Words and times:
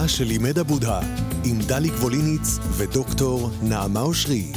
מה 0.00 0.08
שלימד 0.08 0.58
הבודה, 0.58 1.00
עם 1.44 1.58
דליק 1.68 1.92
ווליניץ 1.92 2.58
ודוקטור 2.78 3.50
נעמה 3.62 4.00
אושרי. 4.00 4.52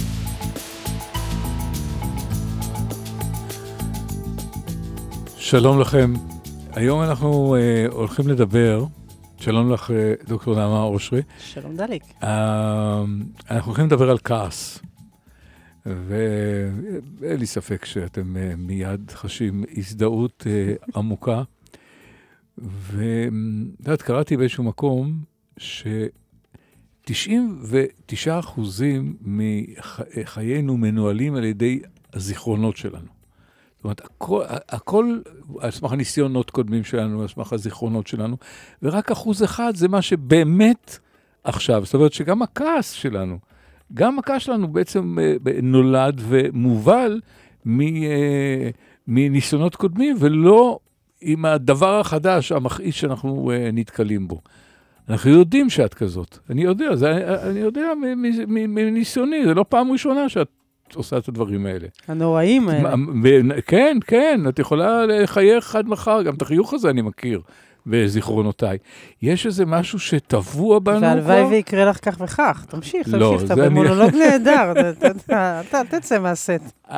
שלום 5.38 5.80
לכם. 5.80 6.14
היום 6.71 7.02
אנחנו 7.02 7.56
uh, 7.56 7.94
הולכים 7.94 8.28
לדבר, 8.28 8.86
שלום 9.38 9.71
לך, 9.71 9.89
uh, 9.89 10.28
דוקטור 10.28 10.56
נעמה 10.56 10.83
אושרי. 10.83 11.21
שלום 11.39 11.75
דליק. 11.75 12.04
Uh, 12.04 12.25
אנחנו 13.50 13.71
הולכים 13.71 13.86
לדבר 13.86 14.10
על 14.10 14.18
כעס. 14.24 14.80
ואין 15.86 17.39
לי 17.39 17.46
ספק 17.46 17.86
שאתם 17.86 18.36
uh, 18.36 18.56
מיד 18.58 19.11
חשים 19.11 19.64
הזדהות 19.78 20.46
uh, 20.47 20.97
עמוקה. 20.97 21.44
ואת 22.58 23.80
יודעת, 23.80 24.02
קראתי 24.02 24.38
באיזשהו 24.38 24.64
מקום 24.64 25.29
ש-99% 25.59 27.11
מחיינו 29.21 30.77
מנוהלים 30.77 31.35
על 31.35 31.43
ידי 31.43 31.79
הזיכרונות 32.13 32.77
שלנו. 32.77 33.08
זאת 33.75 33.83
אומרת, 33.83 34.02
הכל, 34.05 34.44
הכל 34.69 35.19
על 35.59 35.72
סמך 35.72 35.91
הניסיונות 35.91 36.49
קודמים 36.49 36.83
שלנו, 36.83 37.22
על 37.22 37.27
סמך 37.27 37.53
הזיכרונות 37.53 38.08
שלנו, 38.08 38.38
ורק 38.83 39.11
אחוז 39.11 39.44
אחד 39.44 39.75
זה 39.75 39.88
מה 39.88 40.01
שבאמת 40.01 40.99
עכשיו. 41.43 41.85
זאת 41.85 41.94
אומרת 41.94 42.13
שגם 42.13 42.41
הכעס 42.41 42.91
שלנו, 42.91 43.39
גם 43.94 44.19
הכעס 44.19 44.41
שלנו 44.41 44.67
בעצם 44.67 45.17
אה, 45.21 45.35
נולד 45.63 46.21
ומובל 46.27 47.21
אה, 47.67 48.69
מניסיונות 49.07 49.75
קודמים, 49.75 50.16
ולא 50.19 50.79
עם 51.21 51.45
הדבר 51.45 51.99
החדש, 51.99 52.51
המכעיס 52.51 52.95
שאנחנו 52.95 53.51
uh, 53.51 53.71
נתקלים 53.73 54.27
בו. 54.27 54.41
אנחנו 55.09 55.31
יודעים 55.31 55.69
שאת 55.69 55.93
כזאת, 55.93 56.38
אני 56.49 56.63
יודע, 56.63 56.95
זה, 56.95 57.11
אני 57.49 57.59
יודע 57.59 57.88
מניסיוני, 58.47 59.45
זה 59.45 59.53
לא 59.53 59.66
פעם 59.69 59.91
ראשונה 59.91 60.29
שאת 60.29 60.47
עושה 60.93 61.17
את 61.17 61.27
הדברים 61.27 61.66
האלה. 61.66 61.88
הנוראים 62.07 62.69
האלה. 62.69 62.95
כן, 63.66 63.97
כן, 64.07 64.41
את 64.49 64.59
יכולה 64.59 65.05
לחייך 65.05 65.75
עד 65.75 65.88
מחר, 65.88 66.21
גם 66.21 66.35
את 66.35 66.41
החיוך 66.41 66.73
הזה 66.73 66.89
אני 66.89 67.01
מכיר. 67.01 67.41
בזיכרונותיי. 67.85 68.77
יש 69.21 69.45
איזה 69.45 69.66
משהו 69.66 69.99
שטבוע 69.99 70.79
בנו 70.79 70.97
כבר? 70.97 71.07
והלוואי 71.07 71.41
ויקרה 71.41 71.85
לך 71.85 72.09
כך 72.09 72.17
וכך. 72.21 72.66
תמשיך, 72.69 73.07
לא, 73.11 73.31
תמשיך, 73.33 73.51
אתה 73.51 73.55
במונולוג 73.66 74.16
נהדר, 74.21 74.73
אתה 75.59 75.81
תצא 75.89 76.19
מהסט. 76.19 76.61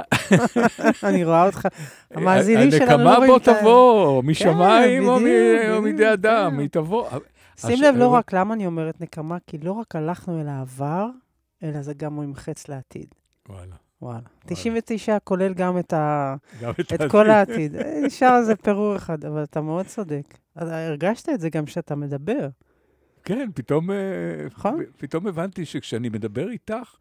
אני 1.03 1.23
רואה 1.25 1.45
אותך, 1.45 1.67
המאזינים 2.13 2.71
שלנו 2.71 3.03
לא 3.03 3.15
רואים 3.17 3.35
את 3.35 3.47
ה... 3.47 3.51
הנקמה 3.51 3.59
בוא 3.59 3.61
תבוא, 3.61 4.23
משמיים 4.23 5.07
או 5.07 5.81
מידי 5.81 6.13
אדם, 6.13 6.59
היא 6.59 6.69
תבוא. 6.71 7.05
שים 7.67 7.81
לב, 7.81 7.95
לא 7.95 8.07
רק 8.07 8.33
למה 8.33 8.53
אני 8.53 8.65
אומרת 8.65 9.01
נקמה, 9.01 9.37
כי 9.47 9.57
לא 9.57 9.71
רק 9.71 9.95
הלכנו 9.95 10.41
אל 10.41 10.47
העבר, 10.47 11.07
אלא 11.63 11.81
זה 11.81 11.93
גם 11.93 12.15
ממחץ 12.15 12.67
לעתיד. 12.67 13.15
וואלה. 13.49 13.75
וואלה. 14.01 14.27
99 14.45 15.17
כולל 15.23 15.53
גם 15.53 15.79
את, 15.79 15.93
ה... 15.93 16.35
גם 16.61 16.71
את, 16.79 16.93
את 16.93 17.11
כל 17.11 17.29
העתיד. 17.29 17.75
נשאר 18.05 18.37
איזה 18.37 18.55
פירור 18.55 18.95
אחד, 18.95 19.25
אבל 19.25 19.43
אתה 19.43 19.61
מאוד 19.61 19.85
צודק. 19.85 20.37
הרגשת 20.55 21.29
את 21.29 21.39
זה 21.39 21.49
גם 21.49 21.65
כשאתה 21.65 21.95
מדבר. 21.95 22.49
כן, 23.23 23.49
פתאום, 23.55 23.91
אה, 23.91 23.95
נכון? 24.45 24.83
פתאום 24.97 25.27
הבנתי 25.27 25.65
שכשאני 25.65 26.09
מדבר 26.09 26.49
איתך, 26.49 26.95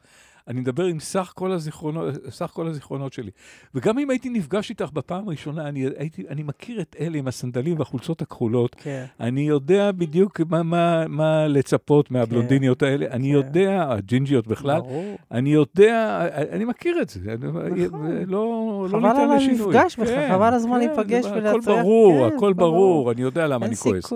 אני 0.49 0.61
מדבר 0.61 0.85
עם 0.85 1.01
סך 1.01 1.33
כל 1.37 1.53
הזיכרונות, 1.53 2.15
סך 2.31 2.51
כל 2.55 2.67
הזיכרונות 2.67 3.13
שלי. 3.13 3.31
וגם 3.75 3.99
אם 3.99 4.11
הייתי 4.11 4.29
נפגש 4.29 4.71
איתך 4.71 4.91
בפעם 4.93 5.29
הראשונה, 5.29 5.69
אני, 5.69 5.87
הייתי, 5.97 6.25
אני 6.29 6.43
מכיר 6.43 6.81
את 6.81 6.97
אלה 7.01 7.19
עם 7.19 7.29
הסנדלים 7.29 7.79
והחולצות 7.79 8.23
הכחולות. 8.23 8.77
כן. 8.79 9.05
אני 9.21 9.41
יודע 9.41 9.93
בדיוק 9.93 10.41
מה, 10.41 10.63
מה, 10.63 11.09
מה 11.09 11.47
לצפות 11.47 12.11
מהבלונדיניות 12.11 12.81
כן. 12.81 12.87
האלה. 12.87 13.07
אני 13.11 13.29
כן. 13.29 13.35
יודע, 13.35 13.87
הג'ינג'יות 13.89 14.47
בכלל, 14.47 14.81
ברור. 14.81 15.17
אני 15.31 15.51
יודע, 15.51 16.27
אני 16.53 16.65
מכיר 16.65 17.03
את 17.03 17.09
זה. 17.09 17.21
נכון. 17.41 18.07
לא, 18.27 18.87
לא 18.91 19.01
ניתן 19.01 19.37
לשינוי. 19.37 19.59
חבל 19.59 19.77
על 19.77 19.81
המפגש 19.81 19.97
בכלל, 19.97 20.17
כן, 20.17 20.29
חבל 20.33 20.55
הזמן 20.55 20.81
כן, 20.81 20.87
להיפגש 20.87 21.25
ולהצליח. 21.25 21.69
הכל 21.69 21.83
ברור, 21.83 22.29
כן, 22.29 22.37
הכל 22.37 22.53
ברור, 22.53 22.71
ברור, 22.73 23.13
אני 23.13 23.23
יודע 23.23 23.47
למה 23.47 23.67
אני 23.67 23.77
כועס. 23.77 24.13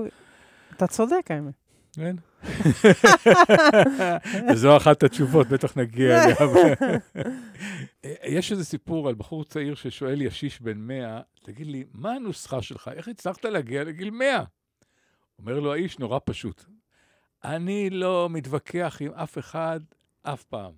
אתה 0.76 0.86
צודק, 0.86 1.30
האמת. 1.30 1.63
כן. 1.94 2.16
וזו 4.52 4.76
אחת 4.76 5.02
התשובות, 5.02 5.48
בטח 5.48 5.76
נגיע 5.76 6.24
אליה. 6.24 6.36
יש 8.24 8.52
איזה 8.52 8.64
סיפור 8.64 9.08
על 9.08 9.14
בחור 9.14 9.44
צעיר 9.44 9.74
ששואל 9.74 10.22
ישיש 10.22 10.60
בן 10.60 10.78
100, 10.78 11.20
תגיד 11.42 11.66
לי, 11.66 11.84
מה 11.92 12.12
הנוסחה 12.12 12.62
שלך? 12.62 12.90
איך 12.94 13.08
הצלחת 13.08 13.44
להגיע 13.44 13.84
לגיל 13.84 14.10
100? 14.10 14.44
אומר 15.38 15.60
לו 15.60 15.72
האיש, 15.72 15.98
נורא 15.98 16.18
פשוט. 16.24 16.64
אני 17.44 17.90
לא 17.90 18.28
מתווכח 18.30 18.96
עם 19.00 19.12
אף 19.12 19.38
אחד 19.38 19.80
אף 20.22 20.44
פעם. 20.44 20.72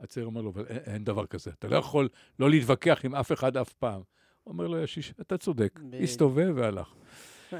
הצעיר 0.00 0.26
אומר 0.26 0.40
לו, 0.40 0.50
אבל 0.50 0.64
אין 0.66 1.04
דבר 1.04 1.26
כזה, 1.26 1.50
אתה 1.50 1.68
לא 1.68 1.76
יכול 1.76 2.08
לא 2.38 2.50
להתווכח 2.50 3.04
עם 3.04 3.14
אף 3.14 3.32
אחד 3.32 3.56
אף 3.56 3.72
פעם. 3.72 4.00
אומר 4.46 4.66
לו 4.66 4.82
ישיש, 4.82 5.14
אתה 5.20 5.38
צודק, 5.38 5.80
הסתובב 6.02 6.52
והלך. 6.56 6.94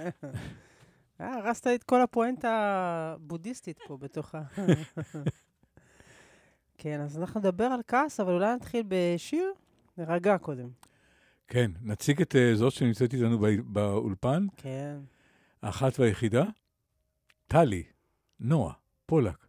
אה, 1.20 1.34
הרסת 1.34 1.66
את 1.66 1.84
כל 1.84 2.02
הפואנטה 2.02 2.50
הבודהיסטית 2.52 3.78
פה 3.86 3.96
בתוך 3.96 4.34
ה... 4.34 4.42
כן, 6.78 7.00
אז 7.00 7.18
אנחנו 7.18 7.40
נדבר 7.40 7.64
על 7.64 7.80
כעס, 7.86 8.20
אבל 8.20 8.32
אולי 8.32 8.54
נתחיל 8.54 8.84
בשיר? 8.88 9.52
נרגע 9.98 10.38
קודם. 10.38 10.68
כן, 11.48 11.70
נציג 11.82 12.20
את 12.20 12.34
uh, 12.34 12.56
זאת 12.56 12.72
שנמצאת 12.72 13.14
איתנו 13.14 13.38
באולפן. 13.64 14.46
כן. 14.56 14.96
האחת 15.62 15.98
והיחידה, 15.98 16.44
טלי, 17.46 17.82
נועה, 18.40 18.74
פולק. 19.06 19.47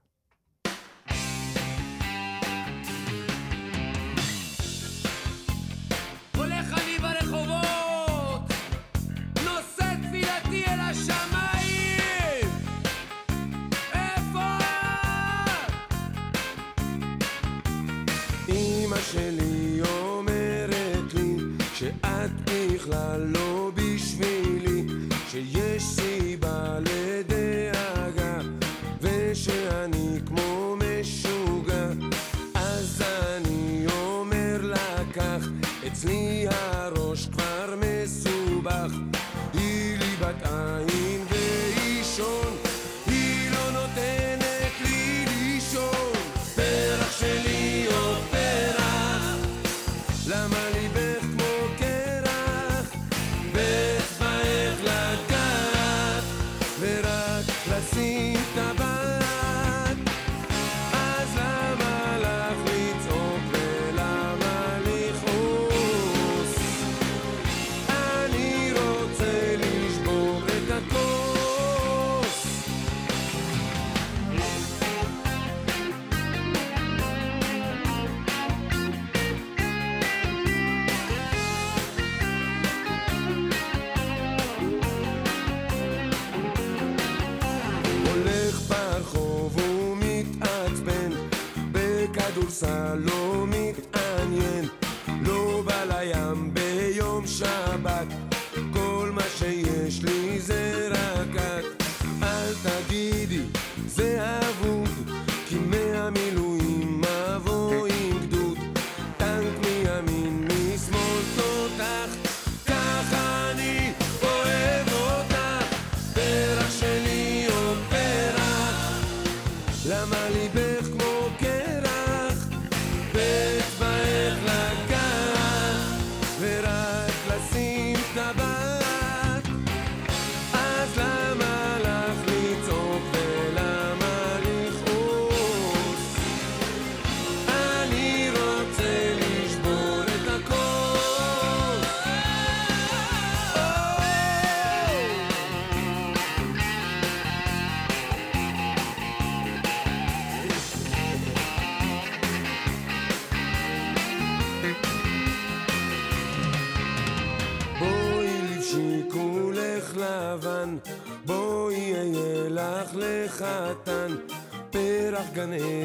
gonna 165.40 165.78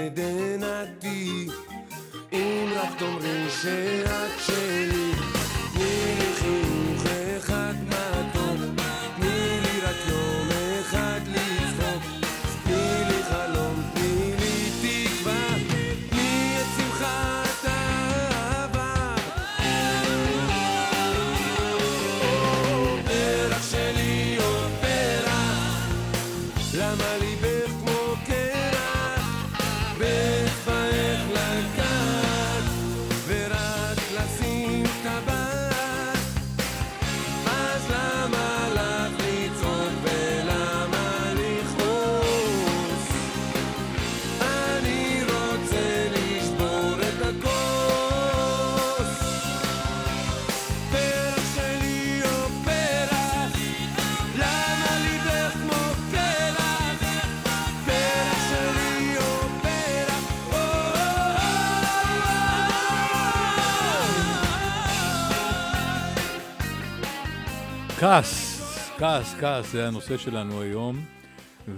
כעס, 69.14 69.34
כעס, 69.34 69.72
זה 69.72 69.88
הנושא 69.88 70.16
שלנו 70.16 70.60
היום. 70.60 70.96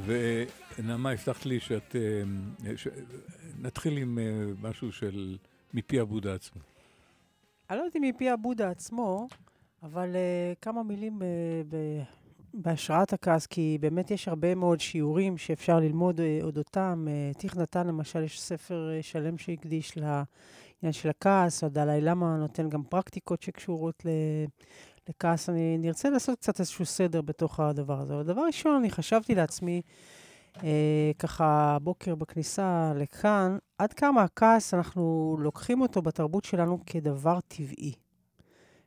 ונעמה, 0.06 1.10
הבטחת 1.10 1.46
לי 1.46 1.60
שאת... 1.60 1.96
אה, 1.96 2.76
ש... 2.76 2.88
נתחיל 3.58 3.96
עם 3.96 4.18
אה, 4.18 4.68
משהו 4.68 4.92
של 4.92 5.36
מפי 5.74 6.00
הבודה 6.00 6.34
עצמו. 6.34 6.60
אני 7.70 7.78
לא 7.78 7.82
יודעת 7.82 7.96
אם 7.96 8.02
מפי 8.02 8.30
הבודה 8.30 8.70
עצמו, 8.70 9.28
אבל 9.82 10.12
uh, 10.12 10.56
כמה 10.62 10.82
מילים 10.82 11.18
uh, 11.18 11.24
ב... 11.68 11.76
בהשראת 12.54 13.12
הכעס, 13.12 13.46
כי 13.46 13.78
באמת 13.80 14.10
יש 14.10 14.28
הרבה 14.28 14.54
מאוד 14.54 14.80
שיעורים 14.80 15.38
שאפשר 15.38 15.80
ללמוד 15.80 16.20
uh, 16.20 16.44
אודותם. 16.44 17.06
Uh, 17.06 17.38
טיך 17.38 17.56
נתן, 17.56 17.86
למשל, 17.86 18.22
יש 18.22 18.40
ספר 18.40 18.90
uh, 19.00 19.02
שלם 19.02 19.38
שהקדיש 19.38 19.96
לעניין 19.96 20.92
של 20.92 21.08
הכעס, 21.08 21.64
הדלאי 21.64 22.00
למה 22.00 22.36
נותן 22.36 22.68
גם 22.68 22.82
פרקטיקות 22.82 23.42
שקשורות 23.42 24.02
ל... 24.06 24.08
לכעס. 25.08 25.48
אני 25.48 25.78
נרצה 25.78 26.10
לעשות 26.10 26.38
קצת 26.38 26.60
איזשהו 26.60 26.86
סדר 26.86 27.20
בתוך 27.20 27.60
הדבר 27.60 28.00
הזה. 28.00 28.14
אבל 28.14 28.22
דבר 28.22 28.42
ראשון, 28.46 28.76
אני 28.76 28.90
חשבתי 28.90 29.34
לעצמי, 29.34 29.82
אה, 30.62 31.10
ככה 31.18 31.74
הבוקר 31.76 32.14
בכניסה 32.14 32.92
לכאן, 32.96 33.58
עד 33.78 33.92
כמה 33.92 34.22
הכעס, 34.22 34.74
אנחנו 34.74 35.36
לוקחים 35.40 35.80
אותו 35.80 36.02
בתרבות 36.02 36.44
שלנו 36.44 36.78
כדבר 36.86 37.38
טבעי. 37.48 37.92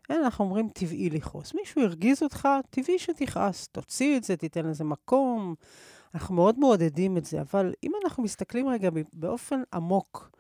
אין, 0.10 0.24
אנחנו 0.24 0.45
אומרים 0.45 0.69
טבעי 0.74 1.10
לכעוס. 1.10 1.54
מישהו 1.56 1.81
הרגיז 1.81 2.24
אותך, 2.24 2.48
טבעי 2.69 3.00
שתכעס. 3.00 3.68
תוציא 3.68 4.18
את 4.18 4.24
זה, 4.24 4.38
תיתן 4.38 4.66
לזה 4.66 4.83
מקום. 4.83 5.56
אנחנו 6.16 6.36
מאוד 6.36 6.60
מעודדים 6.60 7.18
את 7.18 7.25
זה, 7.25 7.42
אבל 7.42 7.74
אם 7.83 7.92
אנחנו 8.04 8.24
מסתכלים 8.24 8.69
רגע 8.69 8.89
באופן 9.13 9.62
עמוק 9.74 10.31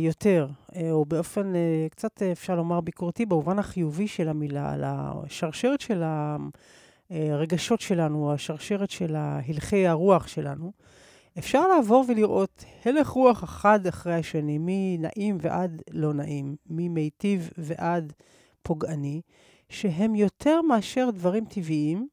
יותר, 0.00 0.48
אה, 0.76 0.90
או 0.90 1.04
באופן 1.04 1.56
אה, 1.56 1.86
קצת 1.90 2.22
אה, 2.22 2.32
אפשר 2.32 2.56
לומר 2.56 2.80
ביקורתי, 2.80 3.26
במובן 3.26 3.58
החיובי 3.58 4.08
של 4.08 4.28
המילה, 4.28 4.72
על 4.72 4.84
השרשרת 4.86 5.80
של 5.80 6.02
הרגשות 7.10 7.80
שלנו, 7.80 8.32
השרשרת 8.32 8.90
של 8.90 9.16
הלכי 9.16 9.86
הרוח 9.86 10.26
שלנו, 10.26 10.72
אפשר 11.38 11.66
לעבור 11.68 12.04
ולראות 12.08 12.64
הלך 12.84 13.08
רוח 13.08 13.44
אחד 13.44 13.86
אחרי 13.86 14.14
השני, 14.14 14.58
מנעים 14.60 15.38
ועד 15.40 15.82
לא 15.90 16.14
נעים, 16.14 16.56
ממיטיב 16.66 17.50
ועד 17.58 18.12
פוגעני, 18.62 19.20
שהם 19.68 20.14
יותר 20.14 20.62
מאשר 20.62 21.08
דברים 21.14 21.44
טבעיים. 21.44 22.08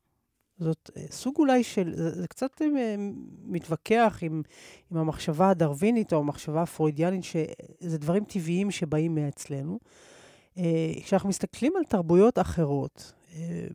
זאת 0.59 0.89
אה, 0.97 1.05
סוג 1.11 1.35
אולי 1.37 1.63
של, 1.63 1.93
זה, 1.95 2.09
זה 2.09 2.27
קצת 2.27 2.61
אה, 2.61 2.95
מתווכח 3.43 4.19
עם, 4.21 4.41
עם 4.91 4.97
המחשבה 4.97 5.49
הדרווינית 5.49 6.13
או 6.13 6.19
המחשבה 6.19 6.61
הפרוידיאנית, 6.61 7.23
שזה 7.23 7.97
דברים 7.97 8.23
טבעיים 8.23 8.71
שבאים 8.71 9.15
מאצלנו. 9.15 9.79
אה, 10.57 10.91
כשאנחנו 11.03 11.29
מסתכלים 11.29 11.73
על 11.77 11.83
תרבויות 11.83 12.39
אחרות, 12.39 13.13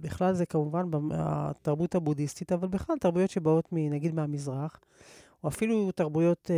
בכלל 0.00 0.35
זה 0.35 0.47
כמובן 0.47 0.85
התרבות 1.12 1.94
הבודהיסטית, 1.94 2.52
אבל 2.52 2.68
בכלל 2.68 2.97
תרבויות 3.00 3.30
שבאות 3.30 3.68
נגיד 3.73 4.14
מהמזרח, 4.14 4.80
או 5.44 5.49
אפילו 5.49 5.92
תרבויות 5.92 6.50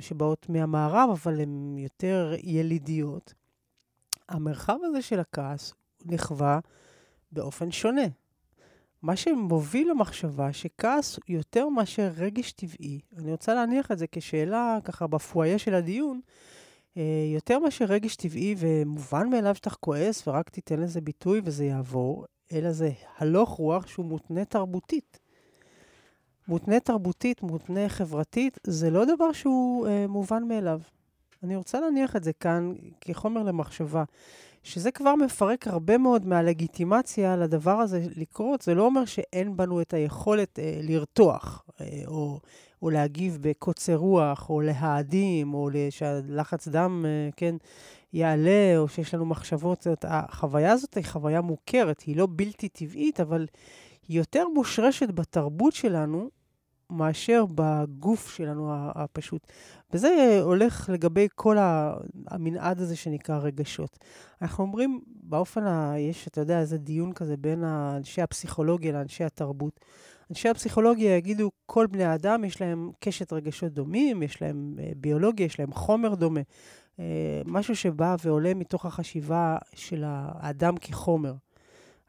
שבאות 0.00 0.48
מהמערב, 0.48 1.10
אבל 1.10 1.40
הן 1.40 1.76
יותר 1.78 2.34
ילידיות. 2.42 3.34
המרחב 4.28 4.76
הזה 4.84 5.02
של 5.02 5.20
הכעס 5.20 5.74
נחווה 6.04 6.58
באופן 7.32 7.70
שונה. 7.70 8.06
מה 9.02 9.16
שמוביל 9.16 9.90
למחשבה 9.90 10.52
שכעס 10.52 11.18
יותר 11.28 11.68
מאשר 11.68 12.10
רגש 12.16 12.52
טבעי, 12.52 13.00
אני 13.18 13.32
רוצה 13.32 13.54
להניח 13.54 13.92
את 13.92 13.98
זה 13.98 14.06
כשאלה 14.12 14.78
ככה 14.84 15.06
בפואיה 15.06 15.58
של 15.58 15.74
הדיון, 15.74 16.20
אה, 16.96 17.02
יותר 17.34 17.58
מאשר 17.58 17.84
רגש 17.84 18.16
טבעי 18.16 18.54
ומובן 18.58 19.28
מאליו 19.30 19.54
שאתה 19.54 19.70
כועס 19.70 20.28
ורק 20.28 20.50
תיתן 20.50 20.80
לזה 20.80 21.00
ביטוי 21.00 21.40
וזה 21.44 21.64
יעבור, 21.64 22.26
אלא 22.52 22.72
זה 22.72 22.90
הלוך 23.18 23.50
רוח 23.50 23.86
שהוא 23.86 24.06
מותנה 24.06 24.44
תרבותית. 24.44 25.18
מותנה 26.48 26.80
תרבותית, 26.80 27.42
מותנה 27.42 27.88
חברתית, 27.88 28.58
זה 28.66 28.90
לא 28.90 29.04
דבר 29.04 29.32
שהוא 29.32 29.86
אה, 29.86 30.06
מובן 30.06 30.44
מאליו. 30.48 30.80
אני 31.42 31.56
רוצה 31.56 31.80
להניח 31.80 32.16
את 32.16 32.24
זה 32.24 32.32
כאן 32.32 32.72
כחומר 33.00 33.42
למחשבה. 33.42 34.04
שזה 34.66 34.90
כבר 34.90 35.14
מפרק 35.14 35.66
הרבה 35.66 35.98
מאוד 35.98 36.26
מהלגיטימציה 36.26 37.36
לדבר 37.36 37.70
הזה 37.72 38.06
לקרות. 38.16 38.62
זה 38.62 38.74
לא 38.74 38.82
אומר 38.82 39.04
שאין 39.04 39.56
בנו 39.56 39.80
את 39.80 39.94
היכולת 39.94 40.58
אה, 40.58 40.80
לרתוח, 40.82 41.64
אה, 41.80 42.02
או, 42.06 42.40
או 42.82 42.90
להגיב 42.90 43.38
בקוצר 43.40 43.94
רוח, 43.94 44.50
או 44.50 44.60
להאדים, 44.60 45.54
או 45.54 45.68
שהלחץ 45.90 46.68
דם, 46.68 47.04
אה, 47.08 47.28
כן, 47.36 47.54
יעלה, 48.12 48.78
או 48.78 48.88
שיש 48.88 49.14
לנו 49.14 49.26
מחשבות. 49.26 49.82
זאת, 49.82 50.04
החוויה 50.08 50.72
הזאת 50.72 50.94
היא 50.94 51.04
חוויה 51.04 51.40
מוכרת, 51.40 52.00
היא 52.00 52.16
לא 52.16 52.28
בלתי 52.30 52.68
טבעית, 52.68 53.20
אבל 53.20 53.46
היא 54.08 54.18
יותר 54.18 54.44
מושרשת 54.54 55.10
בתרבות 55.10 55.72
שלנו, 55.72 56.30
מאשר 56.90 57.44
בגוף 57.54 58.30
שלנו 58.30 58.70
הפשוט. 58.72 59.46
וזה 59.92 60.40
הולך 60.42 60.90
לגבי 60.92 61.28
כל 61.34 61.56
המנעד 62.26 62.80
הזה 62.80 62.96
שנקרא 62.96 63.38
רגשות. 63.38 63.98
אנחנו 64.42 64.64
אומרים, 64.64 65.00
באופן 65.22 65.62
ה... 65.62 65.94
יש, 65.98 66.28
אתה 66.28 66.40
יודע, 66.40 66.60
איזה 66.60 66.78
דיון 66.78 67.12
כזה 67.12 67.36
בין 67.36 67.64
אנשי 67.64 68.22
הפסיכולוגיה 68.22 68.92
לאנשי 68.92 69.24
התרבות. 69.24 69.80
אנשי 70.30 70.48
הפסיכולוגיה 70.48 71.16
יגידו, 71.16 71.50
כל 71.66 71.86
בני 71.86 72.04
האדם 72.04 72.44
יש 72.44 72.60
להם 72.60 72.90
קשת 73.00 73.32
רגשות 73.32 73.72
דומים, 73.72 74.22
יש 74.22 74.42
להם 74.42 74.74
אה, 74.78 74.90
ביולוגיה, 74.96 75.46
יש 75.46 75.60
להם 75.60 75.72
חומר 75.72 76.14
דומה. 76.14 76.40
אה, 77.00 77.42
משהו 77.44 77.76
שבא 77.76 78.16
ועולה 78.24 78.54
מתוך 78.54 78.86
החשיבה 78.86 79.56
של 79.74 80.04
האדם 80.06 80.76
כחומר. 80.76 81.34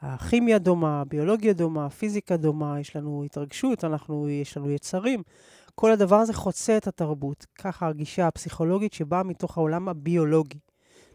הכימיה 0.01 0.59
דומה, 0.59 1.01
הביולוגיה 1.01 1.53
דומה, 1.53 1.85
הפיזיקה 1.85 2.37
דומה, 2.37 2.79
יש 2.79 2.95
לנו 2.95 3.23
התרגשות, 3.25 3.83
אנחנו, 3.83 4.29
יש 4.29 4.57
לנו 4.57 4.71
יצרים. 4.71 5.23
כל 5.75 5.91
הדבר 5.91 6.15
הזה 6.15 6.33
חוצה 6.33 6.77
את 6.77 6.87
התרבות. 6.87 7.45
ככה 7.55 7.87
הגישה 7.87 8.27
הפסיכולוגית 8.27 8.93
שבאה 8.93 9.23
מתוך 9.23 9.57
העולם 9.57 9.89
הביולוגי. 9.89 10.59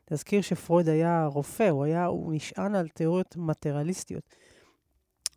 תזכיר 0.05 0.41
שפרויד 0.41 0.89
היה 0.89 1.27
רופא, 1.27 1.69
הוא, 1.69 1.85
היה, 1.85 2.07
הוא 2.07 2.35
נשען 2.35 2.75
על 2.75 2.89
תיאוריות 2.89 3.37
מטריאליסטיות 3.37 4.37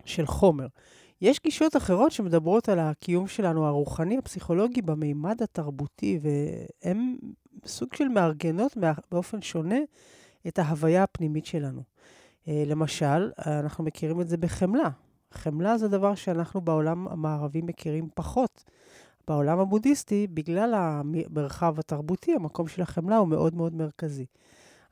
של 0.06 0.26
חומר. 0.26 0.68
יש 1.22 1.40
גישות 1.44 1.76
אחרות 1.76 2.12
שמדברות 2.12 2.70
על 2.70 2.80
הקיום 2.80 3.28
שלנו, 3.28 3.66
הרוחני, 3.66 4.18
הפסיכולוגי, 4.18 4.82
במימד 4.82 5.44
התרבותי, 5.44 6.20
והן 6.22 7.16
סוג 7.66 7.94
של 7.94 8.08
מארגנות 8.08 8.78
באופן 9.12 9.42
שונה 9.42 9.80
את 10.48 10.60
ההוויה 10.60 11.04
הפנימית 11.04 11.46
שלנו. 11.46 11.82
אה, 12.48 12.64
למשל, 12.68 13.32
אנחנו 13.46 13.84
מכירים 13.84 14.22
את 14.22 14.28
זה 14.28 14.38
בחמלה. 14.38 14.90
חמלה 15.32 15.78
זה 15.78 15.88
דבר 15.88 16.16
שאנחנו 16.16 16.62
בעולם 16.62 17.08
המערבי 17.08 17.62
מכירים 17.62 18.10
פחות. 18.16 18.64
בעולם 19.28 19.60
הבודהיסטי, 19.60 20.28
בגלל 20.28 20.74
המרחב 20.74 21.80
התרבותי, 21.80 22.36
המקום 22.36 22.68
של 22.68 22.82
החמלה 22.82 23.18
הוא 23.18 23.28
מאוד 23.28 23.56
מאוד 23.56 23.74
מרכזי. 23.76 24.26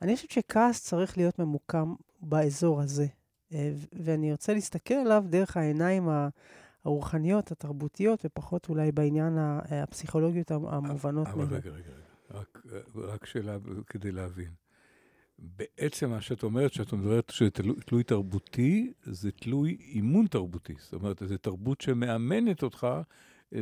אני 0.02 0.16
חושבת 0.16 0.30
שכעס 0.30 0.82
צריך 0.84 1.16
להיות 1.18 1.38
ממוקם 1.38 1.94
באזור 2.20 2.80
הזה. 2.80 3.06
אה, 3.52 3.72
ואני 3.92 4.30
ארצה 4.30 4.54
להסתכל 4.54 4.94
עליו 4.94 5.24
דרך 5.28 5.56
העיניים 5.56 6.08
הרוחניות, 6.84 7.52
התרבותיות, 7.52 8.20
ופחות 8.24 8.68
אולי 8.68 8.92
בעניין 8.92 9.38
הפסיכולוגיות 9.38 10.50
המ- 10.50 10.66
המובנות. 10.66 11.26
אבל. 11.26 11.44
רגע, 11.44 11.56
רגע, 11.56 11.70
רגע. 11.70 12.40
רק, 12.40 12.62
רק 12.94 13.26
שאלה 13.26 13.56
כדי 13.86 14.12
להבין. 14.12 14.50
בעצם 15.38 16.10
מה 16.10 16.20
שאת 16.20 16.42
אומרת, 16.42 16.72
שאת 16.72 16.92
אומרת 16.92 17.30
שזה 17.30 17.50
תלוי, 17.50 17.76
תלוי 17.86 18.02
תרבותי, 18.04 18.92
זה 19.02 19.30
תלוי 19.32 19.76
אימון 19.80 20.26
תרבותי. 20.26 20.74
זאת 20.80 20.92
אומרת, 20.92 21.22
זו 21.26 21.36
תרבות 21.36 21.80
שמאמנת 21.80 22.62
אותך 22.62 22.84
אה, 22.84 23.00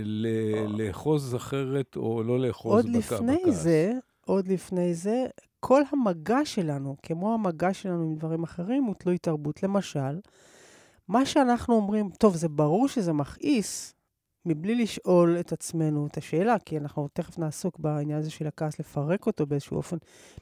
ל- 0.05 0.83
לאחוז 0.83 1.35
אחרת 1.37 1.97
או 1.97 2.23
לא 2.23 2.39
לאחוז 2.41 2.73
עוד 2.73 2.97
בכ- 2.97 3.13
לפני 3.13 3.37
בכעס. 3.43 3.55
זה, 3.55 3.93
עוד 4.27 4.49
לפני 4.49 4.95
זה, 4.95 5.25
כל 5.61 5.83
המגע 5.93 6.45
שלנו, 6.45 6.97
כמו 7.03 7.35
המגע 7.35 7.75
שלנו 7.75 8.03
עם 8.03 8.15
דברים 8.17 8.43
אחרים, 8.43 8.85
הוא 8.85 8.95
תלוי 8.99 9.19
תרבות. 9.19 9.63
למשל, 9.63 10.19
מה 11.09 11.27
שאנחנו 11.27 11.75
אומרים, 11.75 12.11
טוב, 12.19 12.37
זה 12.37 12.49
ברור 12.49 12.89
שזה 12.89 13.13
מכעיס, 13.13 13.95
מבלי 14.47 14.75
לשאול 14.75 15.37
את 15.41 15.53
עצמנו 15.53 16.07
את 16.07 16.17
השאלה, 16.17 16.57
כי 16.59 16.79
אנחנו 16.79 17.09
תכף 17.13 17.39
נעסוק 17.39 17.79
בעניין 17.79 18.19
הזה 18.19 18.31
של 18.31 18.47
הכעס, 18.47 18.79
לפרק 18.79 19.27
אותו 19.27 19.47
באיזשהו 19.47 19.77
אופן, 19.77 19.97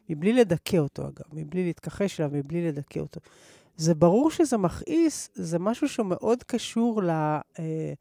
מבלי 0.08 0.32
לדכא 0.32 0.76
אותו, 0.76 1.02
אגב, 1.02 1.24
מבלי 1.32 1.64
להתכחש 1.64 2.20
אליו, 2.20 2.30
מבלי 2.34 2.68
לדכא 2.68 2.98
אותו. 2.98 3.20
זה 3.76 3.94
ברור 3.94 4.30
שזה 4.30 4.56
מכעיס, 4.56 5.30
זה 5.34 5.58
משהו 5.58 5.88
שהוא 5.88 6.06
מאוד 6.06 6.42
קשור 6.42 7.02
ל... 7.02 7.10
אה, 7.10 7.92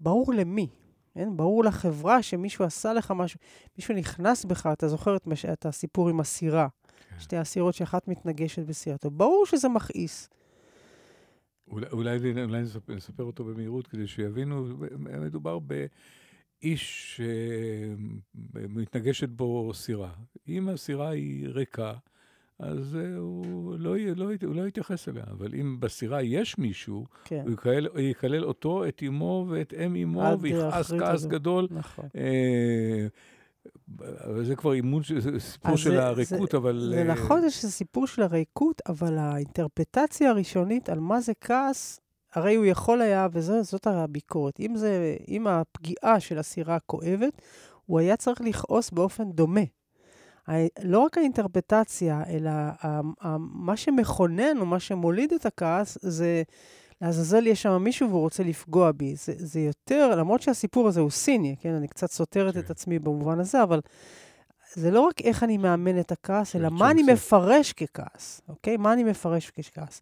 ברור 0.00 0.34
למי, 0.34 0.68
כן? 1.14 1.36
ברור 1.36 1.64
לחברה 1.64 2.22
שמישהו 2.22 2.64
עשה 2.64 2.92
לך 2.92 3.10
משהו, 3.16 3.40
מישהו 3.78 3.94
נכנס 3.94 4.44
בך, 4.44 4.68
אתה 4.72 4.88
זוכר 4.88 5.16
את, 5.16 5.26
מש... 5.26 5.44
את 5.44 5.66
הסיפור 5.66 6.08
עם 6.08 6.20
הסירה, 6.20 6.68
כן. 7.10 7.20
שתי 7.20 7.36
הסירות 7.36 7.74
שאחת 7.74 8.08
מתנגשת 8.08 8.62
בסירתו. 8.66 9.10
ברור 9.10 9.46
שזה 9.46 9.68
מכעיס. 9.68 10.28
אולי, 11.70 11.86
אולי, 11.92 12.18
אולי 12.44 12.62
נספר, 12.62 12.94
נספר 12.94 13.22
אותו 13.22 13.44
במהירות 13.44 13.86
כדי 13.86 14.06
שיבינו, 14.06 14.66
מדובר 15.20 15.58
באיש 15.58 17.20
שמתנגשת 18.34 19.28
בו 19.28 19.74
סירה. 19.74 20.10
אם 20.48 20.68
הסירה 20.68 21.08
היא 21.08 21.48
ריקה, 21.48 21.92
אז 22.58 22.96
אה, 22.96 23.16
הוא 23.16 23.78
לא, 23.78 23.96
לא, 24.16 24.30
הוא 24.44 24.54
לא 24.54 24.68
יתייחס 24.68 25.08
אליה. 25.08 25.24
אבל 25.30 25.54
אם 25.54 25.80
בסירה 25.80 26.22
יש 26.22 26.58
מישהו, 26.58 27.06
כן, 27.24 27.42
הוא 27.44 27.52
יקלל, 27.52 27.88
יקלל 27.98 28.44
אותו, 28.44 28.88
את 28.88 29.02
אמו 29.08 29.46
ואת 29.48 29.74
אם 29.74 29.96
אמו, 29.96 30.36
ויכעס 30.40 30.92
כעס. 30.92 31.26
גדול. 31.26 31.66
נכון. 31.70 32.08
אה, 32.16 33.06
זה 34.42 34.56
כבר 34.56 34.72
אימון, 34.72 35.02
זה 35.18 35.40
סיפור 35.40 35.76
של 35.76 35.90
זה- 35.90 36.06
הריקות, 36.06 36.54
אבל... 36.54 36.90
זה 36.94 36.98
אה, 36.98 37.04
נכון, 37.04 37.40
זה 37.40 37.50
שזה 37.50 37.70
סיפור 37.70 38.06
של 38.06 38.22
הריקות, 38.22 38.82
אבל 38.88 39.18
האינטרפטציה 39.18 40.30
הראשונית 40.30 40.88
על 40.88 41.00
מה 41.00 41.20
זה 41.20 41.32
כעס, 41.40 42.00
הרי 42.34 42.54
הוא 42.54 42.64
יכול 42.64 43.00
היה, 43.02 43.28
וזאת 43.32 43.86
הביקורת, 43.86 44.60
אם, 44.60 44.76
זה, 44.76 45.16
אם 45.28 45.46
הפגיעה 45.46 46.20
של 46.20 46.38
הסירה 46.38 46.78
כואבת, 46.86 47.42
הוא 47.86 47.98
היה 47.98 48.16
צריך 48.16 48.40
לכעוס 48.40 48.90
באופן 48.90 49.32
דומה. 49.32 49.60
לא 50.82 50.98
רק 50.98 51.18
האינטרפטציה, 51.18 52.22
אלא 52.28 52.50
ה- 52.50 52.74
ה- 53.20 53.36
מה 53.38 53.76
שמכונן 53.76 54.58
או 54.60 54.66
מה 54.66 54.80
שמוליד 54.80 55.32
את 55.32 55.46
הכעס, 55.46 55.98
זה 56.02 56.42
לעזאזל 57.00 57.46
יש 57.46 57.62
שם 57.62 57.82
מישהו 57.82 58.08
והוא 58.08 58.20
רוצה 58.20 58.42
לפגוע 58.42 58.92
בי. 58.92 59.16
זה, 59.16 59.32
זה 59.36 59.60
יותר, 59.60 60.16
למרות 60.16 60.42
שהסיפור 60.42 60.88
הזה 60.88 61.00
הוא 61.00 61.10
סיני, 61.10 61.56
כן? 61.60 61.72
אני 61.72 61.88
קצת 61.88 62.10
סותרת 62.10 62.54
כן. 62.54 62.60
את 62.60 62.70
עצמי 62.70 62.98
במובן 62.98 63.40
הזה, 63.40 63.62
אבל 63.62 63.80
זה 64.74 64.90
לא 64.90 65.00
רק 65.00 65.20
איך 65.20 65.42
אני 65.42 65.58
מאמן 65.58 66.00
את 66.00 66.12
הכעס, 66.12 66.56
אלא 66.56 66.68
מה 66.70 66.90
אני. 66.90 67.02
מפרש 67.02 67.72
ככעס, 67.72 68.40
אוקיי? 68.48 68.76
מה 68.76 68.92
אני 68.92 69.04
מפרש 69.04 69.50
ככעס. 69.50 70.00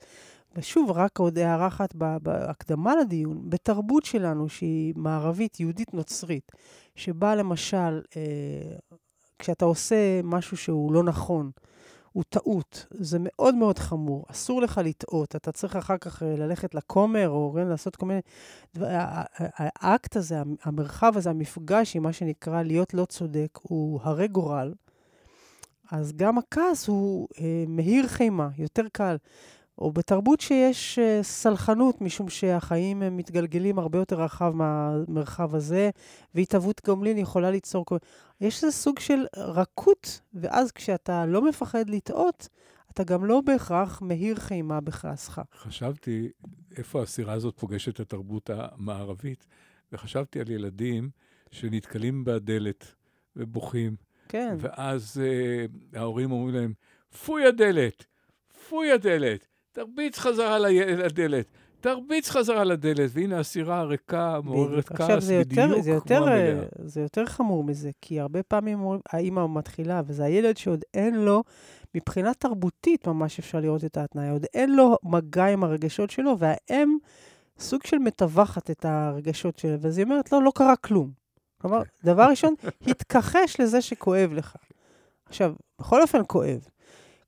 ושוב, 0.57 0.91
רק 0.91 1.19
עוד 1.19 1.39
הערה 1.39 1.67
אחת 1.67 1.95
בהקדמה 1.95 2.97
לדיון, 2.97 3.51
בתרבות 3.51 4.05
שלנו, 4.05 4.49
שהיא 4.49 4.95
מערבית, 4.97 5.61
יהודית 5.61 5.95
נוצרית, 5.95 6.53
שבה 6.95 7.35
למשל, 7.35 8.03
אה, 8.17 8.77
כשאתה 9.39 9.65
עושה 9.65 10.21
משהו 10.25 10.57
שהוא 10.57 10.93
לא 10.93 11.03
נכון, 11.03 11.51
הוא 12.15 12.25
טעות, 12.29 12.87
זה 12.91 13.19
מאוד 13.21 13.55
מאוד 13.55 13.79
חמור, 13.79 14.25
אסור 14.31 14.63
לך 14.63 14.81
לטעות, 14.85 15.37
אתה 15.37 15.53
צריך 15.53 15.77
אחר 15.77 15.99
כך 15.99 16.23
אה, 16.23 16.37
ללכת 16.37 16.75
לכומר, 16.75 17.29
או 17.29 17.53
כן, 17.57 17.67
לעשות 17.67 17.97
כל 17.97 18.07
מיני... 18.07 18.21
דבר- 18.75 18.87
ה- 18.87 18.91
ה- 18.93 19.25
ה- 19.65 19.69
האקט 19.89 20.17
הזה, 20.17 20.41
המ- 20.41 20.57
המרחב 20.65 21.13
הזה, 21.17 21.31
המפגש 21.31 21.97
עם 21.97 22.03
מה 22.03 22.13
שנקרא 22.13 22.63
להיות 22.63 22.95
לא 22.95 23.05
צודק, 23.05 23.59
הוא 23.63 24.01
הרי 24.03 24.29
גורל. 24.29 24.75
אז 25.91 26.13
גם 26.13 26.39
הכעס 26.39 26.87
הוא 26.89 27.29
אה, 27.41 27.65
מהיר 27.69 28.07
חימה, 28.07 28.49
יותר 28.59 28.85
קל. 28.93 29.17
או 29.79 29.93
בתרבות 29.93 30.41
שיש 30.41 30.99
אה, 30.99 31.23
סלחנות, 31.23 32.01
משום 32.01 32.29
שהחיים 32.29 33.03
הם 33.03 33.17
מתגלגלים 33.17 33.79
הרבה 33.79 33.99
יותר 33.99 34.23
רחב 34.23 34.53
מהמרחב 34.55 35.55
הזה, 35.55 35.91
והתהוות 36.35 36.81
גומלין 36.87 37.19
יכולה 37.19 37.51
ליצור... 37.51 37.85
כל- 37.85 37.97
יש 38.41 38.65
איזה 38.65 38.77
סוג 38.77 38.99
של 38.99 39.27
רכות, 39.37 40.21
ואז 40.35 40.73
כשאתה 40.73 41.27
לא 41.27 41.49
מפחד 41.49 41.91
לטעות, 41.91 42.49
אתה 42.91 43.05
גם 43.05 43.25
לא 43.25 43.41
בהכרח 43.41 44.03
מהיר 44.03 44.37
חימה 44.37 44.81
בכעסך. 44.81 45.41
חשבתי 45.55 46.29
איפה 46.77 47.03
הסירה 47.03 47.33
הזאת 47.33 47.59
פוגשת 47.59 47.95
את 47.95 48.01
התרבות 48.01 48.51
המערבית, 48.51 49.47
וחשבתי 49.93 50.41
על 50.41 50.51
ילדים 50.51 51.11
שנתקלים 51.51 52.25
בדלת 52.25 52.95
ובוכים, 53.37 53.97
כן, 54.29 54.57
ואז 54.61 55.21
uh, 55.23 55.99
ההורים 55.99 56.33
אומרים 56.33 56.55
להם, 56.55 56.73
פוי 57.25 57.47
הדלת, 57.47 58.05
פוי 58.69 58.93
הדלת, 58.93 59.47
תרביץ 59.75 60.19
חזרה 60.19 60.59
לדלת, 60.59 61.47
תרביץ 61.81 62.31
חזרה 62.31 62.65
לדלת, 62.65 63.11
והנה 63.13 63.39
הסירה 63.39 63.79
הריקה, 63.79 64.41
מעוררת. 64.45 64.91
עכשיו, 64.91 65.09
כעס 65.09 65.25
זה 65.25 65.35
יותר, 65.35 65.67
בדיוק 65.67 65.83
זה 65.83 65.91
כמו 65.91 65.95
יותר, 65.95 66.23
המלאה. 66.23 66.53
אה, 66.53 66.63
זה 66.79 67.01
יותר 67.01 67.27
חמור 67.27 67.65
מזה, 67.65 67.91
כי 68.01 68.21
הרבה 68.21 68.43
פעמים 68.43 68.79
האימא 69.13 69.49
מתחילה, 69.49 70.03
וזה 70.07 70.25
הילד 70.25 70.57
שעוד 70.57 70.85
אין 70.95 71.15
לו, 71.15 71.43
מבחינה 71.95 72.35
תרבותית 72.35 73.07
ממש 73.07 73.39
אפשר 73.39 73.61
לראות 73.61 73.85
את 73.85 73.97
ההתניה, 73.97 74.33
עוד 74.33 74.47
אין 74.55 74.77
לו 74.77 74.97
מגע 75.03 75.47
עם 75.47 75.65
הרגשות 75.65 76.11
שלו, 76.11 76.39
והאם 76.39 76.97
סוג 77.59 77.87
של 77.87 77.99
מטווחת 77.99 78.71
את 78.71 78.85
הרגשות 78.85 79.59
שלו, 79.59 79.81
ואז 79.81 79.99
היא 79.99 80.05
אומרת, 80.05 80.33
לא, 80.33 80.43
לא 80.43 80.53
קרה 80.55 80.77
כלום. 80.77 81.11
כלומר, 81.61 81.83
דבר 82.05 82.23
ראשון, 82.31 82.55
התכחש 82.87 83.61
לזה 83.61 83.81
שכואב 83.81 84.33
לך. 84.33 84.57
עכשיו, 85.27 85.55
בכל 85.79 86.03
אופן 86.03 86.21
כואב. 86.27 86.69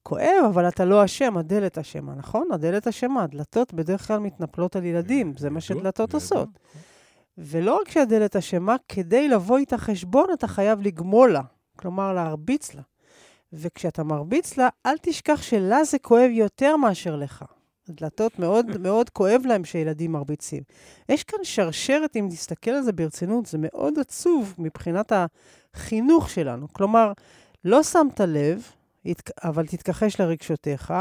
כואב, 0.09 0.45
אבל 0.49 0.69
אתה 0.69 0.85
לא 0.85 1.05
אשם, 1.05 1.37
הדלת 1.37 1.79
אשמה, 1.79 2.15
נכון? 2.15 2.49
הדלת 2.53 2.87
אשמה, 2.87 3.23
הדלתות 3.23 3.75
בדרך 3.75 4.07
כלל 4.07 4.19
מתנפלות 4.19 4.77
על 4.77 4.85
ילדים, 4.85 5.33
זה 5.39 5.51
מה 5.51 5.61
שדלתות. 5.61 6.15
עושות. 6.15 6.49
ולא 7.39 7.81
רק 7.81 7.91
שהדלת 7.91 8.37
אשמה, 8.37 8.77
כדי 8.89 9.29
לבוא 9.29 9.59
איתה 9.59 9.79
חשבון, 9.79 10.27
אתה 10.33 10.47
חייב 10.47 10.81
לגמול 10.83 11.33
לה. 11.33 11.41
כלומר, 11.79 12.13
להרביץ 12.13 12.75
לה. 12.75 12.83
וכשאתה 13.53 14.05
מרביץ 14.05 14.57
לה, 14.57 14.69
אל 14.87 14.97
תשכח 15.03 15.43
שלה 15.43 15.85
זה 15.85 15.99
כואב 15.99 16.31
יותר 16.31 16.77
מאשר 16.77 17.17
לך. 17.17 17.45
דלתות 17.89 18.39
מאוד 18.39 18.67
מאוד 18.85 19.11
כואב 19.11 19.43
להם 19.45 19.65
שילדים 19.65 20.13
מרביצים. 20.13 20.63
יש 21.09 21.25
כאן 21.25 21.39
שרשרת, 21.43 22.17
אם 22.17 22.29
תסתכל 22.31 22.71
על 22.71 22.83
זה 22.83 22.93
ברצינות, 22.93 23.47
זה 23.47 23.59
מאוד 23.61 23.99
עצוב 23.99 24.55
מבחינת 24.59 25.13
החינוך 25.75 26.31
שלנו. 26.31 26.67
כלומר, 26.73 27.13
לא 27.65 27.83
שמת 27.83 28.21
לב, 28.21 28.71
אבל 29.45 29.67
תתכחש 29.67 30.21
לרגשותיך, 30.21 30.95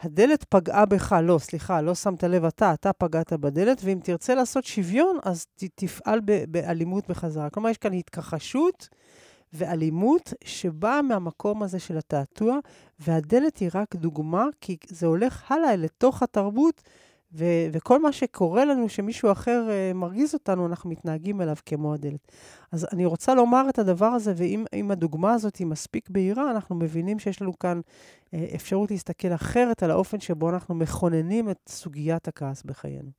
הדלת 0.00 0.44
פגעה 0.44 0.86
בך, 0.86 1.12
לא, 1.22 1.38
סליחה, 1.38 1.80
לא 1.80 1.94
שמת 1.94 2.24
לב 2.24 2.44
אתה, 2.44 2.74
אתה 2.74 2.92
פגעת 2.92 3.32
בדלת, 3.32 3.80
ואם 3.84 3.98
תרצה 4.02 4.34
לעשות 4.34 4.64
שוויון, 4.64 5.18
אז 5.22 5.44
ת, 5.44 5.64
תפעל 5.74 6.20
ב, 6.24 6.44
באלימות 6.48 7.08
בחזרה. 7.08 7.50
כלומר, 7.50 7.68
יש 7.68 7.78
כאן 7.78 7.92
התכחשות 7.92 8.88
ואלימות 9.52 10.32
שבאה 10.44 11.02
מהמקום 11.02 11.62
הזה 11.62 11.78
של 11.78 11.98
התעתוע, 11.98 12.58
והדלת 13.00 13.56
היא 13.56 13.70
רק 13.74 13.96
דוגמה, 13.96 14.46
כי 14.60 14.76
זה 14.88 15.06
הולך 15.06 15.52
הלאה 15.52 15.76
לתוך 15.76 16.22
התרבות, 16.22 16.82
ו- 17.32 17.66
וכל 17.72 18.02
מה 18.02 18.12
שקורה 18.12 18.64
לנו, 18.64 18.88
שמישהו 18.88 19.32
אחר 19.32 19.68
uh, 19.68 19.96
מרגיז 19.96 20.34
אותנו, 20.34 20.66
אנחנו 20.66 20.90
מתנהגים 20.90 21.40
אליו 21.40 21.56
כמו 21.66 21.94
הדלת. 21.94 22.32
אז 22.72 22.86
אני 22.92 23.06
רוצה 23.06 23.34
לומר 23.34 23.66
את 23.68 23.78
הדבר 23.78 24.06
הזה, 24.06 24.32
ואם 24.36 24.64
אם 24.72 24.90
הדוגמה 24.90 25.32
הזאת 25.32 25.56
היא 25.56 25.66
מספיק 25.66 26.10
בהירה, 26.10 26.50
אנחנו 26.50 26.76
מבינים 26.76 27.18
שיש 27.18 27.42
לנו 27.42 27.58
כאן 27.58 27.80
uh, 27.80 28.36
אפשרות 28.54 28.90
להסתכל 28.90 29.34
אחרת 29.34 29.82
על 29.82 29.90
האופן 29.90 30.20
שבו 30.20 30.50
אנחנו 30.50 30.74
מכוננים 30.74 31.50
את 31.50 31.58
סוגיית 31.68 32.28
הכעס 32.28 32.62
בחיינו. 32.62 33.10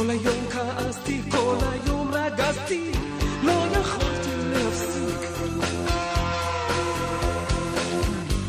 כל 0.00 0.10
היום 0.10 0.46
כעסתי, 0.50 1.20
כל 1.30 1.56
היום 1.72 2.10
רגזתי, 2.12 2.92
לא 3.42 3.52
יכולתי 3.52 4.30
להפסיק. 4.52 5.30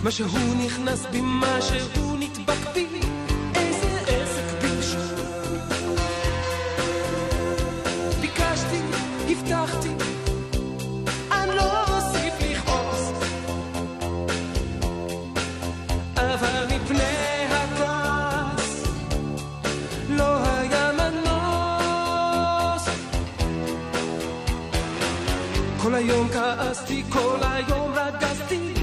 משהו 0.03 0.27
נכנס 0.65 1.05
בי, 1.11 1.21
משהו 1.23 2.00
היום 26.01 26.27
כעסתי, 26.29 27.03
כל 27.09 27.37
היום 27.41 27.91
רגזתי, 27.93 28.73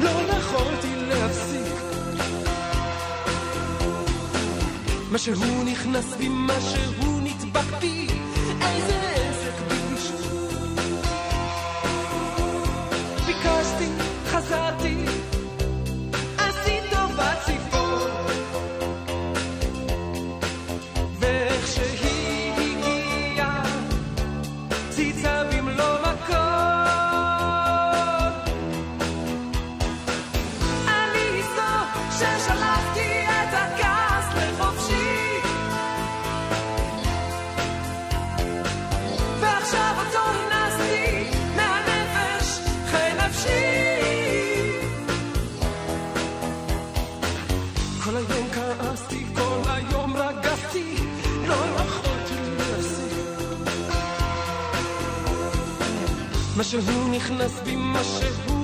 לא 0.00 0.10
יכולתי 0.10 0.96
להפסיק. 0.96 1.74
משהו 5.12 5.64
נכנס 5.64 6.14
בי, 6.14 6.28
משהו 6.30 7.20
נדבק 7.22 7.80
בי, 7.80 8.06
ששלחתי 32.16 33.24
את 33.24 33.52
הכעס 33.52 34.24
לחופשי. 34.36 35.40
ועכשיו 39.40 39.94
אותו 39.98 40.18
הנסתי 40.18 41.24
מהנפש, 41.56 42.60
חי 42.90 43.10
נפשי. 43.26 43.76
כל 48.04 48.16
היום 48.16 48.48
כעסתי, 48.52 49.26
כל 49.34 49.60
היום 49.66 50.16
רגזתי, 50.16 50.96
לא 51.46 51.54
יכולתי 51.54 52.34
להפסיק. 52.58 53.12
משהו 56.56 57.08
נכנס 57.08 57.60
בי, 57.64 57.74
משהו 57.78 58.55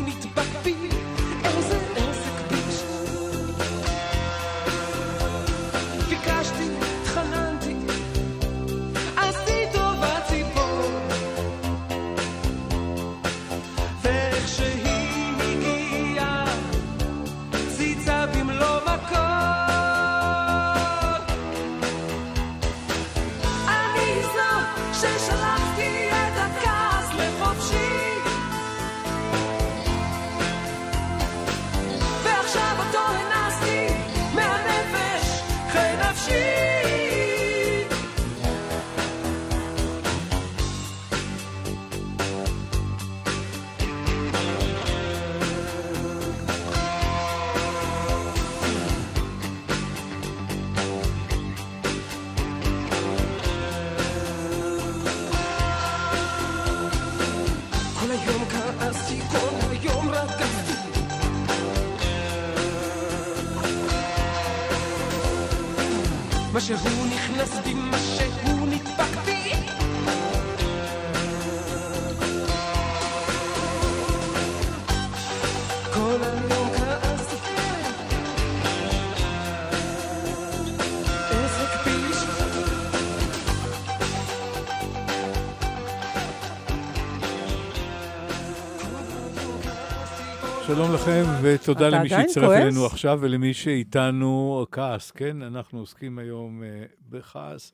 שלום 90.74 90.94
לכם, 90.94 91.22
ותודה 91.42 91.88
למי 91.88 92.08
שהצטרף? 92.08 92.50
אלינו 92.50 92.86
עכשיו 92.86 93.18
ולמי 93.22 93.54
שאיתנו 93.54 94.66
כעס, 94.72 95.10
כן? 95.10 95.42
אנחנו 95.42 95.78
עוסקים 95.78 96.18
היום 96.18 96.62
אה, 96.62 96.84
בכעס, 97.08 97.72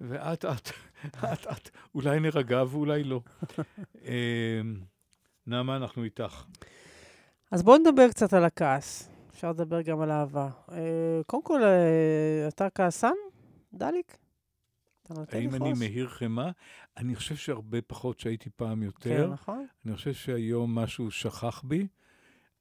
ואט 0.00 0.44
אט, 0.44 0.70
אט 1.24 1.46
אט, 1.46 1.70
אולי 1.94 2.20
נירגע 2.20 2.64
ואולי 2.68 3.04
לא. 3.04 3.20
אה, 4.06 4.60
נעמה, 5.46 5.76
אנחנו 5.76 6.04
איתך. 6.04 6.44
אז 7.50 7.62
בואו 7.62 7.78
נדבר 7.78 8.08
קצת 8.08 8.32
על 8.32 8.44
הכעס. 8.44 9.10
אפשר 9.30 9.50
לדבר 9.50 9.82
גם 9.82 10.00
על 10.00 10.10
אהבה. 10.10 10.48
אה, 10.72 11.20
קודם 11.26 11.42
כל, 11.42 11.62
אה, 11.62 12.48
אתה 12.48 12.70
כעסן, 12.70 13.14
דליק? 13.74 14.16
האם? 15.32 15.54
אני 15.54 15.72
מאיר 15.78 16.08
חמאה? 16.08 16.50
אני 16.96 17.14
חושב 17.14 17.36
שהרבה 17.36 17.82
פחות 17.82 18.20
שהייתי 18.20 18.50
פעם 18.56 18.78
כן, 18.78 18.84
יותר. 18.84 19.30
נכון? 19.32 19.66
אני 19.86 19.96
חושב 19.96 20.12
שהיום 20.12 20.74
משהו 20.74 21.10
שכח 21.10 21.62
בי. 21.64 21.86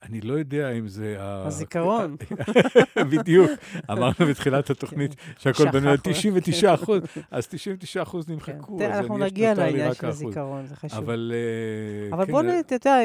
אני 0.03 0.21
לא 0.21 0.33
יודע 0.33 0.71
אם 0.71 0.87
זה. 0.87 1.15
הזיכרון. 1.19 2.15
בדיוק. 3.11 3.51
אמרנו 3.91 4.25
בתחילת 4.29 4.69
התוכנית 4.69 5.15
שהכל 5.37 5.71
בנוי 5.71 5.89
על 5.91 5.97
שכחנו, 5.97 6.13
99 6.13 6.73
אחוז, 6.73 7.01
אז 7.31 7.47
99 7.47 8.01
אחוז 8.01 8.25
כן. 8.25 8.33
נמחקו, 8.33 8.77
תראה, 8.77 8.93
אז 8.93 8.99
אנחנו 8.99 9.17
נגיע 9.17 9.53
לעניין 9.53 9.93
של. 9.93 10.07
הזיכרון, 10.07 10.67
זה 10.67 10.75
חשוב. 10.75 10.99
אבל... 10.99 11.33
אה, 11.35 12.15
אבל 12.15 12.25
כן, 12.25 12.31
בוא, 12.31 12.41
אה, 12.41 12.45
נ- 12.45 12.59
אתה 12.59 12.75
יודע, 12.75 12.97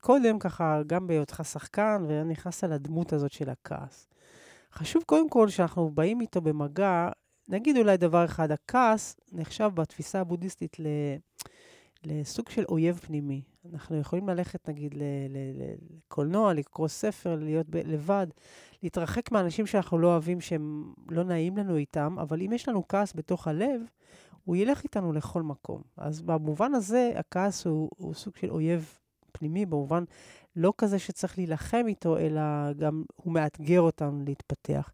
קודם 0.00 0.38
ככה, 0.38 0.80
גם 0.86 1.06
בהיותך 1.06 1.42
שחקן, 1.44 2.04
ונכנסת 2.08 2.64
לדמות 2.64 3.12
הזאת 3.12 3.32
של 3.32 3.50
הכעס. 3.50 4.08
חשוב 4.72 5.02
קודם 5.06 5.28
כל 5.28 5.48
שאנחנו 5.48 5.90
באים 5.90 6.20
איתו 6.20 6.40
במגע, 6.40 7.08
נגיד 7.48 7.76
אולי 7.76 7.96
דבר 7.96 8.24
אחד, 8.24 8.50
הכעס 8.50 9.16
נחשב 9.32 9.70
בתפיסה 9.74 10.20
הבודהיסטית 10.20 10.80
ל... 10.80 10.86
לסוג 12.06 12.48
של 12.48 12.64
אויב 12.68 12.96
פנימי. 12.96 13.42
אנחנו 13.72 13.96
יכולים 13.96 14.28
ללכת, 14.28 14.68
נגיד, 14.68 14.94
לקולנוע, 14.98 16.52
לקרוא 16.52 16.88
ספר, 16.88 17.36
להיות 17.40 17.66
ב- 17.68 17.76
לבד, 17.76 18.26
להתרחק 18.82 19.32
מאנשים 19.32 19.66
שאנחנו 19.66 19.98
לא 19.98 20.06
אוהבים, 20.06 20.40
שהם 20.40 20.92
לא 21.10 21.24
נעים 21.24 21.56
לנו 21.56 21.76
איתם, 21.76 22.16
אבל 22.20 22.42
אם 22.42 22.52
יש 22.52 22.68
לנו 22.68 22.88
כעס 22.88 23.12
בתוך 23.16 23.48
הלב, 23.48 23.80
הוא 24.44 24.56
ילך 24.56 24.84
איתנו 24.84 25.12
לכל 25.12 25.42
מקום. 25.42 25.82
אז 25.96 26.22
במובן 26.22 26.74
הזה, 26.74 27.12
הכעס 27.16 27.66
הוא, 27.66 27.90
הוא 27.96 28.14
סוג 28.14 28.36
של 28.36 28.50
אויב 28.50 28.98
פנימי, 29.32 29.66
במובן 29.66 30.04
לא 30.56 30.72
כזה 30.78 30.98
שצריך 30.98 31.38
להילחם 31.38 31.84
איתו, 31.88 32.18
אלא 32.18 32.72
גם 32.72 33.04
הוא 33.16 33.32
מאתגר 33.32 33.80
אותנו 33.80 34.22
להתפתח. 34.26 34.90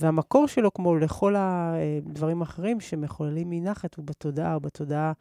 והמקור 0.00 0.48
שלו, 0.48 0.74
כמו 0.74 0.96
לכל 0.96 1.34
הדברים 1.38 2.40
האחרים 2.40 2.80
שמחוללים 2.80 3.50
מנחת, 3.50 3.94
הוא 3.94 4.04
בתודעה, 4.04 4.54
הוא 4.54 4.62
בתודעה 4.62 5.12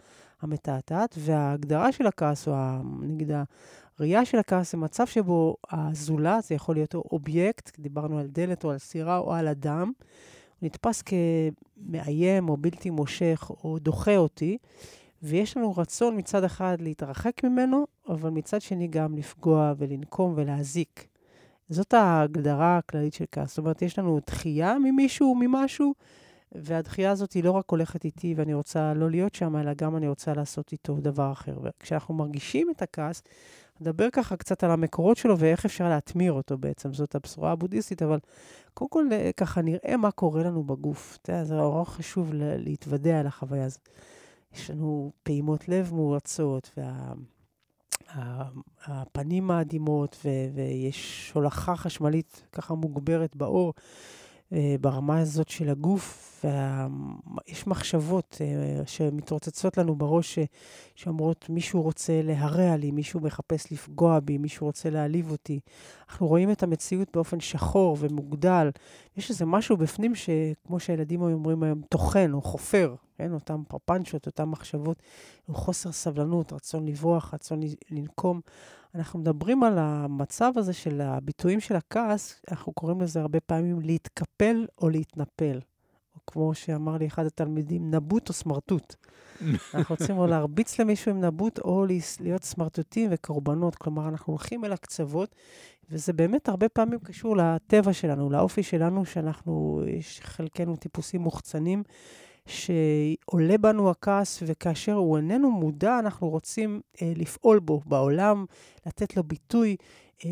המתעתעת, 0.42 1.16
וההגדרה 1.20 1.92
של 1.92 2.08
הכעס, 2.08 2.48
או 2.48 2.54
נגיד 3.02 3.32
הראייה 4.00 4.26
של 4.26 4.38
הכעס, 4.38 4.72
זה 4.72 4.78
מצב 4.78 5.08
שבו 5.08 5.56
הזולת, 5.72 6.44
זה 6.44 6.56
יכול 6.56 6.76
להיות 6.76 6.96
אובייקט, 6.96 7.80
דיברנו 7.80 8.20
על 8.20 8.28
דלת 8.28 8.64
או 8.64 8.72
על 8.72 8.78
סירה 8.78 9.18
או 9.18 9.34
על 9.34 9.48
אדם, 9.48 9.92
הוא 10.60 10.66
נתפס 10.68 11.02
כמאיים 11.02 12.50
או 12.50 12.58
בלתי 12.58 12.90
מושך 12.90 13.52
או 13.64 13.80
דוחה 13.80 14.18
אותי, 14.18 14.58
ויש 15.24 15.58
לנו 15.58 15.74
רצון 15.78 16.18
מצד 16.18 16.44
אחד 16.44 16.78
להתרחק 16.82 17.44
ממנו, 17.44 17.86
אבל 18.10 18.30
מצד 18.30 18.62
שני 18.62 18.88
גם 18.88 19.16
לפגוע 19.18 19.74
ולנקום 19.78 20.34
ולהזיק. 20.36 21.13
זאת 21.74 21.94
ההגדרה 21.94 22.78
הכללית 22.78 23.14
של 23.14 23.26
כעס. 23.32 23.50
זאת 23.50 23.58
אומרת, 23.58 23.82
יש 23.82 24.00
לנו 24.00 24.20
דחייה 24.28 24.78
ממישהו, 24.80 25.36
ממשהו, 25.36 25.94
והדחייה 26.52 27.12
הזאת 27.12 27.34
היא 27.34 27.44
לא 27.44 27.52
רק 27.52 27.70
הולכת 27.70 28.06
איתי 28.06 28.34
ואני 28.38 28.54
רוצה 28.54 28.94
לא 28.94 29.10
להיות 29.10 29.36
שם, 29.36 29.56
אלא 29.56 29.74
גם 29.74 29.96
אני 29.96 30.08
רוצה 30.08 30.34
לעשות 30.34 30.72
איתו 30.72 30.96
דבר 30.96 31.32
אחר. 31.32 31.58
וכשאנחנו 31.64 32.14
מרגישים 32.14 32.70
את 32.70 32.82
הכעס, 32.82 33.22
נדבר 33.82 34.10
ככה 34.10 34.36
קצת 34.36 34.64
על 34.64 34.72
המקורות 34.72 35.18
שלו 35.18 35.40
ואיך 35.40 35.66
אפשר 35.66 35.90
להטמיר 35.90 36.34
אותו 36.34 36.58
בעצם, 36.58 36.94
זאת 36.94 37.16
הבשורה 37.16 37.52
הבודהיסטית, 37.52 38.02
אבל 38.02 38.20
קודם 38.74 38.90
כל 38.90 39.06
אה, 39.12 39.32
ככה 39.38 39.62
נראה 39.62 39.98
מה 39.98 40.12
קורה 40.12 40.44
לנו 40.44 40.64
בגוף. 40.64 41.18
אתה 41.22 41.32
יודע, 41.32 41.44
זה 41.44 41.56
נורא 41.56 41.84
חשוב 41.84 42.30
להתוודע 42.34 43.20
על 43.20 43.28
החוויה 43.28 43.66
הזאת. 43.66 43.90
יש 44.54 44.70
לנו 44.70 45.12
פעימות 45.24 45.70
לב 45.70 45.94
מואצות, 45.94 46.72
וה... 46.78 47.14
הפנים 48.86 49.52
האדימות, 49.52 50.18
ויש 50.54 51.32
הולכה 51.36 51.76
חשמלית 51.76 52.44
ככה 52.52 52.74
מוגברת 52.74 53.36
בעור. 53.36 53.74
אה, 54.54 54.76
ברמה 54.82 55.20
הזאת 55.20 55.50
של 55.50 55.70
הגוף, 55.70 56.30
ויש 56.44 57.68
מחשבות 57.68 58.38
אה, 58.42 58.82
שמתרוצצות 58.86 59.78
לנו 59.78 59.96
בראש, 59.96 60.40
שאומרות, 60.96 61.50
מישהו 61.50 61.82
רוצה 61.82 62.22
להרע 62.24 62.78
לי, 62.78 62.92
מישהו 62.92 63.20
מחפש 63.20 63.72
לפגוע 63.72 64.20
בי, 64.20 64.38
מישהו 64.38 64.68
רוצה 64.68 64.90
להעליב 64.90 65.32
אותי. 65.32 65.60
אנחנו 66.10 66.28
רואים 66.28 66.52
את 66.52 66.64
המציאות 66.64 67.08
באופן 67.14 67.40
שחור 67.40 67.98
ומוגדל. 68.00 68.70
יש 69.18 69.30
איזה 69.30 69.46
משהו 69.46 69.78
בפנים 69.78 70.16
שכמו 70.16 70.80
שהילדים 70.80 71.22
אומרים 71.22 71.64
היום, 71.64 71.82
טוחן 71.90 72.32
או 72.34 72.42
חופר, 72.42 72.96
כן? 73.18 73.34
אותם 73.34 73.64
פרפנצ'ות, 73.68 74.26
אותן 74.26 74.44
מחשבות, 74.44 75.04
עם 75.50 75.56
חוסר 75.56 75.92
סבלנות, 75.92 76.54
רצון 76.54 76.88
לברוח, 76.88 77.34
רצון 77.34 77.60
לנקום. 77.92 78.42
אנחנו 78.96 79.20
מדברים 79.20 79.64
על 79.64 79.78
המצב 79.78 80.52
הזה 80.56 80.74
של 80.74 81.02
הביטויים 81.02 81.60
של 81.60 81.76
הכעס, 81.76 82.42
אנחנו 82.52 82.74
קוראים 82.74 83.02
לזה 83.02 83.22
הרבה 83.22 83.40
פעמים 83.40 83.80
להתקפל 83.82 84.66
או 84.82 84.90
להתנפל. 84.90 85.60
או 86.16 86.20
כמו 86.28 86.54
שאמר 86.54 86.98
לי 86.98 87.08
אחד 87.08 87.26
התלמידים, 87.26 87.92
נבוט 87.92 88.30
או 88.30 88.34
סמרטוט. 88.34 88.96
אנחנו 89.74 89.96
רוצים 90.00 90.18
או 90.18 90.28
להרביץ 90.28 90.80
למישהו 90.80 91.12
עם 91.12 91.22
נבוט, 91.22 91.60
או 91.60 91.86
להיות 92.20 92.44
סמרטוטים 92.44 93.10
וקורבנות. 93.14 93.76
כלומר, 93.76 94.08
אנחנו 94.08 94.34
הולכים 94.34 94.66
אל 94.66 94.74
הקצוות, 94.74 95.36
וזה 95.90 96.14
באמת 96.14 96.50
הרבה 96.50 96.70
פעמים 96.70 97.00
קשור 97.00 97.38
לטבע 97.38 97.94
שלנו, 97.94 98.30
לאופי 98.30 98.64
שלנו, 98.64 99.06
שאנחנו, 99.06 99.84
יש 99.88 100.20
חלקנו 100.24 100.76
טיפוסים 100.76 101.22
מוחצנים. 101.22 101.84
שעולה 102.46 103.58
בנו 103.58 103.90
הכעס, 103.90 104.44
וכאשר 104.46 104.94
הוא 104.94 105.18
איננו 105.18 105.52
מודע, 105.52 106.00
אנחנו 106.00 106.30
רוצים 106.30 106.82
אה, 107.02 107.14
לפעול 107.16 107.60
בו 107.60 107.82
בעולם, 107.86 108.46
לתת 108.86 109.18
לו 109.18 109.24
ביטוי, 109.24 109.76
אה, 110.26 110.30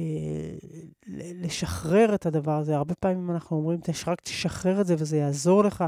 לשחרר 1.33 2.15
את 2.15 2.25
הדבר 2.25 2.57
הזה. 2.57 2.75
הרבה 2.75 2.95
פעמים 2.95 3.31
אנחנו 3.31 3.57
אומרים, 3.57 3.79
רק 4.07 4.21
תשחרר 4.21 4.81
את 4.81 4.87
זה 4.87 4.95
וזה 4.97 5.17
יעזור 5.17 5.63
לך. 5.63 5.83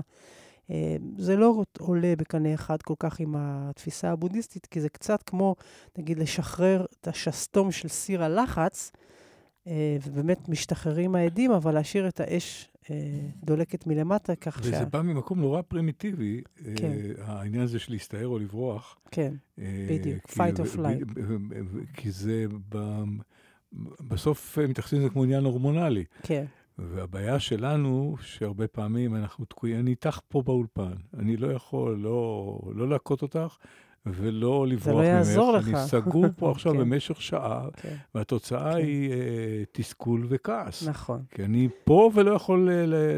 אה, 0.71 0.95
זה 1.17 1.35
לא 1.35 1.63
עולה 1.79 2.13
בקנה 2.17 2.53
אחד 2.53 2.81
כל 2.81 2.93
כך 2.99 3.19
עם 3.19 3.35
התפיסה 3.37 4.11
הבודהיסטית, 4.11 4.65
כי 4.65 4.81
זה 4.81 4.89
קצת 4.89 5.23
כמו, 5.23 5.55
נגיד, 5.97 6.19
לשחרר 6.19 6.85
את 7.01 7.07
השסתום 7.07 7.71
של 7.71 7.87
סיר 7.87 8.23
הלחץ, 8.23 8.91
אה, 9.67 9.97
ובאמת 10.03 10.49
משתחררים 10.49 11.15
העדים, 11.15 11.51
אבל 11.51 11.73
להשאיר 11.73 12.07
את 12.07 12.19
האש 12.19 12.69
דולקת 13.43 13.87
מלמטה, 13.87 14.35
כך 14.35 14.57
וזה 14.59 14.71
שה... 14.71 14.75
וזה 14.75 14.85
בא 14.85 15.01
ממקום 15.01 15.39
נורא 15.39 15.61
פרימיטיבי, 15.61 16.41
כן. 16.75 16.91
העניין 17.21 17.63
הזה 17.63 17.79
של 17.79 17.91
להסתער 17.91 18.27
או 18.27 18.39
לברוח. 18.39 18.97
כן, 19.11 19.33
בדיוק, 19.89 20.25
fight 20.25 20.57
or 20.57 20.77
flight. 20.77 21.23
כי 21.93 22.11
זה, 22.11 22.45
בסוף 24.07 24.57
מתייחסים 24.69 24.99
לזה 24.99 25.09
כמו 25.09 25.23
עניין 25.23 25.43
הורמונלי. 25.43 26.03
כן. 26.23 26.45
והבעיה 26.77 27.39
שלנו, 27.39 28.15
שהרבה 28.21 28.67
פעמים 28.67 29.15
אנחנו 29.15 29.45
תקועים, 29.45 29.79
אני 29.79 29.91
איתך 29.91 30.19
פה 30.27 30.41
באולפן, 30.41 30.93
אני 31.17 31.37
לא 31.37 31.47
יכול 31.47 31.99
לא, 31.99 32.59
לא 32.75 32.89
להכות 32.89 33.21
אותך 33.21 33.57
ולא 34.05 34.67
לברוח 34.67 34.87
ממך. 34.87 35.05
זה 35.05 35.11
לא 35.11 35.17
יעזור 35.17 35.57
ממך. 35.57 35.67
לך. 35.67 35.75
אני 35.75 35.87
סגור 35.87 36.25
פה 36.37 36.51
עכשיו 36.55 36.73
כן. 36.73 36.79
במשך 36.79 37.21
שעה, 37.21 37.67
כן. 37.73 37.95
והתוצאה 38.15 38.71
כן. 38.71 38.77
היא 38.77 39.11
uh, 39.11 39.15
תסכול 39.71 40.25
וכעס. 40.29 40.87
נכון. 40.87 41.23
כי 41.31 41.43
אני 41.43 41.67
פה 41.83 42.11
ולא 42.13 42.31
יכול, 42.31 42.69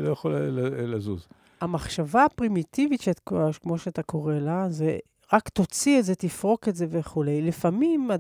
לא 0.02 0.10
יכול 0.12 0.36
לזוז. 0.78 1.28
המחשבה 1.62 2.26
הפרימיטיבית, 2.26 3.02
שאת, 3.02 3.22
כמו 3.62 3.78
שאתה 3.78 4.04
קורא 4.04 4.34
לה, 4.34 4.70
זה 4.70 4.98
רק 5.34 5.50
תוציא 5.50 6.00
את 6.00 6.06
זה, 6.06 6.16
תפרוק 6.16 6.68
את 6.68 6.76
זה 6.76 6.86
וכולי. 6.90 7.42
לפעמים, 7.42 8.12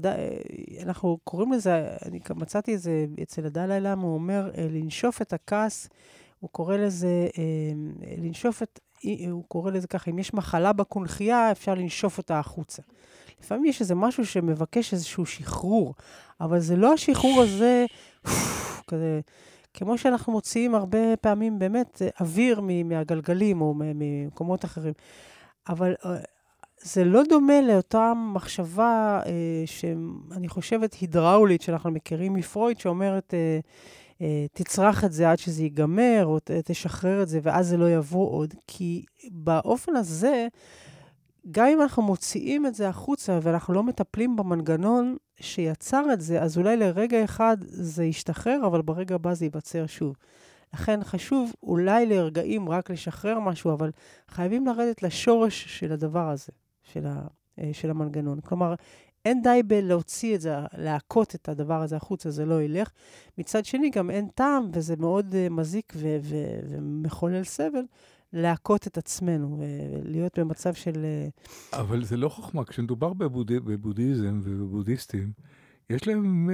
אנחנו 0.83 1.17
קוראים 1.23 1.51
לזה, 1.51 1.87
אני 2.05 2.19
מצאתי 2.35 2.75
את 2.75 2.81
זה 2.81 3.05
אצל 3.21 3.45
הדלאי 3.45 3.79
למה, 3.81 4.03
הוא 4.03 4.13
אומר, 4.13 4.51
אה, 4.57 4.67
לנשוף 4.71 5.21
את 5.21 5.33
הכעס, 5.33 5.89
הוא 6.39 6.49
קורא 6.49 6.77
לזה, 6.77 7.27
אה, 7.37 7.43
לנשוף 8.17 8.63
את, 8.63 8.79
הוא 9.31 9.43
קורא 9.47 9.71
לזה 9.71 9.87
ככה, 9.87 10.11
אם 10.11 10.19
יש 10.19 10.33
מחלה 10.33 10.73
בקונכייה, 10.73 11.51
אפשר 11.51 11.73
לנשוף 11.73 12.17
אותה 12.17 12.39
החוצה. 12.39 12.81
לפעמים 13.39 13.65
יש 13.65 13.81
איזה 13.81 13.95
משהו 13.95 14.25
שמבקש 14.25 14.93
איזשהו 14.93 15.25
שחרור, 15.25 15.93
אבל 16.41 16.59
זה 16.59 16.75
לא 16.75 16.93
השחרור 16.93 17.41
הזה, 17.41 17.85
כזה, 18.87 19.19
כמו 19.73 19.97
שאנחנו 19.97 20.33
מוציאים 20.33 20.75
הרבה 20.75 21.17
פעמים 21.21 21.59
באמת 21.59 22.01
אוויר 22.21 22.61
מהגלגלים 22.85 23.61
או 23.61 23.73
ממקומות 23.77 24.65
אחרים. 24.65 24.93
אבל 25.69 25.95
אה, 26.05 26.15
זה 26.81 27.03
לא 27.03 27.23
דומה 27.29 27.61
לאותה 27.61 28.13
מחשבה 28.33 29.21
אה, 29.25 29.31
שאני 29.65 30.47
חושבת 30.47 30.93
הידראולית, 30.93 31.61
שאנחנו 31.61 31.91
מכירים 31.91 32.33
מפרויד, 32.33 32.79
שאומרת, 32.79 33.33
אה, 33.33 33.39
אה, 33.39 33.59
תצרח 34.53 35.03
את 35.03 35.11
זה 35.11 35.31
עד 35.31 35.39
שזה 35.39 35.63
ייגמר, 35.63 36.25
או 36.25 36.37
תשחרר 36.65 37.23
את 37.23 37.27
זה, 37.27 37.39
ואז 37.43 37.67
זה 37.67 37.77
לא 37.77 37.89
יבוא 37.89 38.31
עוד. 38.31 38.53
כי 38.67 39.05
באופן 39.31 39.95
הזה, 39.95 40.47
גם 41.51 41.65
אם 41.67 41.81
אנחנו 41.81 42.03
מוציאים 42.03 42.65
את 42.65 42.75
זה 42.75 42.89
החוצה 42.89 43.39
ואנחנו 43.41 43.73
לא 43.73 43.83
מטפלים 43.83 44.35
במנגנון 44.35 45.17
שיצר 45.39 46.13
את 46.13 46.21
זה, 46.21 46.41
אז 46.41 46.57
אולי 46.57 46.77
לרגע 46.77 47.23
אחד 47.23 47.57
זה 47.61 48.03
ישתחרר, 48.03 48.59
אבל 48.65 48.81
ברגע 48.81 49.15
הבא 49.15 49.33
זה 49.33 49.45
ייווצר 49.45 49.85
שוב. 49.85 50.15
לכן 50.73 51.03
חשוב 51.03 51.53
אולי 51.63 52.05
לרגעים 52.05 52.69
רק 52.69 52.91
לשחרר 52.91 53.39
משהו, 53.39 53.73
אבל 53.73 53.91
חייבים 54.27 54.65
לרדת 54.65 55.03
לשורש 55.03 55.79
של 55.79 55.91
הדבר 55.91 56.29
הזה. 56.29 56.51
של, 56.93 57.05
ה, 57.05 57.21
אה, 57.59 57.69
של 57.73 57.89
המנגנון. 57.89 58.39
כלומר, 58.41 58.73
אין 59.25 59.41
די 59.41 59.61
בלהוציא 59.67 60.35
את 60.35 60.41
זה, 60.41 60.55
להכות 60.77 61.35
את 61.35 61.49
הדבר 61.49 61.81
הזה 61.81 61.95
החוצה, 61.95 62.31
זה 62.31 62.45
לא 62.45 62.61
ילך. 62.61 62.91
מצד 63.37 63.65
שני, 63.65 63.89
גם 63.89 64.09
אין 64.09 64.27
טעם, 64.35 64.69
וזה 64.73 64.95
מאוד 64.95 65.33
uh, 65.33 65.53
מזיק 65.53 65.93
ו- 65.95 66.17
ו- 66.21 66.59
ומחולל 66.69 67.43
סבל, 67.43 67.83
להכות 68.33 68.87
את 68.87 68.97
עצמנו, 68.97 69.57
ולהיות 69.59 70.39
במצב 70.39 70.73
של... 70.73 71.05
אה, 71.05 71.79
אבל 71.79 72.03
זה 72.03 72.17
לא 72.17 72.29
חוכמה. 72.29 72.65
כשמדובר 72.65 73.13
בבוד... 73.13 73.51
בבודהיזם 73.51 74.39
ובבודהיסטים, 74.43 75.31
יש 75.89 76.07
להם, 76.07 76.49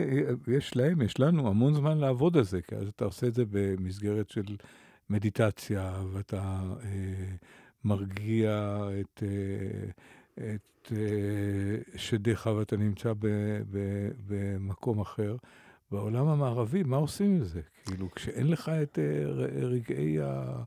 יש 0.47 0.75
להם, 0.75 1.01
יש 1.01 1.19
לנו 1.19 1.47
המון 1.47 1.73
זמן 1.73 1.97
לעבוד 1.97 2.37
על 2.37 2.43
זה, 2.43 2.61
כי 2.61 2.75
אז 2.75 2.87
אתה 2.87 3.05
עושה 3.05 3.27
את 3.27 3.33
זה 3.33 3.43
במסגרת 3.49 4.29
של 4.29 4.57
מדיטציה, 5.09 5.93
ואתה 6.13 6.59
אה, 6.83 7.35
מרגיע 7.83 8.79
את... 9.01 9.23
אה, 9.23 9.91
את 10.55 10.87
uh, 10.91 11.97
שדיך 11.97 12.49
ואתה 12.57 12.77
נמצא 12.77 13.13
ב, 13.13 13.27
ב, 13.71 14.07
במקום 14.27 14.99
אחר. 14.99 15.35
בעולם 15.91 16.27
המערבי, 16.27 16.83
מה 16.83 16.97
עושים 16.97 17.31
עם 17.31 17.43
זה? 17.43 17.61
כאילו, 17.85 18.11
כשאין 18.15 18.47
לך 18.47 18.69
את 18.69 18.99
uh, 18.99 19.31
רגעי 19.61 20.19
אה, 20.21 20.61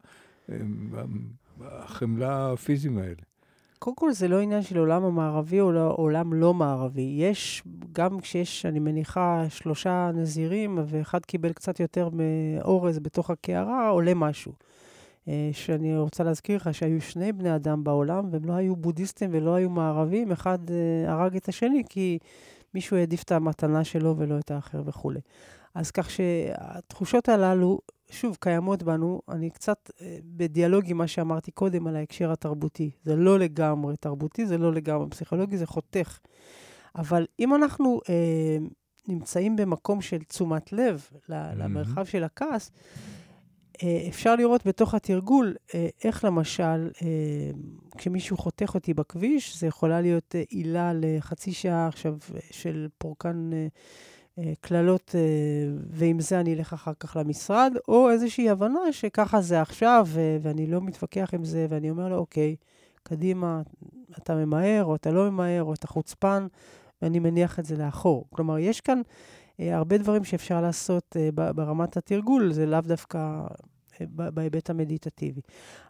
החמלה 1.61 2.53
הפיזיים 2.53 2.99
האלה. 2.99 3.23
קודם 3.79 3.97
כל, 3.97 4.13
זה 4.13 4.29
לא 4.29 4.41
עניין 4.41 4.63
של 4.63 4.79
עולם 4.79 5.05
המערבי 5.05 5.61
או 5.61 5.73
לא, 5.73 5.95
עולם 5.97 6.35
לא 6.35 6.55
מערבי. 6.55 7.17
יש, 7.19 7.63
גם 7.93 8.21
כשיש, 8.21 8.67
אני 8.67 8.79
מניחה, 8.79 9.45
שלושה 9.49 10.11
נזירים, 10.15 10.79
ואחד 10.87 11.25
קיבל 11.25 11.53
קצת 11.53 11.81
יותר 11.81 12.09
מאורז 12.13 12.99
בתוך 12.99 13.31
הקערה, 13.31 13.89
עולה 13.89 14.15
משהו. 14.15 14.53
אה, 15.29 15.51
שאני 15.53 15.97
רוצה 15.97 16.25
להזכיר 16.25 16.57
לך 16.57 16.75
שהיו 16.75 17.01
שני 17.01 17.33
בני 17.33 17.55
אדם 17.55 17.85
בעולם, 17.85 18.29
והם 18.33 18.45
לא 18.45 18.53
היו 18.53 18.77
בודהיסטים 18.77 19.31
ולא 19.33 19.55
היו 19.55 19.71
מערבים, 19.71 20.33
אחד 20.33 20.59
אה, 20.71 21.13
הרג 21.13 21.37
את 21.37 21.49
השני 21.49 21.83
כי 21.89 22.19
מישהו 22.75 22.97
העדיף 22.97 23.23
את 23.23 23.33
המתנה 23.33 23.85
שלו 23.85 24.15
ולא 24.19 24.39
את 24.39 24.51
האחר 24.51 24.83
וכולי. 24.87 25.21
אז 25.75 25.91
כך 25.91 26.11
שהתחושות 26.11 27.29
הללו, 27.29 27.79
שוב, 28.11 28.37
קיימות 28.41 28.83
בנו. 28.83 29.21
אני 29.29 29.51
קצת 29.51 29.91
אה, 30.01 30.19
בדיאלוג 30.25 30.85
עם 30.87 30.99
מה 30.99 31.07
שאמרתי 31.07 31.51
קודם 31.51 31.87
על 31.87 31.97
ההקשר 31.97 32.33
התרבותי. 32.33 32.91
זה 33.03 33.17
לא 33.17 33.39
לגמרי 33.39 33.97
תרבותי, 33.97 34.47
זה 34.47 34.59
לא 34.59 34.73
לגמרי 34.73 35.09
פסיכולוגי, 35.09 35.59
זה 35.59 35.67
חותך. 35.67 36.19
אבל 36.97 37.27
אם 37.41 37.55
אנחנו 37.55 38.01
אה, 38.09 38.57
נמצאים 39.09 39.57
במקום 39.57 40.01
של 40.01 40.19
תשומת 40.19 40.73
לב 40.73 41.09
למרחב 41.29 42.05
של 42.05 42.25
הכעס, 42.25 42.71
אפשר 44.09 44.37
לראות 44.37 44.67
בתוך 44.67 44.95
התרגול 44.95 45.55
אה, 45.75 45.89
איך 46.05 46.25
למשל, 46.25 46.91
אה, 47.03 47.09
כשמישהו 47.99 48.37
חותך 48.37 48.75
אותי 48.75 48.95
בכביש, 48.95 49.59
זה 49.59 49.67
יכולה 49.67 50.01
להיות 50.01 50.35
עילה 50.49 50.93
לחצי 50.95 51.53
שעה 51.53 51.87
עכשיו 51.87 52.17
של 52.51 52.89
פורקן 52.99 53.51
קללות, 54.61 55.15
ועם 55.91 56.21
זה 56.21 56.41
אני 56.41 56.55
אלך 56.55 56.73
אחר 56.73 56.93
כך 57.01 57.17
למשרד, 57.17 57.73
או 57.89 58.11
איזושהי 58.11 58.51
הבנה 58.51 58.93
שככה 58.93 59.41
זה 59.41 59.61
עכשיו, 59.61 60.09
ואני 60.43 60.67
לא 60.67 60.81
מתווכח 60.81 61.31
עם 61.35 61.45
זה, 61.45 61.67
ואני 61.71 61.91
אומר 61.91 62.09
לו, 62.09 62.17
אוקיי, 62.17 62.57
קדימה, 63.03 63.63
אתה 64.19 64.35
ממהר, 64.35 64.85
או 64.85 64.95
אתה 64.95 65.11
לא 65.11 65.31
ממהר, 65.31 65.63
או 65.63 65.75
אתה 65.75 65.87
חוצפן, 65.87 66.47
ואני 67.03 67.19
מניח 67.19 67.59
את 67.59 67.65
זה 67.65 67.77
לאחור. 67.77 68.27
כלומר, 68.31 68.59
יש 68.59 68.81
כאן 68.81 68.99
אה, 68.99 69.05
הרבה 69.59 69.99
דברים 69.99 70.25
שאפשר 70.25 70.61
לעשות 70.61 71.17
אה, 71.17 71.53
ברמת 71.53 71.97
התרגול, 71.97 72.53
זה 72.53 72.67
לאו 72.67 72.81
דווקא 72.81 73.19
אה, 74.01 74.07
בהיבט 74.31 74.71
המדיטטיבי. 74.71 75.41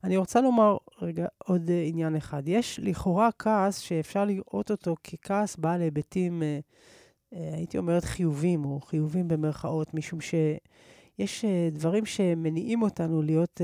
אני 0.04 0.16
רוצה 0.16 0.40
לומר 0.40 0.76
רגע 1.02 1.26
עוד 1.44 1.70
אה, 1.70 1.82
עניין 1.86 2.16
אחד. 2.16 2.42
יש 2.46 2.80
לכאורה 2.82 3.28
כעס 3.38 3.78
שאפשר 3.78 4.24
לראות 4.24 4.70
אותו 4.70 4.96
ככעס 5.04 5.56
בעל 5.56 5.80
היבטים, 5.80 6.42
אה, 6.42 6.58
אה, 7.34 7.54
הייתי 7.54 7.78
אומרת 7.78 8.04
חיובים, 8.04 8.64
או 8.64 8.80
חיובים 8.80 9.28
במרכאות, 9.28 9.94
משום 9.94 10.20
ש... 10.20 10.34
יש 11.18 11.44
דברים 11.72 12.06
שמניעים 12.06 12.82
אותנו 12.82 13.22
להיות 13.22 13.60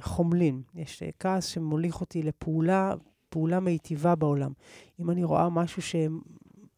חומלים. 0.00 0.62
יש 0.74 1.02
כעס 1.18 1.46
שמוליך 1.46 2.00
אותי 2.00 2.22
לפעולה, 2.22 2.94
פעולה 3.28 3.60
מיטיבה 3.60 4.14
בעולם. 4.14 4.52
אם 5.00 5.10
אני 5.10 5.24
רואה 5.24 5.50
משהו 5.50 5.82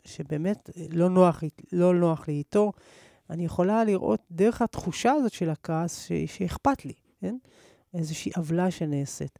שבאמת 0.04 0.70
לא 0.90 1.10
נוח, 1.10 1.42
לא 1.72 1.94
נוח 1.94 2.28
לי 2.28 2.34
איתו, 2.34 2.72
אני 3.30 3.44
יכולה 3.44 3.84
לראות 3.84 4.20
דרך 4.30 4.62
התחושה 4.62 5.12
הזאת 5.12 5.32
של 5.32 5.50
הכעס 5.50 6.06
ש, 6.06 6.12
שאכפת 6.12 6.84
לי, 6.84 6.92
כן? 7.20 7.36
איזושהי 7.94 8.32
עוולה 8.36 8.70
שנעשית. 8.70 9.38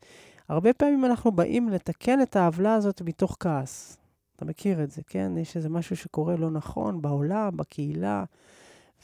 הרבה 0.49 0.73
פעמים 0.73 1.05
אנחנו 1.05 1.33
באים 1.33 1.69
לתקן 1.69 2.23
את 2.23 2.37
העוולה 2.37 2.75
הזאת 2.75 3.03
מתוך 3.03 3.37
כעס. 3.41 3.99
אתה 4.37 4.45
מכיר 4.45 4.83
את 4.83 4.91
זה, 4.91 5.03
כן? 5.07 5.33
יש 5.39 5.57
איזה 5.57 5.69
משהו 5.69 5.97
שקורה 5.97 6.37
לא 6.37 6.51
נכון 6.51 7.03
בעולם, 7.03 7.57
בקהילה. 7.57 8.25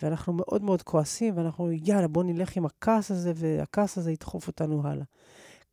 ואנחנו 0.02 0.32
מאוד 0.32 0.62
מאוד 0.62 0.82
כועסים, 0.82 1.36
ואנחנו, 1.36 1.72
יאללה, 1.72 2.08
בואו 2.08 2.24
נלך 2.24 2.56
עם 2.56 2.66
הכעס 2.66 3.10
הזה, 3.10 3.32
והכעס 3.34 3.98
הזה 3.98 4.12
ידחוף 4.12 4.46
אותנו 4.46 4.86
הלאה. 4.86 5.04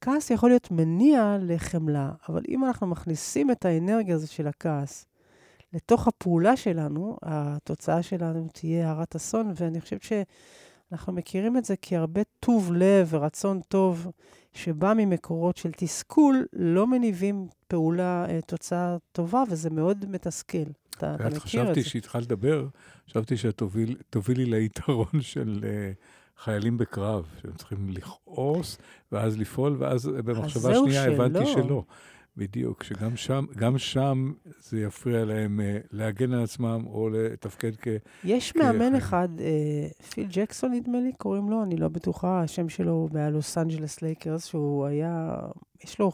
כעס 0.01 0.29
יכול 0.29 0.49
להיות 0.49 0.71
מניע 0.71 1.37
לחמלה, 1.41 2.11
אבל 2.29 2.41
אם 2.47 2.65
אנחנו 2.65 2.87
מכניסים 2.87 3.51
את 3.51 3.65
האנרגיה 3.65 4.15
הזאת 4.15 4.29
של 4.29 4.47
הכעס 4.47 5.05
לתוך 5.75 6.07
הפעולה 6.07 6.57
שלנו, 6.57 7.17
התוצאה 7.21 8.03
שלנו 8.03 8.47
תהיה 8.53 8.89
הרת 8.91 9.15
אסון, 9.15 9.53
ואני 9.55 9.81
חושבת 9.81 10.03
שאנחנו 10.03 11.13
מכירים 11.13 11.57
את 11.57 11.65
זה 11.65 11.75
כי 11.75 11.95
הרבה 11.95 12.21
טוב 12.39 12.73
לב 12.73 13.07
ורצון 13.09 13.61
טוב 13.67 14.11
שבא 14.53 14.93
ממקורות 14.97 15.57
של 15.57 15.71
תסכול, 15.71 16.45
לא 16.53 16.87
מניבים 16.87 17.47
פעולה, 17.67 18.25
אה, 18.29 18.39
תוצאה 18.41 18.97
טובה, 19.11 19.43
וזה 19.49 19.69
מאוד 19.69 20.05
מתסכל. 20.09 20.57
אתה, 20.97 21.15
אתה 21.15 21.23
מכיר 21.23 21.31
את 21.31 21.33
זה. 21.33 21.39
חשבתי 21.39 21.83
שהתחלת 21.83 22.23
לדבר, 22.23 22.67
חשבתי 23.09 23.37
שאת 23.37 23.61
תובילי 24.09 24.45
ליתרון 24.45 25.21
של 25.21 25.59
אה, 25.61 26.43
חיילים 26.43 26.77
בקרב, 26.77 27.25
שהם 27.41 27.53
צריכים 27.53 27.89
לכעוס, 27.89 28.77
ואז 29.11 29.37
לפעול, 29.37 29.75
ואז 29.79 30.05
במחשבה 30.05 30.75
שנייה 30.75 31.05
הבנתי 31.05 31.45
שלא. 31.45 31.83
בדיוק, 32.37 32.83
שגם 32.83 33.17
שם, 33.17 33.45
גם 33.55 33.77
שם 33.77 34.33
זה 34.59 34.79
יפריע 34.79 35.25
להם 35.25 35.59
אה, 35.59 35.87
להגן 35.91 36.33
על 36.33 36.43
עצמם 36.43 36.83
או 36.87 37.09
לתפקד 37.09 37.71
כ... 37.81 37.87
יש 38.23 38.51
כ- 38.51 38.55
מאמן 38.55 38.95
אחד, 38.95 39.29
אה, 39.37 40.03
פיל 40.03 40.27
ג'קסון 40.29 40.71
נדמה 40.71 40.99
לי, 40.99 41.11
קוראים 41.17 41.49
לו, 41.49 41.63
אני 41.63 41.77
לא 41.77 41.87
בטוחה, 41.87 42.41
השם 42.41 42.69
שלו 42.69 43.09
בלוס 43.11 43.57
אנג'לס 43.57 44.01
לייקרס, 44.01 44.45
שהוא 44.45 44.85
היה, 44.85 45.35
יש 45.83 45.99
לו 45.99 46.11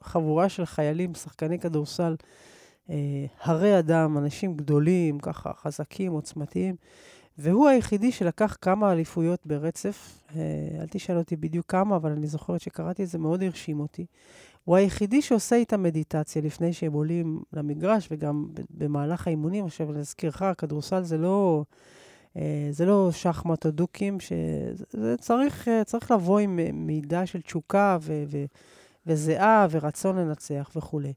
חבורה 0.00 0.48
של 0.48 0.64
חיילים, 0.64 1.14
שחקני 1.14 1.58
כדורסל, 1.58 2.16
אה, 2.90 3.26
הרי 3.42 3.78
אדם, 3.78 4.18
אנשים 4.18 4.56
גדולים, 4.56 5.18
ככה 5.18 5.52
חזקים, 5.52 6.12
עוצמתיים, 6.12 6.76
והוא 7.38 7.68
היחידי 7.68 8.12
שלקח 8.12 8.56
כמה 8.60 8.92
אליפויות 8.92 9.40
ברצף. 9.46 10.22
אה, 10.36 10.40
אל 10.80 10.86
תשאל 10.90 11.18
אותי 11.18 11.36
בדיוק 11.36 11.66
כמה, 11.68 11.96
אבל 11.96 12.12
אני 12.12 12.26
זוכרת 12.26 12.60
שקראתי 12.60 13.02
את 13.02 13.08
זה, 13.08 13.18
מאוד 13.18 13.42
הרשים 13.42 13.80
אותי. 13.80 14.06
הוא 14.66 14.76
היחידי 14.76 15.22
שעושה 15.22 15.56
איתם 15.56 15.82
מדיטציה 15.82 16.42
לפני 16.42 16.72
שהם 16.72 16.92
עולים 16.92 17.40
למגרש, 17.52 18.08
וגם 18.10 18.46
במהלך 18.70 19.26
האימונים. 19.26 19.64
עכשיו, 19.64 19.92
להזכירך, 19.92 20.42
כדורסל 20.58 21.02
זה 21.02 21.18
לא... 21.18 21.64
אה, 22.36 22.68
זה 22.70 22.86
לא 22.86 23.08
שחמט 23.12 23.66
או 23.66 23.70
דוקים, 23.70 24.20
שזה 24.20 25.16
צריך, 25.16 25.68
צריך 25.84 26.10
לבוא 26.10 26.38
עם 26.38 26.60
מידה 26.72 27.26
של 27.26 27.40
תשוקה 27.40 27.98
ו- 28.00 28.24
ו- 28.30 28.44
וזיעה 29.06 29.66
ורצון 29.70 30.18
לנצח 30.18 30.70
וכולי. 30.76 31.12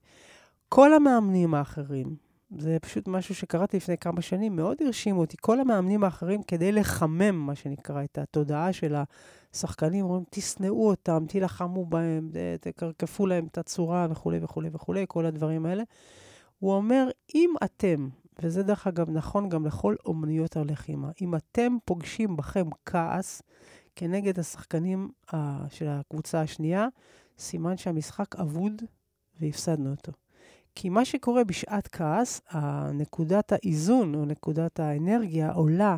כל 0.69 0.93
המאמנים 0.93 1.53
האחרים, 1.53 2.15
זה 2.57 2.77
פשוט 2.81 3.07
משהו 3.07 3.35
שקראתי 3.35 3.77
לפני 3.77 3.97
כמה 3.97 4.21
שנים, 4.21 4.55
מאוד 4.55 4.77
הרשימו 4.81 5.21
אותי. 5.21 5.37
כל 5.41 5.59
המאמנים 5.59 6.03
האחרים, 6.03 6.43
כדי 6.43 6.71
לחמם, 6.71 7.35
מה 7.35 7.55
שנקרא, 7.55 8.03
את 8.03 8.17
התודעה 8.17 8.73
של 8.73 8.95
השחקנים, 9.53 10.05
אומרים, 10.05 10.23
תשנאו 10.29 10.87
אותם, 10.87 11.25
תילחמו 11.27 11.85
בהם, 11.85 12.31
תקרקפו 12.61 13.27
להם 13.27 13.47
את 13.51 13.57
הצורה 13.57 14.07
וכולי 14.09 14.39
וכולי 14.41 14.69
וכולי, 14.73 15.05
כל 15.07 15.25
הדברים 15.25 15.65
האלה. 15.65 15.83
הוא 16.59 16.73
אומר, 16.73 17.09
אם 17.35 17.53
אתם, 17.63 18.09
וזה 18.41 18.63
דרך 18.63 18.87
אגב 18.87 19.09
נכון 19.09 19.49
גם 19.49 19.65
לכל 19.65 19.95
אומנויות 20.05 20.57
הלחימה, 20.57 21.11
אם 21.21 21.35
אתם 21.35 21.77
פוגשים 21.85 22.37
בכם 22.37 22.67
כעס 22.85 23.41
כנגד 23.95 24.39
השחקנים 24.39 25.09
uh, 25.31 25.35
של 25.69 25.87
הקבוצה 25.87 26.41
השנייה, 26.41 26.87
סימן 27.39 27.77
שהמשחק 27.77 28.35
אבוד 28.35 28.81
והפסדנו 29.39 29.91
אותו. 29.91 30.11
כי 30.75 30.89
מה 30.89 31.05
שקורה 31.05 31.43
בשעת 31.43 31.87
כעס, 31.87 32.41
נקודת 32.93 33.51
האיזון 33.51 34.15
או 34.15 34.25
נקודת 34.25 34.79
האנרגיה 34.79 35.51
עולה 35.51 35.95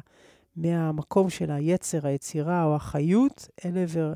מהמקום 0.55 1.29
של 1.29 1.51
היצר, 1.51 2.07
היצירה 2.07 2.63
או 2.63 2.75
החיות 2.75 3.47
אל 3.65 3.77
עבר 3.77 4.13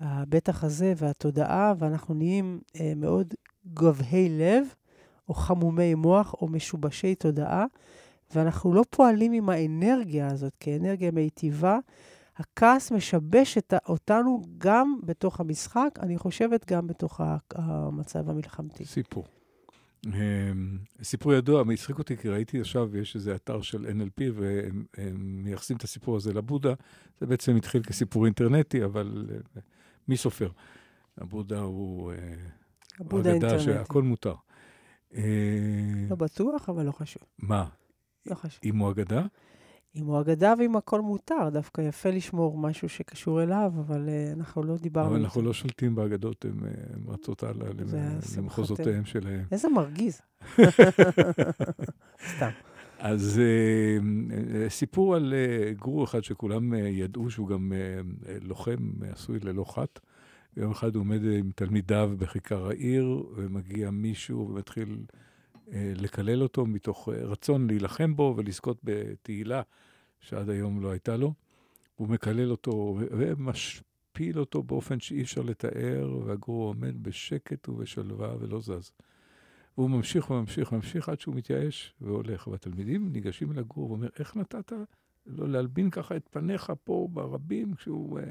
הבטח 0.00 0.64
הזה 0.64 0.92
והתודעה, 0.96 1.74
ואנחנו 1.78 2.14
נהיים 2.14 2.60
אה, 2.80 2.92
מאוד 2.96 3.34
גבהי 3.74 4.28
לב, 4.28 4.66
או 5.28 5.34
חמומי 5.34 5.94
מוח, 5.94 6.34
או 6.34 6.48
משובשי 6.48 7.14
תודעה, 7.14 7.66
ואנחנו 8.34 8.74
לא 8.74 8.82
פועלים 8.90 9.32
עם 9.32 9.48
האנרגיה 9.48 10.26
הזאת 10.26 10.56
כאנרגיה 10.60 11.10
מיטיבה. 11.10 11.78
הכעס 12.36 12.90
משבש 12.90 13.58
את, 13.58 13.74
אותנו 13.88 14.42
גם 14.58 15.00
בתוך 15.02 15.40
המשחק, 15.40 15.98
אני 16.02 16.18
חושבת 16.18 16.70
גם 16.70 16.86
בתוך 16.86 17.20
המצב 17.54 18.30
המלחמתי. 18.30 18.84
סיפור. 18.84 19.24
סיפור 21.02 21.32
ידוע, 21.34 21.64
הצחיק 21.72 21.98
אותי 21.98 22.16
כי 22.16 22.28
ראיתי 22.28 22.60
עכשיו, 22.60 22.96
יש 22.96 23.16
איזה 23.16 23.34
אתר 23.34 23.62
של 23.62 23.86
NLP 23.86 24.22
והם 24.34 24.84
מייחסים 25.44 25.76
את 25.76 25.82
הסיפור 25.82 26.16
הזה 26.16 26.32
לבודה. 26.32 26.74
זה 27.20 27.26
בעצם 27.26 27.56
התחיל 27.56 27.82
כסיפור 27.82 28.24
אינטרנטי, 28.24 28.84
אבל 28.84 29.26
אה, 29.30 29.60
מי 30.08 30.16
סופר? 30.16 30.50
הבודה 31.18 31.60
הוא... 31.60 32.12
הבודה 33.00 33.32
אינטרנטי. 33.32 33.64
שהכל 33.64 34.02
מותר. 34.02 34.34
אה, 35.14 35.22
לא 36.10 36.16
בטוח, 36.16 36.68
אבל 36.68 36.86
לא 36.86 36.92
חשוב. 36.92 37.22
מה? 37.38 37.66
לא 38.26 38.34
חשוב. 38.34 38.60
אם 38.64 38.76
הוא 38.76 38.90
אגדה? 38.90 39.22
אם 39.96 40.06
הוא 40.06 40.20
אגדה 40.20 40.54
ואם 40.58 40.76
הכל 40.76 41.00
מותר, 41.00 41.48
דווקא 41.52 41.80
יפה 41.80 42.10
לשמור 42.10 42.58
משהו 42.58 42.88
שקשור 42.88 43.42
אליו, 43.42 43.72
אבל 43.80 44.08
uh, 44.08 44.38
אנחנו 44.38 44.62
לא 44.62 44.76
דיברנו 44.76 45.06
על 45.06 45.12
זה. 45.12 45.16
אבל 45.16 45.24
אנחנו 45.24 45.42
לא 45.42 45.52
שולטים 45.52 45.94
באגדות, 45.94 46.44
הן 46.44 46.58
רצות 47.08 47.42
הלאה 47.42 47.68
למחוזותיהם 48.36 49.04
שלהם. 49.04 49.44
איזה 49.52 49.68
מרגיז. 49.68 50.20
סתם. 52.36 52.50
אז 52.98 53.40
uh, 53.40 54.68
סיפור 54.68 55.14
על 55.14 55.34
גורו 55.78 56.04
אחד 56.04 56.24
שכולם 56.24 56.74
ידעו 56.74 57.30
שהוא 57.30 57.48
גם 57.48 57.72
לוחם 58.40 58.90
עשוי 59.12 59.38
ללא 59.42 59.64
חת. 59.64 60.00
יום 60.56 60.70
אחד 60.70 60.94
הוא 60.94 61.00
עומד 61.00 61.20
עם 61.24 61.50
תלמידיו 61.54 62.12
בכיכר 62.18 62.68
העיר, 62.68 63.22
ומגיע 63.34 63.90
מישהו 63.90 64.48
ומתחיל 64.48 64.88
אה, 64.88 65.20
לקלל 65.72 66.42
אותו 66.42 66.66
מתוך 66.66 67.08
אה, 67.08 67.24
רצון 67.24 67.66
להילחם 67.66 68.16
בו 68.16 68.34
ולזכות 68.36 68.80
בתהילה 68.84 69.62
שעד 70.20 70.50
היום 70.50 70.82
לא 70.82 70.90
הייתה 70.90 71.16
לו. 71.16 71.34
הוא 71.94 72.08
מקלל 72.08 72.50
אותו 72.50 72.98
ומשפיל 73.10 74.38
אותו 74.38 74.62
באופן 74.62 75.00
שאי 75.00 75.22
אפשר 75.22 75.42
לתאר, 75.42 76.18
והגור 76.24 76.66
עומד 76.66 77.02
בשקט 77.02 77.68
ובשלווה 77.68 78.34
ולא 78.40 78.60
זז. 78.60 78.92
והוא 79.78 79.90
ממשיך 79.90 80.30
וממשיך 80.30 80.72
וממשיך 80.72 81.08
עד 81.08 81.20
שהוא 81.20 81.34
מתייאש 81.34 81.94
והולך. 82.00 82.46
והתלמידים 82.46 83.12
ניגשים 83.12 83.52
אל 83.52 83.58
הגור 83.58 83.90
ואומר, 83.90 84.08
איך 84.18 84.36
נתת 84.36 84.72
לו 85.26 85.46
להלבין 85.46 85.90
ככה 85.90 86.16
את 86.16 86.28
פניך 86.30 86.72
פה 86.84 87.08
ברבים 87.12 87.74
כשהוא... 87.74 88.18
אה, 88.18 88.24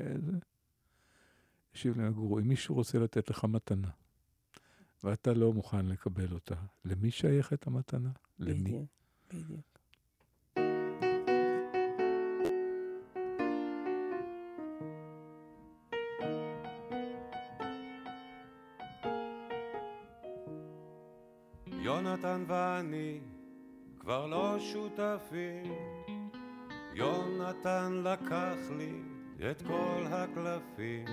השיב 1.73 1.97
להם 1.97 2.07
הגור, 2.07 2.39
אם 2.39 2.47
מישהו 2.47 2.75
רוצה 2.75 2.99
לתת 2.99 3.29
לך 3.29 3.43
מתנה, 3.43 3.87
ואתה 5.03 5.33
לא 5.33 5.53
מוכן 5.53 5.85
לקבל 5.85 6.33
אותה, 6.33 6.55
למי 6.85 7.11
שייכת 7.11 7.67
המתנה? 7.67 8.09
למי? 8.39 8.63
בדיוק, 8.63 8.85
בדיוק. 9.33 9.79
יונתן 21.67 22.43
ואני 22.47 23.19
כבר 23.99 24.25
לא 24.25 24.59
שותפים, 24.59 25.73
יונתן 26.93 28.01
לקח 28.03 28.57
לי 28.77 29.01
את 29.51 29.61
כל 29.61 30.03
הקלפים, 30.09 31.05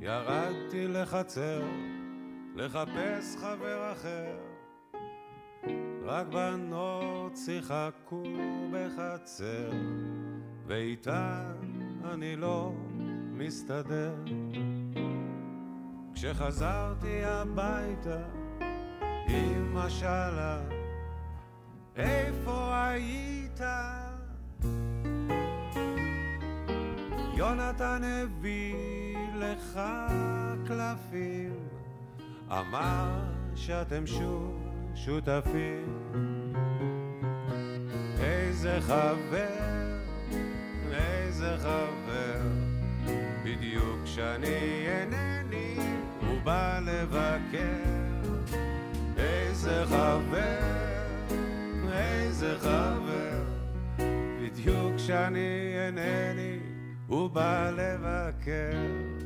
ירדתי 0.00 0.88
לחצר 0.88 1.62
לחפש 2.56 3.36
חבר 3.36 3.92
אחר, 3.92 4.36
רק 6.04 6.26
בנות 6.26 7.36
שיחקו 7.36 8.22
בחצר, 8.72 9.70
ואיתן 10.66 11.52
אני 12.04 12.36
לא 12.36 12.72
מסתדר. 13.32 14.14
כשחזרתי 16.14 17.24
הביתה, 17.24 18.22
אמא 19.28 19.88
שאלה, 19.88 20.60
איפה 21.96 22.88
היית? 22.88 23.60
יונתן 27.36 28.00
הביא 28.04 28.74
לך 29.34 29.80
קלפים, 30.66 31.54
אמר 32.50 33.24
שאתם 33.54 34.06
שוב 34.06 34.66
שותפים. 34.94 36.12
איזה 38.20 38.78
חבר, 38.80 39.98
איזה 40.92 41.56
חבר, 41.58 42.40
בדיוק 43.44 44.04
כשאני 44.04 44.86
אינני, 44.88 45.76
הוא 46.26 46.40
בא 46.44 46.80
לבקר. 46.86 47.96
איזה 49.16 49.84
חבר, 49.86 50.58
איזה 51.92 52.58
חבר, 52.58 53.44
בדיוק 54.40 54.94
כשאני 54.96 55.74
אינני, 55.76 56.58
הוא 57.06 57.30
בא 57.30 57.70
לבקר. 57.70 59.25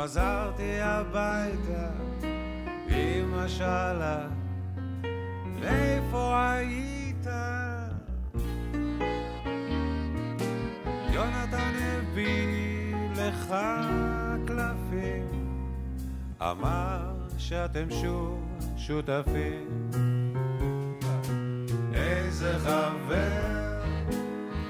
כשחזרתי 0.00 0.80
הביתה, 0.80 1.88
אמא 2.88 3.48
שאלה, 3.48 4.28
איפה 5.62 6.52
היית? 6.52 7.26
יונתן 11.12 11.72
הביא 11.80 12.94
לך 13.16 13.54
קלפים, 14.46 15.26
אמר 16.42 17.12
שאתם 17.38 17.90
שוב 17.90 18.58
שותפים. 18.76 19.90
איזה 21.94 22.58
חבר, 22.58 23.82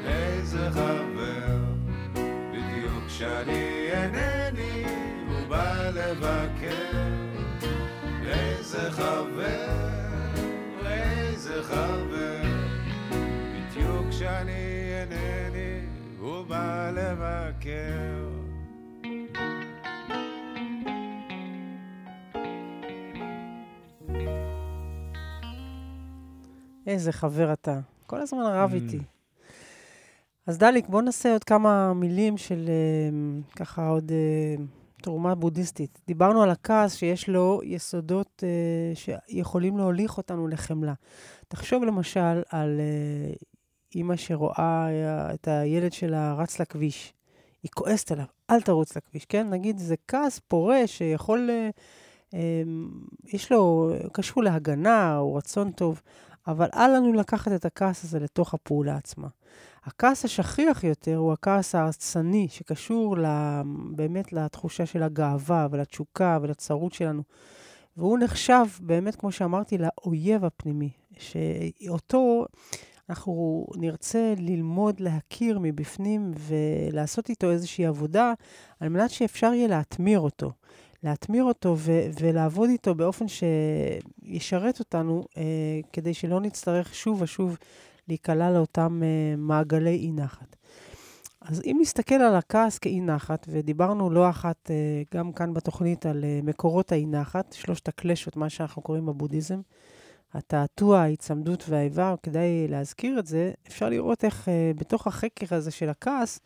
איזה 0.05 0.71
חבר, 0.71 1.59
בדיוק 2.53 3.07
כשאני 3.07 3.91
אינני, 3.93 4.50
בא 6.21 6.45
לבקר. 6.45 6.99
איזה 8.27 8.91
חבר, 8.91 9.69
איזה 10.87 11.63
חבר, 11.63 12.43
בדיוק 13.55 14.09
כשאני 14.11 14.53
אינני, 15.03 15.87
הוא 16.19 16.43
בא 16.43 16.91
לבקר. 16.91 18.27
איזה 26.87 27.13
חבר 27.13 27.53
אתה. 27.53 27.81
כל 28.07 28.21
הזמן 28.21 28.41
רב 28.43 28.73
Mm. 28.73 28.75
איתי. 28.75 28.99
אז 30.47 30.59
דליק, 30.59 30.89
בוא 30.89 31.03
נעשה 31.03 31.33
עוד 31.33 31.45
כמה 31.45 31.95
מילים 31.95 32.37
של 32.39 32.69
אה, 32.69 33.11
ככה 33.57 33.89
עוד 33.89 34.13
אה, 34.13 34.65
תרומה 35.01 35.35
בודהיסטית. 35.35 36.01
דיברנו 36.07 36.43
על 36.43 36.51
הכעס 36.51 36.95
שיש 36.95 37.29
לו 37.29 37.61
יסודות 37.65 38.45
אה, 38.47 38.93
שיכולים 38.95 39.79
להוליך 39.79 40.17
אותנו 40.17 40.49
לחמלה. 40.49 40.95
תחשוב 41.49 41.85
למשל 41.85 42.43
על 42.49 42.81
אה, 42.81 43.33
אימא 43.95 44.17
שרואה 44.17 44.89
אה, 44.89 45.35
את 45.35 45.49
הילד 45.49 45.93
שלה 45.93 46.35
רץ 46.35 46.61
לכביש. 46.61 47.15
היא 47.63 47.71
כועסת 47.75 48.13
עליו, 48.13 48.25
אל 48.51 48.61
תרוץ 48.61 48.97
לכביש, 48.97 49.25
כן? 49.25 49.51
נגיד 49.51 49.79
זה 49.79 49.95
כעס 50.09 50.39
פורה 50.49 50.87
שיכול, 50.87 51.51
אה, 51.51 51.71
אה, 52.35 52.63
יש 53.33 53.53
לו, 53.53 53.93
קשור 54.13 54.43
להגנה 54.43 55.19
או 55.19 55.35
רצון 55.35 55.73
טוב, 55.73 56.03
אבל 56.47 56.69
אל 56.75 56.97
לנו 56.97 57.13
לקחת 57.13 57.53
את 57.53 57.65
הכעס 57.65 58.05
הזה 58.05 58.19
לתוך 58.19 58.55
הפעולה 58.55 58.97
עצמה. 58.97 59.29
הכעס 59.85 60.25
השכיח 60.25 60.85
יותר 60.85 61.17
הוא 61.17 61.33
הכעס 61.33 61.75
ההרסני, 61.75 62.49
שקשור 62.51 63.17
באמת 63.91 64.33
לתחושה 64.33 64.87
של 64.87 65.03
הגאווה 65.03 65.69
ולתשוקה 65.71 66.39
ולצרות 66.43 66.93
שלנו. 66.93 67.23
והוא 67.97 68.19
נחשב, 68.19 68.65
באמת, 68.81 69.17
כמו 69.17 69.33
שאמרתי, 69.33 69.79
לאויב 69.79 70.45
הפנימי, 70.45 70.91
שאותו 71.19 72.47
אנחנו 73.11 73.67
נרצה 73.77 74.35
ללמוד 74.39 75.01
להכיר 75.01 75.59
מבפנים 75.63 76.31
ולעשות 76.39 77.29
איתו 77.29 77.51
איזושהי 77.51 77.87
עבודה, 77.87 78.33
על 78.81 78.89
מנת 78.89 79.11
שאפשר 79.11 79.53
יהיה 79.55 79.69
להתמיר 79.69 80.21
אותו. 80.21 80.53
להתמיר 81.03 81.45
אותו 81.45 81.75
ו- 81.79 82.07
ולעבוד 82.21 82.71
איתו 82.71 82.95
באופן 82.95 83.25
שישרת 83.29 84.79
אותנו, 84.79 85.25
אה, 85.37 85.43
כדי 85.93 86.15
שלא 86.15 86.41
נצטרך 86.41 86.95
שוב 86.95 87.23
ושוב 87.23 87.57
להיקלע 88.11 88.51
לאותם 88.51 89.03
אה, 89.03 89.37
מעגלי 89.37 89.97
אי 89.97 90.13
נחת. 90.13 90.57
אז 91.41 91.63
אם 91.65 91.79
נסתכל 91.81 92.15
על 92.15 92.37
הכעס 92.37 92.79
כאי 92.79 93.01
נחת, 93.01 93.47
ודיברנו 93.51 94.11
לא 94.11 94.31
אחת, 94.31 94.71
אה, 94.71 95.03
גם 95.15 95.33
כאן 95.33 95.55
בתוכנית, 95.55 96.07
על 96.07 96.25
אה, 96.25 96.41
מקורות 96.43 96.93
האי 96.93 97.07
נחת, 97.07 97.53
שלושת 97.53 97.89
הקלשות, 97.89 98.37
מה 98.37 98.51
שאנחנו 98.51 98.83
קוראים 98.83 99.07
בבודהיזם, 99.07 99.61
התעתוע, 100.35 100.99
ההיצמדות 100.99 101.65
והאיבה, 101.69 102.15
כדאי 102.23 102.69
להזכיר 102.69 103.19
את 103.19 103.27
זה, 103.27 103.53
אפשר 103.69 103.89
לראות 103.89 104.25
איך 104.25 104.49
אה, 104.49 104.73
בתוך 104.77 105.07
החקר 105.07 105.57
הזה 105.57 105.71
של 105.71 105.89
הכעס, 105.89 106.41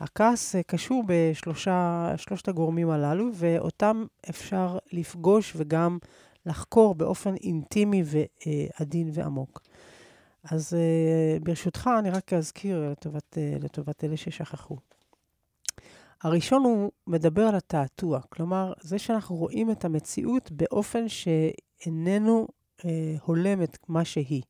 הכעס 0.00 0.54
קשור 0.66 1.04
בשלושת 1.06 2.48
הגורמים 2.48 2.90
הללו, 2.90 3.30
ואותם 3.34 4.04
אפשר 4.30 4.78
לפגוש 4.92 5.52
וגם 5.56 5.98
לחקור 6.46 6.94
באופן 6.94 7.34
אינטימי 7.34 8.02
ועדין 8.06 9.10
ועמוק. 9.12 9.60
אז 10.50 10.72
uh, 10.72 11.44
ברשותך, 11.44 11.90
אני 11.98 12.10
רק 12.10 12.32
אזכיר 12.32 12.90
לטובת, 12.90 13.38
uh, 13.38 13.64
לטובת 13.64 14.04
אלה 14.04 14.16
ששכחו. 14.16 14.76
הראשון 16.22 16.64
הוא 16.64 16.90
מדבר 17.06 17.42
על 17.42 17.54
התעתוע, 17.54 18.20
כלומר, 18.28 18.72
זה 18.80 18.98
שאנחנו 18.98 19.36
רואים 19.36 19.70
את 19.70 19.84
המציאות 19.84 20.52
באופן 20.52 21.08
שאיננו 21.08 22.48
uh, 22.80 22.84
הולם 23.24 23.62
את 23.62 23.78
מה 23.88 24.04
שהיא. 24.04 24.42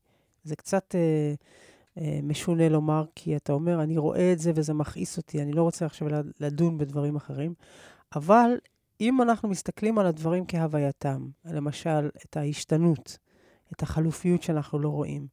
זה 0.45 0.57
קצת 0.57 0.95
uh, 0.95 1.99
uh, 1.99 2.01
משונה 2.23 2.69
לומר, 2.69 3.05
כי 3.15 3.37
אתה 3.37 3.53
אומר, 3.53 3.83
אני 3.83 3.99
רואה 3.99 4.33
את 4.33 4.39
זה 4.39 4.53
וזה 4.55 4.75
מכעיס 4.75 5.17
אותי, 5.17 5.43
אני 5.43 5.53
לא 5.53 5.63
רוצה 5.63 5.87
עכשיו 5.87 6.09
לדון 6.41 6.79
בדברים 6.79 7.17
אחרים, 7.17 7.55
אבל 8.15 8.51
אם 9.01 9.23
אנחנו 9.23 9.49
מסתכלים 9.49 9.99
על 9.99 10.07
הדברים 10.07 10.45
כהווייתם, 10.49 11.29
למשל, 11.45 12.09
את 12.27 12.37
ההשתנות, 12.37 13.19
את 13.73 13.83
החלופיות 13.83 14.43
שאנחנו 14.43 14.79
לא 14.79 14.89
רואים, 14.89 15.27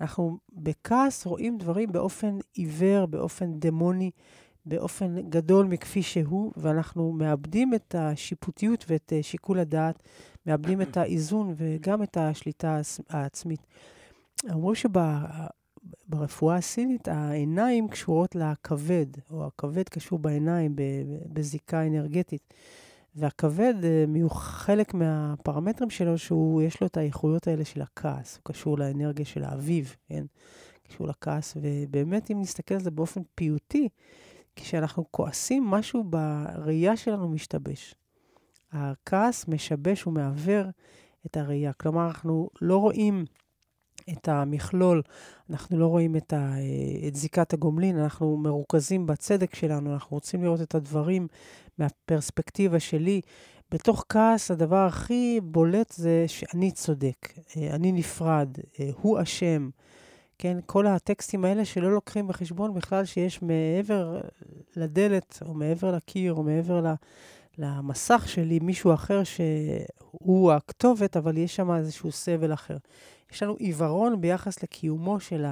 אנחנו 0.00 0.38
בכעס 0.52 1.26
רואים 1.26 1.58
דברים 1.58 1.92
באופן 1.92 2.38
עיוור, 2.54 3.06
באופן 3.06 3.58
דמוני, 3.58 4.10
באופן 4.66 5.30
גדול 5.30 5.66
מכפי 5.66 6.02
שהוא, 6.02 6.52
ואנחנו 6.56 7.12
מאבדים 7.12 7.74
את 7.74 7.94
השיפוטיות 7.98 8.84
ואת 8.88 9.12
שיקול 9.22 9.58
הדעת, 9.58 10.02
מאבדים 10.46 10.82
את 10.82 10.96
האיזון 10.96 11.54
וגם 11.56 12.02
את 12.02 12.16
השליטה 12.16 12.80
העצמית. 13.08 13.66
אמרו 14.50 14.72
שברפואה 16.08 16.56
הסינית 16.56 17.08
העיניים 17.08 17.88
קשורות 17.88 18.34
לכבד, 18.34 19.06
או 19.30 19.46
הכבד 19.46 19.88
קשור 19.88 20.18
בעיניים 20.18 20.76
בזיקה 21.32 21.86
אנרגטית. 21.86 22.54
והכבד, 23.16 23.74
חלק 24.30 24.94
מהפרמטרים 24.94 25.90
שלו, 25.90 26.18
שהוא, 26.18 26.62
יש 26.62 26.80
לו 26.80 26.86
את 26.86 26.96
האיכויות 26.96 27.46
האלה 27.46 27.64
של 27.64 27.82
הכעס. 27.82 28.36
הוא 28.36 28.42
קשור 28.44 28.78
לאנרגיה 28.78 29.24
של 29.24 29.44
האביב, 29.44 29.96
כן? 30.08 30.24
קשור 30.88 31.06
לכעס, 31.06 31.56
ובאמת, 31.56 32.30
אם 32.30 32.40
נסתכל 32.40 32.74
על 32.74 32.80
זה 32.80 32.90
באופן 32.90 33.20
פיוטי, 33.34 33.88
כשאנחנו 34.56 35.04
כועסים, 35.10 35.64
משהו 35.64 36.04
בראייה 36.04 36.96
שלנו 36.96 37.28
משתבש. 37.28 37.94
הכעס 38.72 39.48
משבש 39.48 40.06
ומעוור 40.06 40.66
את 41.26 41.36
הראייה. 41.36 41.72
כלומר, 41.72 42.06
אנחנו 42.06 42.48
לא 42.62 42.76
רואים 42.76 43.24
את 44.12 44.28
המכלול, 44.28 45.02
אנחנו 45.50 45.78
לא 45.78 45.86
רואים 45.86 46.16
את, 46.16 46.32
ה, 46.32 46.54
את 47.08 47.16
זיקת 47.16 47.52
הגומלין, 47.52 47.98
אנחנו 47.98 48.36
מרוכזים 48.36 49.06
בצדק 49.06 49.54
שלנו, 49.54 49.92
אנחנו 49.94 50.16
רוצים 50.16 50.42
לראות 50.42 50.60
את 50.60 50.74
הדברים 50.74 51.28
מהפרספקטיבה 51.78 52.80
שלי. 52.80 53.20
בתוך 53.70 54.04
כעס, 54.08 54.50
הדבר 54.50 54.86
הכי 54.86 55.40
בולט 55.42 55.92
זה 55.92 56.24
שאני 56.26 56.70
צודק, 56.70 57.32
אה, 57.56 57.74
אני 57.74 57.92
נפרד, 57.92 58.48
אה, 58.80 58.90
הוא 59.00 59.22
אשם. 59.22 59.70
כן, 60.38 60.58
כל 60.66 60.86
הטקסטים 60.86 61.44
האלה 61.44 61.64
שלא 61.64 61.92
לוקחים 61.92 62.28
בחשבון 62.28 62.74
בכלל 62.74 63.04
שיש 63.04 63.42
מעבר 63.42 64.20
לדלת, 64.76 65.38
או 65.46 65.54
מעבר 65.54 65.92
לקיר, 65.92 66.34
או 66.34 66.42
מעבר 66.42 66.84
למסך 67.58 68.24
שלי, 68.28 68.58
מישהו 68.58 68.94
אחר 68.94 69.22
שהוא 69.24 70.52
הכתובת, 70.52 71.16
אבל 71.16 71.38
יש 71.38 71.56
שם 71.56 71.70
איזשהו 71.70 72.12
סבל 72.12 72.52
אחר. 72.52 72.76
יש 73.32 73.42
לנו 73.42 73.54
עיוורון 73.58 74.20
ביחס 74.20 74.62
לקיומו 74.62 75.20
של 75.20 75.44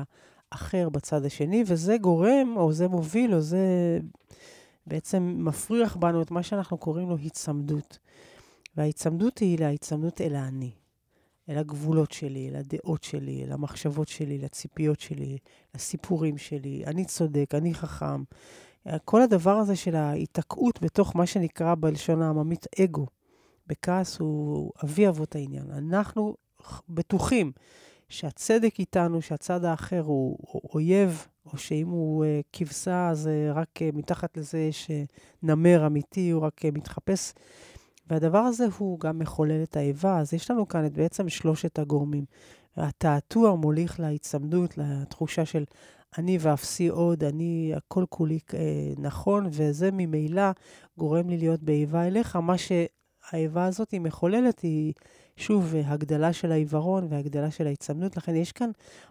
האחר 0.52 0.88
בצד 0.88 1.24
השני, 1.24 1.64
וזה 1.66 1.96
גורם, 1.98 2.54
או 2.56 2.72
זה 2.72 2.88
מוביל, 2.88 3.34
או 3.34 3.40
זה 3.40 3.98
בעצם 4.86 5.34
מפריח 5.38 5.96
בנו 5.96 6.22
את 6.22 6.30
מה 6.30 6.42
שאנחנו 6.42 6.78
קוראים 6.78 7.08
לו 7.08 7.16
היצמדות. 7.16 7.98
וההיצמדות 8.76 9.38
היא 9.38 9.58
להיצמדות 9.58 10.20
אל 10.20 10.34
האני, 10.34 10.70
אל 11.48 11.58
הגבולות 11.58 12.12
שלי, 12.12 12.48
אל 12.48 12.56
הדעות 12.56 13.02
שלי, 13.02 13.44
אל 13.44 13.52
המחשבות 13.52 14.08
שלי, 14.08 14.38
לציפיות 14.38 15.00
שלי, 15.00 15.38
לסיפורים 15.74 16.38
שלי. 16.38 16.82
אני 16.86 17.04
צודק, 17.04 17.54
אני 17.54 17.74
חכם. 17.74 18.22
כל 19.04 19.22
הדבר 19.22 19.56
הזה 19.56 19.76
של 19.76 19.96
ההיתקעות 19.96 20.82
בתוך 20.82 21.16
מה 21.16 21.26
שנקרא 21.26 21.74
בלשון 21.74 22.22
העממית 22.22 22.66
אגו, 22.80 23.06
בכעס 23.66 24.18
הוא 24.18 24.72
אבי 24.84 25.08
אבות 25.08 25.34
העניין. 25.34 25.70
אנחנו 25.70 26.34
בטוחים 26.88 27.52
שהצדק 28.08 28.78
איתנו, 28.78 29.22
שהצד 29.22 29.64
האחר 29.64 30.00
הוא 30.00 30.38
אויב, 30.74 31.26
או 31.52 31.58
שאם 31.58 31.88
הוא 31.88 32.24
uh, 32.24 32.28
כבשה, 32.52 33.08
אז 33.08 33.26
uh, 33.26 33.56
רק 33.56 33.68
uh, 33.78 33.96
מתחת 33.96 34.36
לזה 34.36 34.58
יש 34.58 34.90
נמר 35.42 35.86
אמיתי, 35.86 36.30
הוא 36.30 36.42
רק 36.42 36.64
uh, 36.64 36.68
מתחפש. 36.72 37.32
והדבר 38.06 38.38
הזה 38.38 38.66
הוא 38.78 39.00
גם 39.00 39.18
מחולל 39.18 39.62
את 39.62 39.76
האיבה. 39.76 40.18
אז 40.18 40.34
יש 40.34 40.50
לנו 40.50 40.68
כאן 40.68 40.86
את 40.86 40.92
בעצם 40.92 41.28
שלושת 41.28 41.78
הגורמים. 41.78 42.24
התעתוע 42.76 43.54
מוליך 43.54 44.00
להיצמדות, 44.00 44.78
לתחושה 44.78 45.44
של 45.44 45.64
אני 46.18 46.38
ואפסי 46.40 46.88
עוד, 46.88 47.24
אני 47.24 47.72
הכל 47.76 48.04
כולי 48.08 48.38
אה, 48.54 48.60
נכון, 48.98 49.46
וזה 49.50 49.90
ממילא 49.92 50.50
גורם 50.98 51.28
לי 51.28 51.36
להיות 51.36 51.62
באיבה 51.62 52.06
אליך. 52.06 52.36
מה 52.36 52.54
שהאיבה 52.58 53.64
הזאת 53.64 53.90
היא 53.90 54.00
מחוללת 54.00 54.60
היא, 54.60 54.92
שוב, 55.36 55.74
הגדלה 55.84 56.32
של 56.32 56.52
העיוורון 56.52 57.06
והגדלה 57.10 57.50
של 57.50 57.66
ההיצמדות. 57.66 58.16
לכן 58.16 58.36
יש 58.36 58.52
כאן 58.52 58.70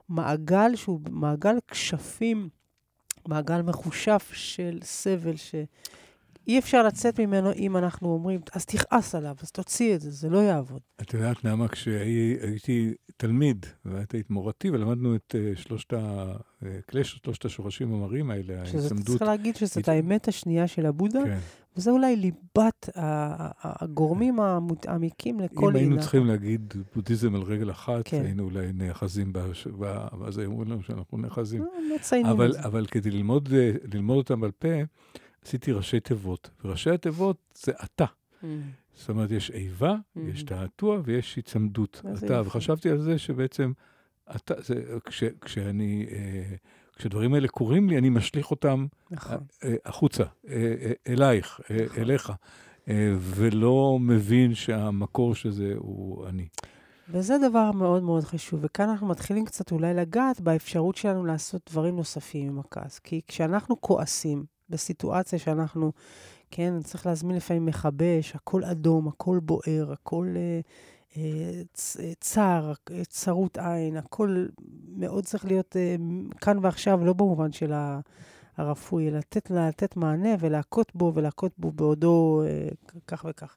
מעגל 0.09 0.76
שהוא 0.76 0.99
מעגל 1.09 1.55
כשפים, 1.67 2.49
מעגל 3.28 3.61
מחושף 3.61 4.32
של 4.34 4.80
סבל, 4.84 5.36
ש... 5.36 5.55
אי 6.47 6.59
אפשר 6.59 6.84
לצאת 6.84 7.19
ממנו 7.19 7.53
אם 7.53 7.78
אנחנו 7.78 8.13
אומרים, 8.13 8.41
אז 8.53 8.65
תכעס 8.65 9.15
עליו, 9.15 9.36
אז 9.41 9.51
תוציא 9.51 9.95
את 9.95 10.01
זה, 10.01 10.11
זה 10.11 10.30
לא 10.30 10.38
יעבוד. 10.38 10.82
את 11.01 11.13
יודעת, 11.13 11.45
נעמה, 11.45 11.67
כשהייתי 11.67 12.93
תלמיד, 13.17 13.65
ואת 13.86 14.11
היית 14.11 14.30
מורתי, 14.30 14.69
ולמדנו 14.69 15.15
את 15.15 15.36
uh, 15.36 15.59
שלושת 15.61 15.93
ה... 15.93 16.34
uh, 16.61 17.03
שלושת 17.03 17.45
השורשים 17.45 17.93
המרים 17.93 18.32
האלה, 18.32 18.59
ההצמדות. 18.59 19.05
צריך 19.05 19.21
להגיד 19.21 19.55
שזאת 19.55 19.88
האמת 19.88 20.28
השנייה 20.28 20.67
של 20.67 20.86
הבודה, 20.86 21.24
כן. 21.24 21.39
וזה 21.78 21.91
אולי 21.91 22.15
ליבת 22.15 22.89
הגורמים 23.63 24.39
המעמיקים 24.39 25.39
לכל 25.39 25.69
אם 25.69 25.76
היינו 25.76 25.99
צריכים 25.99 26.26
להגיד 26.26 26.74
בודהיזם 26.95 27.36
על 27.36 27.41
רגל 27.41 27.71
אחת, 27.71 28.01
כן. 28.05 28.21
היינו 28.26 28.43
אולי 28.43 28.74
נאחזים, 28.74 29.34
ואז 30.19 30.38
היו 30.38 30.51
אומרים 30.51 30.71
לנו 30.71 30.84
שאנחנו 30.84 31.17
נאחזים. 31.17 31.61
אה, 31.61 31.95
מציינים 31.95 32.41
את 32.41 32.53
זה. 32.53 32.63
אבל 32.63 32.86
כדי 32.86 33.11
ללמוד, 33.11 33.49
ללמוד 33.93 34.17
אותם 34.17 34.41
בעל 34.41 34.51
פה, 34.51 34.67
עשיתי 35.45 35.71
ראשי 35.71 35.99
תיבות, 35.99 36.49
וראשי 36.65 36.89
התיבות 36.89 37.38
זה 37.55 37.71
אתה. 37.84 38.05
Mm. 38.05 38.45
זאת 38.93 39.09
אומרת, 39.09 39.32
יש 39.32 39.51
איבה, 39.51 39.95
mm. 39.95 40.19
יש 40.19 40.43
תעתוע 40.43 41.01
ויש 41.03 41.36
היצמדות. 41.36 42.01
אתה, 42.26 42.41
וחשבתי 42.45 42.89
על 42.89 43.01
זה 43.01 43.17
שבעצם, 43.17 43.71
אתה, 44.36 44.53
זה, 44.61 44.84
כש, 45.05 45.24
כשאני, 45.41 46.05
אה, 46.11 46.55
כשדברים 47.04 47.34
האלה 47.34 47.47
קורים 47.47 47.89
לי, 47.89 47.97
אני 47.97 48.10
משליך 48.10 48.51
אותם 48.51 48.86
נכון. 49.12 49.38
אה, 49.64 49.76
החוצה, 49.86 50.24
אה, 50.24 50.54
אה, 50.82 51.14
אלייך, 51.14 51.60
אה, 51.72 51.86
נכון. 51.86 52.01
אליך, 52.01 52.32
אה, 52.89 53.14
ולא 53.20 53.97
מבין 54.01 54.56
שהמקור 54.56 55.36
של 55.36 55.51
זה 55.51 55.74
הוא 55.78 56.28
אני. 56.28 56.47
וזה 57.10 57.36
דבר 57.49 57.72
מאוד 57.72 58.04
מאוד 58.04 58.24
חשוב, 58.24 58.60
וכאן 58.64 58.89
אנחנו 58.89 59.08
מתחילים 59.08 59.45
קצת 59.45 59.72
אולי 59.72 59.93
לגעת 59.93 60.41
באפשרות 60.41 60.95
שלנו 60.95 61.26
לעשות 61.26 61.62
דברים 61.70 61.95
נוספים 61.95 62.47
עם 62.47 62.60
הכעס. 62.60 62.99
כי 62.99 63.22
כשאנחנו 63.28 63.82
כועסים, 63.82 64.45
בסיטואציה 64.70 65.39
שאנחנו, 65.39 65.91
כן, 66.51 66.74
צריך 66.84 67.06
להזמין 67.06 67.36
לפעמים 67.36 67.66
מכבש, 67.66 68.36
הכל 68.36 68.64
אדום, 68.64 69.08
הכל 69.08 69.39
בוער, 69.43 69.91
הכל 69.91 70.28
אה, 70.36 70.60
צר, 72.20 72.74
צרות 73.07 73.57
עין, 73.57 73.97
הכל 73.97 74.45
מאוד 74.95 75.26
צריך 75.26 75.45
להיות 75.45 75.76
אה, 75.76 75.95
כאן 76.41 76.57
ועכשיו, 76.61 77.05
לא 77.05 77.14
במובן 77.14 77.51
של 77.51 77.74
הרפוי, 78.57 79.07
אלא 79.07 79.18
לתת, 79.18 79.49
לתת 79.49 79.95
מענה 79.97 80.36
ולהכות 80.39 80.91
בו 80.95 81.11
ולהכות 81.16 81.51
בו 81.57 81.72
בעודו 81.72 82.43
אה, 82.45 82.68
כך 83.07 83.26
וכך. 83.30 83.55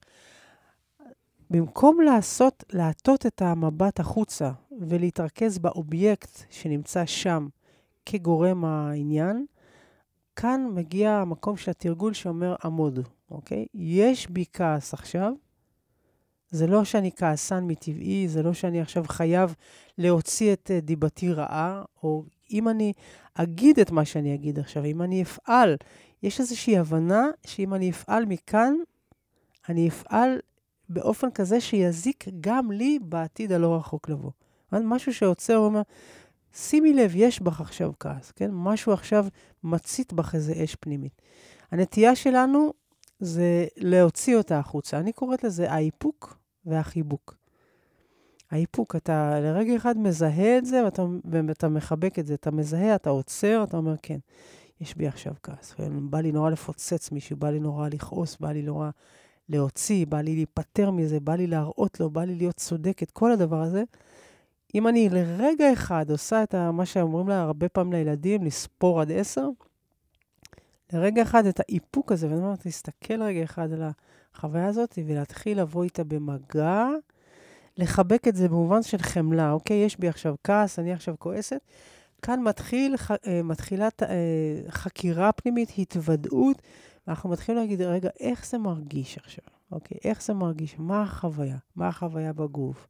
במקום 1.50 2.00
לעשות, 2.00 2.64
להטות 2.72 3.26
את 3.26 3.42
המבט 3.42 4.00
החוצה 4.00 4.50
ולהתרכז 4.80 5.58
באובייקט 5.58 6.38
שנמצא 6.50 7.06
שם 7.06 7.48
כגורם 8.06 8.64
העניין, 8.64 9.46
כאן 10.36 10.68
מגיע 10.74 11.10
המקום 11.10 11.56
של 11.56 11.70
התרגול 11.70 12.12
שאומר 12.12 12.54
עמוד, 12.64 12.98
אוקיי? 13.30 13.66
יש 13.74 14.30
בי 14.30 14.44
כעס 14.52 14.94
עכשיו, 14.94 15.32
זה 16.50 16.66
לא 16.66 16.84
שאני 16.84 17.10
כעסן 17.16 17.64
מטבעי, 17.64 18.28
זה 18.28 18.42
לא 18.42 18.52
שאני 18.52 18.80
עכשיו 18.80 19.04
חייב 19.08 19.54
להוציא 19.98 20.52
את 20.52 20.70
אה, 20.70 20.80
דיבתי 20.80 21.32
רעה, 21.32 21.82
או 22.02 22.24
אם 22.50 22.68
אני 22.68 22.92
אגיד 23.34 23.80
את 23.80 23.90
מה 23.90 24.04
שאני 24.04 24.34
אגיד 24.34 24.58
עכשיו, 24.58 24.84
אם 24.84 25.02
אני 25.02 25.22
אפעל, 25.22 25.76
יש 26.22 26.40
איזושהי 26.40 26.78
הבנה 26.78 27.26
שאם 27.46 27.74
אני 27.74 27.90
אפעל 27.90 28.24
מכאן, 28.24 28.74
אני 29.68 29.88
אפעל 29.88 30.38
באופן 30.88 31.30
כזה 31.30 31.60
שיזיק 31.60 32.24
גם 32.40 32.72
לי 32.72 32.98
בעתיד 33.02 33.52
הלא 33.52 33.76
רחוק 33.76 34.08
לבוא. 34.08 34.30
משהו 34.72 35.14
שעוצר 35.14 35.62
ואומר, 35.62 35.82
שימי 36.54 36.92
לב, 36.92 37.12
יש 37.14 37.40
בך 37.40 37.60
עכשיו 37.60 37.92
כעס, 38.00 38.30
כן? 38.30 38.50
משהו 38.52 38.92
עכשיו 38.92 39.26
מצית 39.64 40.12
בך 40.12 40.34
איזה 40.34 40.64
אש 40.64 40.74
פנימית. 40.74 41.22
הנטייה 41.70 42.16
שלנו 42.16 42.72
זה 43.18 43.66
להוציא 43.76 44.36
אותה 44.36 44.58
החוצה. 44.58 44.98
אני 44.98 45.12
קוראת 45.12 45.44
לזה 45.44 45.72
האיפוק 45.72 46.38
והחיבוק. 46.64 47.36
האיפוק, 48.50 48.96
אתה 48.96 49.40
לרגע 49.40 49.76
אחד 49.76 49.98
מזהה 49.98 50.58
את 50.58 50.66
זה 50.66 50.84
ואתה, 50.84 51.02
ואתה 51.24 51.68
מחבק 51.68 52.18
את 52.18 52.26
זה. 52.26 52.34
אתה 52.34 52.50
מזהה, 52.50 52.94
אתה 52.94 53.10
עוצר, 53.10 53.64
אתה 53.64 53.76
אומר, 53.76 53.94
כן, 54.02 54.18
יש 54.80 54.96
בי 54.96 55.06
עכשיו 55.06 55.32
כעס. 55.42 55.74
בא 56.10 56.20
לי 56.20 56.32
נורא 56.32 56.50
לפוצץ 56.50 57.10
מישהו, 57.12 57.36
בא 57.36 57.50
לי 57.50 57.60
נורא 57.60 57.88
לכעוס, 57.88 58.36
בא 58.40 58.52
לי 58.52 58.62
נורא 58.62 58.90
להוציא, 59.48 60.06
בא 60.06 60.20
לי 60.20 60.34
להיפטר 60.34 60.90
מזה, 60.90 61.20
בא 61.20 61.34
לי 61.34 61.46
להראות 61.46 62.00
לו, 62.00 62.10
בא 62.10 62.24
לי 62.24 62.34
להיות 62.34 62.56
צודקת, 62.56 63.10
כל 63.10 63.32
הדבר 63.32 63.62
הזה. 63.62 63.84
אם 64.74 64.88
אני 64.88 65.08
לרגע 65.08 65.72
אחד 65.72 66.10
עושה 66.10 66.42
את 66.42 66.54
מה 66.54 66.86
שאומרים 66.86 67.28
לה 67.28 67.42
הרבה 67.42 67.68
פעמים 67.68 67.92
לילדים, 67.92 68.44
לספור 68.44 69.00
עד 69.00 69.12
עשר, 69.12 69.48
לרגע 70.92 71.22
אחד 71.22 71.46
את 71.46 71.60
האיפוק 71.60 72.12
הזה, 72.12 72.28
ואני 72.28 72.38
אומרת, 72.38 72.66
תסתכל 72.66 73.22
רגע 73.22 73.44
אחד 73.44 73.72
על 73.72 73.82
החוויה 74.34 74.66
הזאת 74.66 74.98
ולהתחיל 75.06 75.60
לבוא 75.60 75.84
איתה 75.84 76.04
במגע, 76.04 76.86
לחבק 77.76 78.28
את 78.28 78.36
זה 78.36 78.48
במובן 78.48 78.82
של 78.82 78.98
חמלה, 78.98 79.52
אוקיי? 79.52 79.76
יש 79.76 80.00
בי 80.00 80.08
עכשיו 80.08 80.34
כעס, 80.44 80.78
אני 80.78 80.92
עכשיו 80.92 81.14
כועסת. 81.18 81.60
כאן 82.22 82.42
מתחיל, 82.42 82.94
אה, 83.26 83.42
מתחילה 83.42 83.88
אה, 84.02 84.08
חקירה 84.68 85.32
פנימית, 85.32 85.72
התוודעות, 85.78 86.62
ואנחנו 87.06 87.30
מתחילים 87.30 87.60
להגיד, 87.60 87.82
רגע, 87.82 88.08
איך 88.20 88.46
זה 88.46 88.58
מרגיש 88.58 89.18
עכשיו? 89.18 89.44
אוקיי, 89.72 89.98
איך 90.04 90.22
זה 90.22 90.34
מרגיש? 90.34 90.78
מה 90.78 91.02
החוויה? 91.02 91.56
מה 91.76 91.88
החוויה 91.88 92.32
בגוף? 92.32 92.86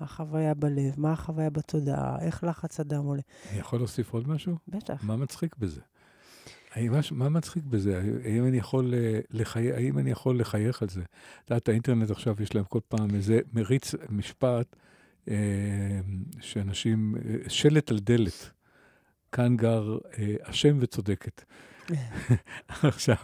מה 0.00 0.06
החוויה 0.06 0.54
בלב, 0.54 0.94
מה 0.96 1.12
החוויה 1.12 1.50
בתודעה, 1.50 2.16
איך 2.20 2.44
לחץ 2.44 2.80
הדם 2.80 3.04
עולה. 3.04 3.22
אני 3.50 3.58
יכול 3.58 3.78
להוסיף 3.78 4.12
עוד 4.12 4.28
משהו? 4.28 4.56
בטח. 4.68 5.04
מה 5.04 5.16
מצחיק 5.16 5.56
בזה? 5.56 5.80
מה 7.10 7.28
מצחיק 7.28 7.64
בזה? 7.64 8.02
האם 8.24 8.46
אני 8.46 8.56
יכול, 8.56 8.94
אה, 8.94 9.20
לחי... 9.30 9.72
האם 9.72 9.98
אני 9.98 10.10
יכול 10.10 10.40
לחייך 10.40 10.82
על 10.82 10.88
זה? 10.88 11.00
את 11.00 11.50
יודעת, 11.50 11.68
האינטרנט 11.68 12.10
עכשיו 12.10 12.36
יש 12.42 12.54
להם 12.54 12.64
כל 12.64 12.80
פעם 12.88 13.14
איזה 13.14 13.40
מריץ 13.52 13.94
משפט 14.10 14.76
אה, 15.28 15.34
שאנשים, 16.40 17.14
אה, 17.16 17.50
שלט 17.50 17.90
על 17.90 17.98
דלת, 17.98 18.50
כאן 19.32 19.56
גר 19.56 19.98
אה, 20.18 20.34
אשם 20.42 20.76
וצודקת. 20.80 21.44
עכשיו, 22.82 23.16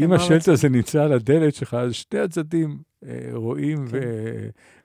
אם 0.00 0.12
השלט 0.12 0.32
הרצון. 0.32 0.54
הזה 0.54 0.68
נמצא 0.68 1.02
על 1.02 1.12
הדלת 1.12 1.54
שלך, 1.54 1.74
אז 1.74 1.94
שתי 1.94 2.18
הצדדים 2.18 2.78
אה, 3.04 3.28
רואים 3.32 3.86
כן. 3.88 3.98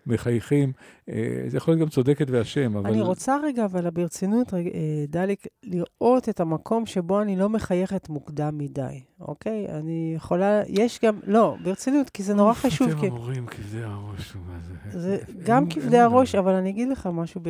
ומחייכים. 0.08 0.72
אה, 1.10 1.46
זה 1.48 1.58
יכול 1.58 1.72
להיות 1.74 1.82
גם 1.82 1.90
צודקת 1.90 2.26
ואשם, 2.30 2.78
אבל... 2.78 2.90
אני 2.90 3.02
רוצה 3.02 3.38
רגע, 3.44 3.66
אבל 3.66 3.90
ברצינות, 3.90 4.54
אה, 4.54 4.60
דליק, 5.08 5.48
לראות 5.64 6.30
את 6.30 6.40
המקום 6.40 6.86
שבו 6.86 7.22
אני 7.22 7.36
לא 7.36 7.50
מחייכת 7.50 8.10
מוקדם 8.10 8.58
מדי, 8.58 9.02
אוקיי? 9.20 9.68
אני 9.70 10.14
יכולה, 10.16 10.62
יש 10.68 11.00
גם, 11.04 11.20
לא, 11.28 11.56
ברצינות, 11.64 12.10
כי 12.10 12.24
זה 12.24 12.34
נורא 12.34 12.54
חשוב. 12.54 12.90
אתם 12.90 13.06
המורים, 13.06 13.46
כבדי 13.46 13.84
הראש, 13.84 14.36
מה 14.36 14.60
זה? 14.94 15.18
גם 15.46 15.70
כבדי 15.70 16.00
הראש. 16.00 16.36
אבל 16.36 16.54
אני 16.54 16.70
אגיד 16.70 16.90
לך 16.90 17.10
משהו, 17.14 17.42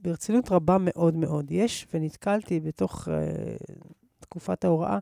ברצינות 0.00 0.50
רבה 0.50 0.76
מאוד 0.80 1.16
מאוד. 1.16 1.50
יש, 1.50 1.86
ונתקלתי 1.94 2.60
בתוך 2.60 3.08
uh, 3.08 3.10
תקופת 4.28 4.64
ההוראה, 4.64 4.98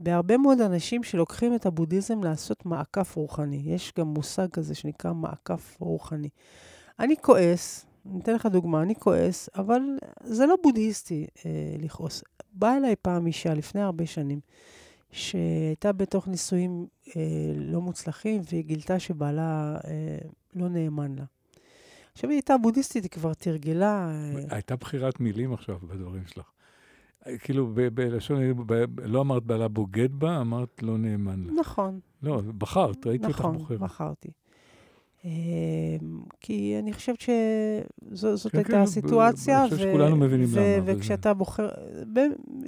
בהרבה 0.00 0.36
מאוד 0.36 0.60
אנשים 0.60 1.02
שלוקחים 1.02 1.54
את 1.54 1.66
הבודהיזם 1.66 2.22
לעשות 2.22 2.66
מעקף 2.66 3.16
רוחני. 3.16 3.62
יש 3.64 3.92
גם 3.98 4.06
מושג 4.06 4.50
כזה 4.50 4.74
שנקרא 4.74 5.12
מעקף 5.12 5.76
רוחני. 5.80 6.28
אני 6.98 7.14
כועס, 7.16 7.86
אני 8.10 8.20
אתן 8.20 8.34
לך 8.34 8.46
דוגמה, 8.46 8.82
אני 8.82 8.94
כועס, 8.94 9.48
אבל 9.56 9.80
זה 10.24 10.46
לא 10.46 10.56
בודהיסטי 10.62 11.26
אה, 11.46 11.50
לכעוס. 11.78 12.22
באה 12.52 12.76
אליי 12.76 12.96
פעם 13.02 13.26
אישה 13.26 13.54
לפני 13.54 13.80
הרבה 13.80 14.06
שנים, 14.06 14.40
שהייתה 15.10 15.92
בתוך 15.92 16.28
נישואים 16.28 16.86
אה, 17.16 17.22
לא 17.56 17.80
מוצלחים, 17.80 18.42
והיא 18.50 18.64
גילתה 18.64 18.98
שבעלה 18.98 19.76
אה, 19.84 20.18
לא 20.54 20.68
נאמן 20.68 21.14
לה. 21.14 21.24
עכשיו, 22.12 22.30
היא 22.30 22.36
הייתה 22.36 22.58
בודהיסטית, 22.58 23.02
היא 23.02 23.10
כבר 23.10 23.34
תרגלה... 23.34 24.08
אה, 24.10 24.44
הייתה 24.50 24.76
בחירת 24.76 25.20
מילים 25.20 25.52
עכשיו 25.52 25.78
בדברים 25.82 26.22
שלך. 26.26 26.50
כאילו, 27.40 27.74
בלשון, 27.94 28.40
לא 29.04 29.20
אמרת 29.20 29.42
בעלה 29.42 29.68
בוגד 29.68 30.14
בה, 30.14 30.40
אמרת 30.40 30.82
לא 30.82 30.98
נאמן 30.98 31.44
לה. 31.46 31.52
נכון, 31.60 32.00
לא, 32.22 32.40
בחרת, 32.58 33.06
ראיתי 33.06 33.26
אותך 33.26 33.38
נכון, 33.38 33.58
בוחרת. 33.58 33.78
בחרתי. 33.80 34.28
אה, 35.24 35.30
כי 36.40 36.76
אני 36.78 36.92
חושבת 36.92 37.20
שזאת 37.20 38.52
כן, 38.52 38.58
הייתה 38.58 38.72
כן, 38.72 38.80
הסיטואציה. 38.80 39.62
אני 39.62 39.70
חושב 39.70 39.82
שכולנו 39.88 40.16
מבינים 40.16 40.48
למה, 40.52 40.76
אבל 40.78 40.86
זה- 40.86 40.92
וכשאתה 40.98 41.34
בוחר, 41.34 41.68
ב- 42.12 42.20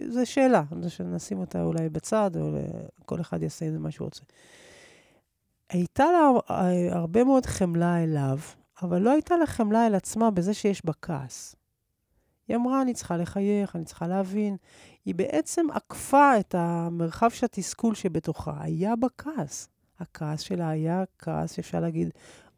זו 0.09 0.27
שאלה, 0.31 0.63
שנשים 0.89 1.39
אותה 1.39 1.63
אולי 1.63 1.89
בצד, 1.89 2.31
או 2.41 2.51
כל 3.07 3.21
אחד 3.21 3.43
יעשה 3.43 3.67
עם 3.67 3.73
זה 3.73 3.79
מה 3.79 3.91
שהוא 3.91 4.05
רוצה. 4.05 4.23
הייתה 5.71 6.05
לה 6.05 6.31
אה, 6.51 6.97
הרבה 6.97 7.25
מאוד 7.25 7.47
חמלה 7.47 8.03
אליו, 8.05 8.39
אבל 8.83 8.99
לא 9.03 9.11
הייתה 9.11 9.37
לה 9.37 9.47
חמלה 9.47 9.87
אל 9.87 9.95
עצמה 9.95 10.31
בזה 10.31 10.55
שיש 10.55 10.85
בה 10.87 10.93
כעס. 11.03 11.57
היא 12.49 12.57
אמרה, 12.57 12.83
אני 12.83 12.95
צריכה 12.95 13.17
לחייך, 13.17 13.77
אני 13.77 13.85
צריכה 13.85 14.07
להבין. 14.07 14.57
היא 15.05 15.15
בעצם 15.15 15.67
עקפה 15.73 16.41
את 16.41 16.55
המרחב 16.59 17.31
של 17.31 17.45
התסכול 17.45 17.95
שבתוכה. 17.95 18.55
היה 18.61 18.97
בה 18.97 19.09
כעס. 19.19 19.69
הכעס 19.99 20.41
שלה 20.41 20.69
היה 20.69 21.05
כעס, 21.19 21.53
שאפשר 21.53 21.81
להגיד, 21.81 22.11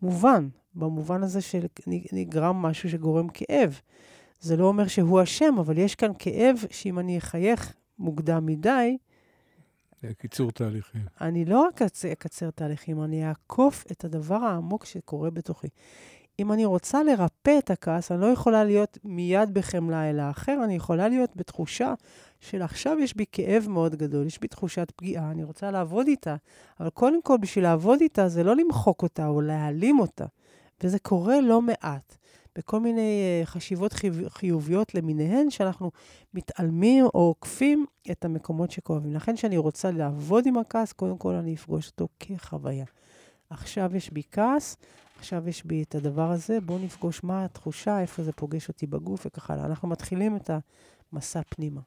מובן, 0.02 0.48
במובן 0.74 1.22
הזה 1.22 1.40
שנגרם 1.40 2.56
משהו 2.56 2.90
שגורם 2.90 3.28
כאב. 3.28 3.80
זה 4.40 4.56
לא 4.56 4.64
אומר 4.64 4.86
שהוא 4.86 5.22
אשם, 5.22 5.54
אבל 5.58 5.78
יש 5.78 5.94
כאן 5.94 6.10
כאב 6.18 6.56
שאם 6.70 6.98
אני 6.98 7.18
אחייך 7.18 7.74
מוקדם 7.98 8.46
מדי, 8.46 8.96
קיצור 10.18 10.50
תהליכים. 10.50 11.02
אני 11.20 11.44
לא 11.44 11.60
רק 11.60 11.82
אקצר 12.12 12.50
תהליכים, 12.50 13.02
אני 13.02 13.28
אעקוף 13.28 13.84
את 13.92 14.04
הדבר 14.04 14.34
העמוק 14.36 14.84
שקורה 14.84 15.30
בתוכי. 15.30 15.68
אם 16.40 16.52
אני 16.52 16.64
רוצה 16.64 17.02
לרפא 17.02 17.58
את 17.58 17.70
הכעס, 17.70 18.12
אני 18.12 18.20
לא 18.20 18.26
יכולה 18.26 18.64
להיות 18.64 18.98
מיד 19.04 19.54
בחמלה 19.54 20.10
אל 20.10 20.20
האחר, 20.20 20.60
אני 20.64 20.74
יכולה 20.74 21.08
להיות 21.08 21.36
בתחושה 21.36 21.94
של 22.40 22.62
עכשיו 22.62 22.98
יש 22.98 23.16
בי 23.16 23.24
כאב 23.32 23.66
מאוד 23.68 23.94
גדול, 23.94 24.26
יש 24.26 24.40
בי 24.40 24.48
תחושת 24.48 24.92
פגיעה, 24.96 25.30
אני 25.30 25.44
רוצה 25.44 25.70
לעבוד 25.70 26.06
איתה, 26.06 26.36
אבל 26.80 26.90
קודם 26.90 27.22
כל, 27.22 27.36
בשביל 27.40 27.64
לעבוד 27.64 28.00
איתה 28.00 28.28
זה 28.28 28.42
לא 28.42 28.56
למחוק 28.56 29.02
אותה 29.02 29.26
או 29.26 29.40
להעלים 29.40 29.98
אותה, 29.98 30.24
וזה 30.82 30.98
קורה 30.98 31.40
לא 31.40 31.62
מעט. 31.62 32.16
בכל 32.56 32.80
מיני 32.80 33.42
uh, 33.42 33.46
חשיבות 33.46 33.92
חיוב, 33.92 34.28
חיוביות 34.28 34.94
למיניהן, 34.94 35.50
שאנחנו 35.50 35.90
מתעלמים 36.34 37.04
או 37.04 37.20
עוקפים 37.20 37.86
את 38.10 38.24
המקומות 38.24 38.70
שכואבים. 38.70 39.14
לכן, 39.14 39.36
כשאני 39.36 39.56
רוצה 39.56 39.90
לעבוד 39.90 40.46
עם 40.46 40.56
הכעס, 40.56 40.92
קודם 40.92 41.18
כל 41.18 41.34
אני 41.34 41.54
אפגוש 41.54 41.90
אותו 41.90 42.08
כחוויה. 42.20 42.84
עכשיו 43.50 43.96
יש 43.96 44.10
בי 44.10 44.22
כעס, 44.32 44.76
עכשיו 45.18 45.48
יש 45.48 45.64
בי 45.64 45.82
את 45.82 45.94
הדבר 45.94 46.30
הזה, 46.30 46.60
בואו 46.60 46.78
נפגוש 46.78 47.24
מה 47.24 47.44
התחושה, 47.44 48.00
איפה 48.00 48.22
זה 48.22 48.32
פוגש 48.32 48.68
אותי 48.68 48.86
בגוף 48.86 49.26
וכך 49.26 49.50
הלאה. 49.50 49.66
אנחנו 49.66 49.88
מתחילים 49.88 50.36
את 50.36 50.50
המסע 51.12 51.40
פנימה. 51.48 51.80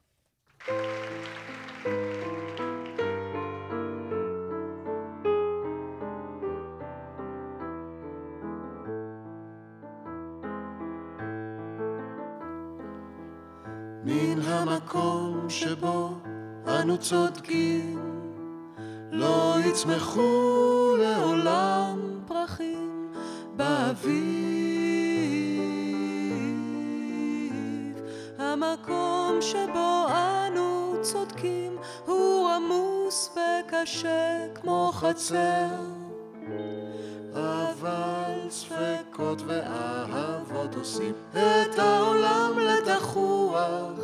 מן 14.06 14.42
המקום 14.42 15.50
שבו 15.50 16.10
אנו 16.68 16.98
צודקים, 16.98 18.03
יצמחו 19.74 20.96
לעולם 21.00 22.20
פרחים 22.28 23.12
באביב. 23.56 24.04
המקום 28.38 29.38
שבו 29.42 30.06
אנו 30.10 30.94
צודקים 31.02 31.78
הוא 32.06 32.50
עמוס 32.50 33.36
וקשה 33.36 34.48
כמו 34.56 34.92
חצר. 34.94 35.68
אבל 37.34 38.50
ספקות 38.50 39.42
ואהבות 39.48 40.76
עושים 40.76 41.14
את 41.32 41.80
העולם 41.80 42.60
לתחוח 42.60 44.00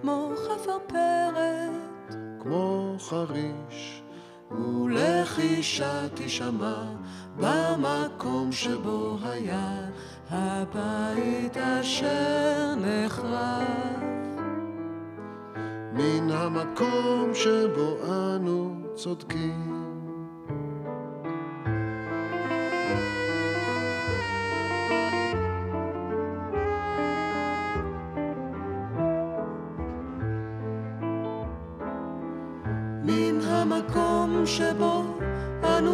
כמו 0.00 0.32
חפרפרת, 0.36 2.14
כמו 2.40 2.96
חריש 2.98 3.97
ולחישה 4.50 6.08
תשמע 6.14 6.82
במקום 7.40 8.52
שבו 8.52 9.18
היה 9.22 9.88
הבית 10.30 11.56
אשר 11.56 12.74
נחרב. 12.76 14.18
מן 15.92 16.30
המקום 16.30 17.34
שבו 17.34 17.96
אנו 18.04 18.74
צודקים 18.94 19.67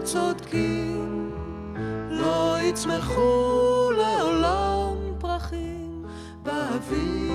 אנו 0.04 0.12
צודקים, 0.12 1.30
לא 2.10 2.56
יצמחו 2.60 3.90
לעולם 3.96 4.96
פרחים 5.18 6.04
באביב. 6.42 7.34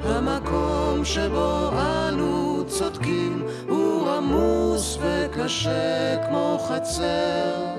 המקום 0.00 1.04
שבו 1.04 1.70
אנו 1.72 2.64
צודקים 2.66 3.46
הוא 3.68 4.10
עמוס 4.10 4.98
וקשה 5.00 6.16
כמו 6.28 6.58
חצר. 6.68 7.74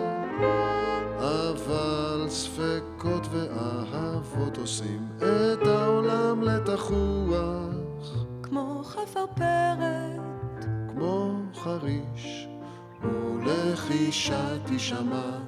אבל 1.19 2.25
ספקות 2.29 3.27
ואהבות 3.31 4.57
עושים 4.57 5.07
את 5.17 5.67
העולם 5.67 6.43
לתחוח 6.43 7.69
כמו 8.43 8.81
חפרפרת, 8.83 9.98
כמו 10.99 11.31
חריש 11.55 12.47
ולחישה 13.01 14.45
תשמע 14.65 15.39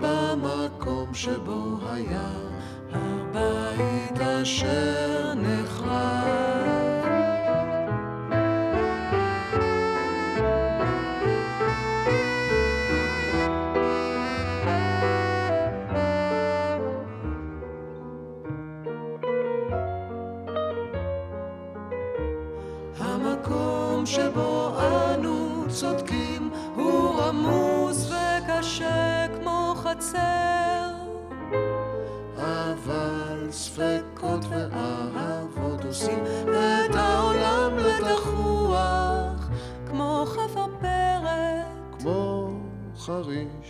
במקום 0.00 1.14
שבו 1.14 1.78
היה 1.92 2.30
הבית 2.92 4.20
אשר 4.20 5.34
נחרב 5.34 6.48
שבו 24.08 24.47
עושים. 35.98 36.24
את 36.90 36.94
העולם 36.94 37.76
לתחוח, 37.78 39.48
כמו 39.90 40.24
חפר 40.26 41.18
כמו 41.98 42.50
חריש, 42.98 43.67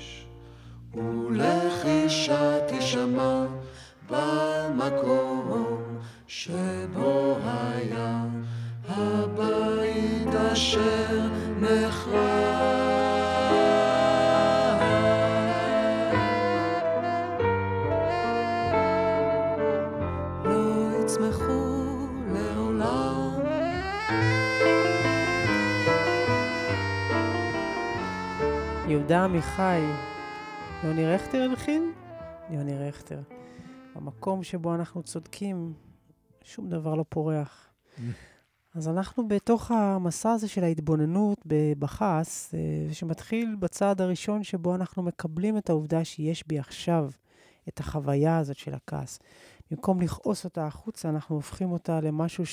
יהודה 29.18 29.34
עמיחי, 29.34 29.80
יוני 30.84 31.06
רכטר 31.06 31.42
הלחין? 31.42 31.92
יוני 32.50 32.78
רכטר. 32.78 33.20
במקום 33.96 34.42
שבו 34.42 34.74
אנחנו 34.74 35.02
צודקים, 35.02 35.72
שום 36.42 36.68
דבר 36.68 36.94
לא 36.94 37.04
פורח. 37.08 37.68
אז 38.74 38.88
אנחנו 38.88 39.28
בתוך 39.28 39.70
המסע 39.70 40.30
הזה 40.30 40.48
של 40.48 40.64
ההתבוננות 40.64 41.38
בכעס, 41.78 42.54
אה, 42.54 42.94
שמתחיל 42.94 43.56
בצעד 43.58 44.00
הראשון 44.00 44.42
שבו 44.42 44.74
אנחנו 44.74 45.02
מקבלים 45.02 45.58
את 45.58 45.70
העובדה 45.70 46.04
שיש 46.04 46.46
בי 46.46 46.58
עכשיו 46.58 47.10
את 47.68 47.80
החוויה 47.80 48.38
הזאת 48.38 48.56
של 48.56 48.74
הכעס. 48.74 49.18
במקום 49.70 50.00
לכעוס 50.00 50.44
אותה 50.44 50.66
החוצה, 50.66 51.08
אנחנו 51.08 51.36
הופכים 51.36 51.72
אותה 51.72 52.00
למשהו 52.00 52.46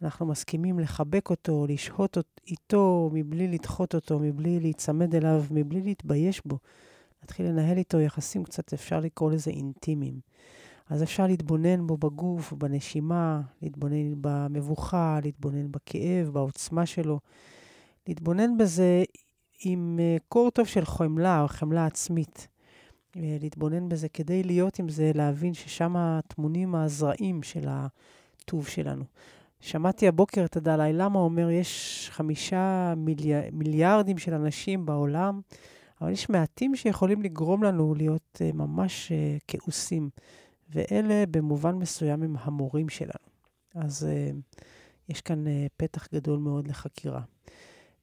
שאנחנו 0.00 0.26
מסכימים 0.26 0.78
לחבק 0.78 1.30
אותו, 1.30 1.66
לשהות 1.68 2.18
איתו, 2.46 3.10
מבלי 3.12 3.48
לדחות 3.48 3.94
אותו, 3.94 4.18
מבלי 4.18 4.60
להיצמד 4.60 5.14
אליו, 5.14 5.44
מבלי 5.50 5.82
להתבייש 5.82 6.42
בו. 6.44 6.58
להתחיל 7.22 7.46
לנהל 7.46 7.78
איתו 7.78 8.00
יחסים 8.00 8.44
קצת, 8.44 8.72
אפשר 8.72 9.00
לקרוא 9.00 9.30
לזה 9.30 9.50
אינטימיים. 9.50 10.20
אז 10.90 11.02
אפשר 11.02 11.26
להתבונן 11.26 11.86
בו 11.86 11.96
בגוף, 11.96 12.52
בנשימה, 12.52 13.40
להתבונן 13.62 14.14
במבוכה, 14.20 15.18
להתבונן 15.22 15.72
בכאב, 15.72 16.28
בעוצמה 16.28 16.86
שלו. 16.86 17.20
להתבונן 18.08 18.58
בזה 18.58 19.04
עם 19.64 19.98
אה, 20.00 20.16
קור 20.28 20.50
טוב 20.50 20.66
של 20.66 20.84
חמלה 20.84 21.42
או 21.42 21.48
חמלה 21.48 21.86
עצמית. 21.86 22.48
אה, 23.16 23.36
להתבונן 23.40 23.88
בזה 23.88 24.08
כדי 24.08 24.42
להיות 24.42 24.78
עם 24.78 24.88
זה, 24.88 25.10
להבין 25.14 25.54
ששם 25.54 26.20
טמונים 26.28 26.74
הזרעים 26.74 27.42
של 27.42 27.68
הטוב 27.68 28.66
שלנו. 28.66 29.04
שמעתי 29.66 30.08
הבוקר 30.08 30.44
את 30.44 30.56
הדלאי 30.56 30.92
למה 30.92 31.18
אומר, 31.18 31.50
יש 31.50 32.08
חמישה 32.12 32.94
מיליאר, 32.96 33.40
מיליארדים 33.52 34.18
של 34.18 34.34
אנשים 34.34 34.86
בעולם, 34.86 35.40
אבל 36.00 36.10
יש 36.10 36.28
מעטים 36.28 36.76
שיכולים 36.76 37.22
לגרום 37.22 37.62
לנו 37.62 37.94
להיות 37.94 38.38
uh, 38.38 38.56
ממש 38.56 39.12
uh, 39.12 39.44
כעוסים, 39.48 40.10
ואלה 40.70 41.24
במובן 41.30 41.74
מסוים 41.74 42.22
הם 42.22 42.36
המורים 42.40 42.88
שלנו. 42.88 43.26
אז 43.74 44.06
uh, 44.08 44.56
יש 45.08 45.20
כאן 45.20 45.46
uh, 45.46 45.50
פתח 45.76 46.08
גדול 46.14 46.38
מאוד 46.38 46.68
לחקירה. 46.68 47.20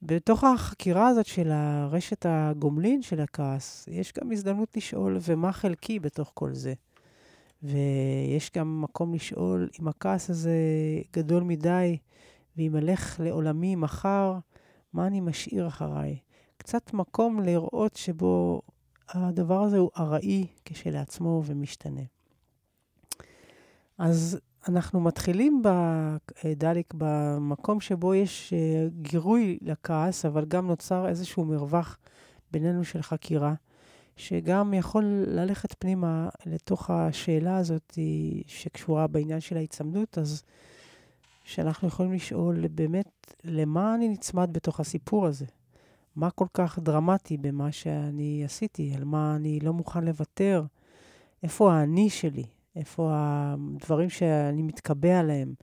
בתוך 0.02 0.44
החקירה 0.44 1.08
הזאת 1.08 1.26
של 1.26 1.52
הרשת 1.52 2.26
הגומלין 2.30 3.02
של 3.02 3.20
הכעס, 3.20 3.88
יש 3.92 4.14
גם 4.14 4.32
הזדמנות 4.32 4.78
לשאול, 4.78 5.18
ומה 5.22 5.52
חלקי 5.52 6.00
בתוך 6.00 6.32
כל 6.34 6.54
זה? 6.54 6.74
ויש 7.64 8.52
גם 8.56 8.82
מקום 8.82 9.14
לשאול 9.14 9.70
אם 9.82 9.88
הכעס 9.88 10.30
הזה 10.30 10.58
גדול 11.14 11.44
מדי, 11.44 11.98
ואם 12.58 12.76
אלך 12.76 13.20
לעולמי 13.20 13.76
מחר, 13.76 14.38
מה 14.94 15.08
אני 15.08 15.22
משאיר 15.22 15.68
אחריי? 15.68 16.18
קצת 16.58 16.94
מקום 16.94 17.40
לראות 17.40 17.96
שבו 17.96 18.62
הדבר 19.10 19.64
הזה 19.64 19.78
הוא 19.78 19.92
ארעי 19.98 20.48
כשלעצמו 20.66 21.42
ומשתנה. 21.46 22.02
אז 23.98 24.40
אנחנו 24.68 25.02
מתחילים, 25.02 25.62
דליק, 26.46 26.94
במקום 26.98 27.82
שבו 27.82 28.16
יש 28.16 28.54
אה, 28.54 28.88
גירוי 29.02 29.58
לכעס, 29.62 30.26
אבל 30.26 30.46
גם 30.46 30.68
נוצר 30.68 31.08
איזשהו 31.08 31.46
מרווח 31.46 31.98
בינינו 32.52 32.84
של 32.84 33.02
חקירה, 33.02 33.54
שגם 34.16 34.74
יכול 34.74 35.04
ללכת 35.28 35.76
פנימה 35.80 36.30
לתוך 36.46 36.90
השאלה 36.90 37.58
הזאת 37.58 37.98
שקשורה 38.48 39.08
בעניין 39.08 39.40
של 39.40 39.58
ההיצמדות, 39.58 40.18
אז 40.18 40.44
שאנחנו 41.44 41.88
יכולים 41.88 42.14
לשאול 42.14 42.68
באמת, 42.68 43.36
למה 43.44 43.96
אני 43.96 44.10
נצמד 44.10 44.50
בתוך 44.52 44.80
הסיפור 44.80 45.28
הזה? 45.28 45.46
מה 46.16 46.32
כל 46.32 46.48
כך 46.54 46.80
דרמטי 46.80 47.38
במה 47.38 47.72
שאני 47.72 48.42
עשיתי? 48.46 48.94
על 48.96 49.04
מה 49.04 49.36
אני 49.36 49.60
לא 49.60 49.74
מוכן 49.74 50.04
לוותר? 50.04 50.64
איפה 51.44 51.74
האני 51.74 52.10
שלי? 52.10 52.46
איפה 52.76 53.10
הדברים 53.14 54.10
שאני 54.10 54.62
מתקבע 54.62 55.20
עליהם? 55.20 55.54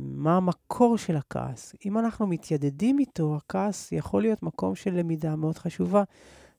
מה 0.00 0.36
המקור 0.36 0.98
של 0.98 1.16
הכעס? 1.16 1.74
אם 1.86 1.98
אנחנו 1.98 2.26
מתיידדים 2.26 2.98
איתו, 2.98 3.36
הכעס 3.36 3.92
יכול 3.92 4.22
להיות 4.22 4.42
מקום 4.42 4.74
של 4.74 4.94
למידה 4.94 5.36
מאוד 5.36 5.58
חשובה 5.58 6.02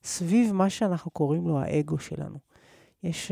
סביב 0.04 0.54
מה 0.54 0.70
שאנחנו 0.70 1.12
קוראים 1.12 1.48
לו 1.48 1.60
האגו 1.60 2.00
שלנו. 2.00 2.38
יש 3.04 3.32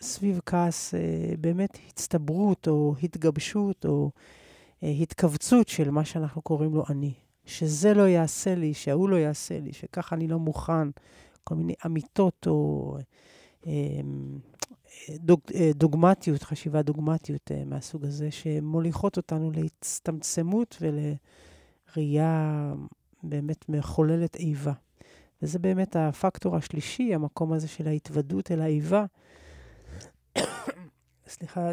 סביב 0.00 0.40
כעס 0.46 0.94
באמת 1.40 1.78
הצטברות 1.88 2.68
או 2.68 2.94
התגבשות 3.02 3.84
או 3.84 4.10
התכווצות 4.82 5.68
של 5.68 5.90
מה 5.90 6.04
שאנחנו 6.04 6.42
קוראים 6.42 6.74
לו 6.74 6.84
אני. 6.90 7.12
שזה 7.44 7.94
לא 7.94 8.08
יעשה 8.08 8.54
לי, 8.54 8.74
שההוא 8.74 9.08
לא 9.08 9.16
יעשה 9.16 9.60
לי, 9.60 9.72
שככה 9.72 10.16
אני 10.16 10.28
לא 10.28 10.38
מוכן, 10.38 10.88
כל 11.44 11.54
מיני 11.54 11.74
אמיתות 11.86 12.46
או 12.46 12.96
דוג, 15.10 15.40
דוגמטיות, 15.74 16.42
חשיבה 16.42 16.82
דוגמטיות 16.82 17.50
מהסוג 17.66 18.04
הזה, 18.04 18.30
שמוליכות 18.30 19.16
אותנו 19.16 19.50
להצטמצמות 19.50 20.82
ולראייה 21.96 22.72
באמת 23.22 23.68
מחוללת 23.68 24.36
איבה. 24.36 24.72
וזה 25.42 25.58
באמת 25.58 25.96
הפקטור 25.96 26.56
השלישי, 26.56 27.14
המקום 27.14 27.52
הזה 27.52 27.68
של 27.68 27.88
ההתוודות 27.88 28.50
אל 28.50 28.60
האיבה. 28.60 29.04
סליחה, 31.28 31.70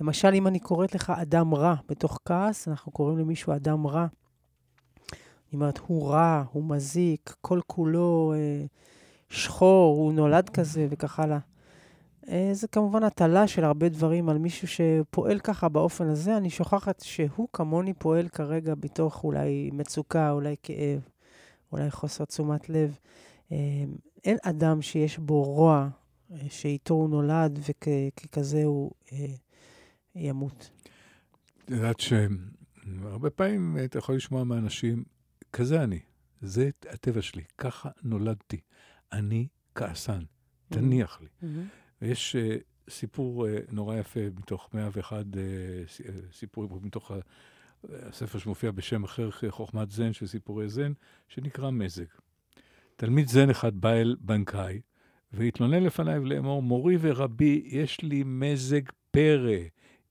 למשל, 0.00 0.34
אם 0.34 0.46
אני 0.46 0.58
קוראת 0.58 0.94
לך 0.94 1.10
אדם 1.10 1.54
רע 1.54 1.74
בתוך 1.88 2.18
כעס, 2.24 2.68
אנחנו 2.68 2.92
קוראים 2.92 3.18
למישהו 3.18 3.52
אדם 3.52 3.86
רע. 3.86 4.06
אני 5.12 5.54
אומרת, 5.54 5.78
הוא 5.78 6.08
רע, 6.08 6.44
הוא 6.52 6.64
מזיק, 6.64 7.34
כל 7.40 7.60
כולו 7.66 8.34
אה, 8.36 8.64
שחור, 9.28 9.96
הוא 9.96 10.12
נולד 10.12 10.48
כזה 10.48 10.86
וכך 10.90 11.20
הלאה. 11.20 11.38
אה, 12.28 12.50
זה 12.52 12.68
כמובן 12.68 13.02
הטלה 13.02 13.46
של 13.46 13.64
הרבה 13.64 13.88
דברים 13.88 14.28
על 14.28 14.38
מישהו 14.38 14.68
שפועל 14.68 15.38
ככה 15.38 15.68
באופן 15.68 16.06
הזה. 16.06 16.36
אני 16.36 16.50
שוכחת 16.50 17.00
שהוא 17.00 17.48
כמוני 17.52 17.94
פועל 17.94 18.28
כרגע 18.28 18.74
בתוך 18.74 19.24
אולי 19.24 19.70
מצוקה, 19.72 20.30
אולי 20.30 20.54
כאב, 20.62 21.00
אולי 21.72 21.90
חוסר 21.90 22.24
תשומת 22.24 22.68
לב. 22.68 22.98
אה, 23.52 23.56
אין 24.24 24.36
אדם 24.42 24.82
שיש 24.82 25.18
בו 25.18 25.42
רוע, 25.42 25.88
אה, 26.32 26.36
שאיתו 26.48 26.94
הוא 26.94 27.08
נולד 27.08 27.58
וככזה 27.68 28.64
הוא... 28.64 28.90
אה, 29.12 29.26
ימות. 30.16 30.70
את 31.64 31.70
יודעת 31.70 32.00
שהרבה 32.00 33.30
פעמים 33.30 33.76
אתה 33.84 33.98
יכול 33.98 34.16
לשמוע 34.16 34.44
מאנשים, 34.44 35.04
כזה 35.52 35.82
אני, 35.82 36.00
זה 36.42 36.70
הטבע 36.90 37.22
שלי, 37.22 37.42
ככה 37.58 37.90
נולדתי. 38.02 38.60
אני 39.12 39.46
כעסן, 39.74 40.22
תניח 40.68 41.20
לי. 41.20 41.48
ויש 42.02 42.36
uh, 42.36 42.90
סיפור 42.90 43.46
uh, 43.46 43.48
נורא 43.70 43.96
יפה 43.96 44.20
מתוך 44.36 44.68
101 44.74 45.24
uh, 45.24 45.38
סיפורים, 46.32 46.70
מתוך 46.82 47.10
הספר 47.84 48.38
שמופיע 48.38 48.70
בשם 48.70 49.04
אחר, 49.04 49.30
חוכמת 49.48 49.90
זן 49.90 50.12
של 50.12 50.26
סיפורי 50.26 50.68
זן, 50.68 50.92
שנקרא 51.28 51.70
מזג. 51.70 52.04
תלמיד 52.96 53.28
זן 53.28 53.50
אחד 53.50 53.80
בא 53.80 53.92
אל 53.92 54.16
בנקאי, 54.20 54.80
והתלונן 55.32 55.82
לפניי 55.82 56.20
לאמור, 56.20 56.62
מורי 56.62 56.96
ורבי, 57.00 57.62
יש 57.66 58.00
לי 58.02 58.22
מזג 58.26 58.80
פרא. 59.10 59.56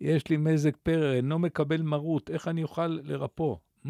יש 0.02 0.30
לי 0.30 0.38
מזג 0.38 0.72
פרא, 0.84 1.14
אינו 1.14 1.40
מקבל 1.40 1.82
מרות, 1.82 2.30
איך 2.30 2.48
אני 2.48 2.64
אוכל 2.64 2.88
לרפוא? 2.88 3.56
Mm, 3.86 3.90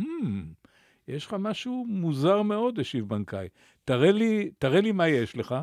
יש 1.07 1.25
לך 1.25 1.35
משהו 1.39 1.85
מוזר 1.87 2.41
מאוד, 2.41 2.79
השיב 2.79 3.09
בנקאי. 3.09 3.47
תראה 3.85 4.11
לי, 4.11 4.51
תראה 4.59 4.81
לי 4.81 4.91
מה 4.91 5.07
יש 5.07 5.35
לך. 5.35 5.55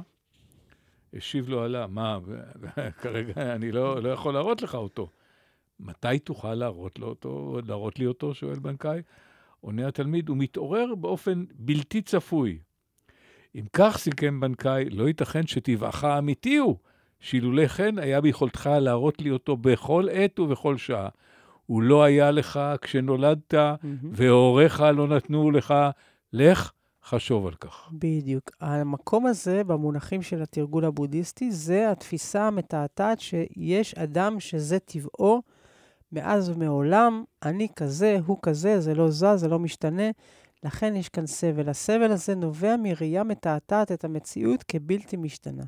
השיב 1.15 1.49
לו 1.49 1.63
עלה, 1.63 1.87
מה, 1.87 2.19
כרגע 3.03 3.55
אני 3.55 3.73
לא, 3.73 4.03
לא 4.03 4.09
יכול 4.09 4.35
להראות 4.35 4.63
לך 4.63 4.75
אותו. 4.75 5.11
מתי 5.83 6.19
תוכל 6.19 6.55
להראות, 6.55 6.99
לו 6.99 7.07
אותו, 7.09 7.59
להראות 7.67 7.99
לי 7.99 8.07
אותו, 8.07 8.35
שואל 8.35 8.59
בנקאי. 8.59 9.03
עונה 9.61 9.89
התלמיד, 9.89 10.29
הוא 10.29 10.37
מתעורר 10.37 10.95
באופן 10.95 11.45
בלתי 11.55 12.03
צפוי. 12.03 12.59
אם 13.55 13.65
כך 13.73 13.99
סיכם 13.99 14.41
בנקאי, 14.41 14.91
לא 14.91 15.09
ייתכן 15.09 15.47
שטבעך 15.47 16.05
האמיתי 16.05 16.57
הוא 16.57 16.77
שאילולא 17.21 17.67
כן 17.67 17.99
היה 17.99 18.21
ביכולתך 18.21 18.71
להראות 18.81 19.23
לי 19.23 19.31
אותו 19.31 19.57
בכל 19.57 20.07
עת 20.13 20.39
ובכל 20.39 20.77
שעה. 20.77 21.09
הוא 21.67 21.83
לא 21.83 22.03
היה 22.03 22.31
לך 22.31 22.61
כשנולדת, 22.83 23.55
והוריך 24.13 24.81
לא 24.81 25.09
נתנו 25.09 25.51
לך, 25.51 25.75
לך 26.33 26.73
חשוב 27.05 27.47
על 27.47 27.55
כך. 27.55 27.89
בדיוק. 27.93 28.51
המקום 28.61 29.27
הזה, 29.27 29.65
במונחים 29.65 30.23
של 30.23 30.43
התרגול 30.43 30.85
הבודהיסטי, 30.85 31.51
זה 31.51 31.91
התפיסה 31.91 32.47
המתעתעת 32.47 33.21
שיש 33.21 33.95
אדם 33.95 34.41
שזה 34.41 34.79
טבעו 34.79 35.43
מאז 36.13 36.49
ומעולם, 36.49 37.25
אני 37.43 37.69
כזה, 37.77 38.19
הוא 38.27 38.39
כזה, 38.43 38.81
זה 38.81 38.95
לא 38.95 39.11
זז, 39.11 39.27
זה 39.37 39.49
לא 39.49 39.59
משתנה. 39.59 40.11
לכן 40.65 40.97
יש 40.97 41.09
כאן 41.09 41.27
סבל. 41.27 41.69
הסבל 41.69 42.13
הזה 42.13 42.35
נובע 42.35 42.77
מראייה 42.77 43.25
מתעתעת 43.25 43.93
את 43.93 44.05
המציאות 44.05 44.63
כבלתי 44.63 45.17
משתנה. 45.17 45.63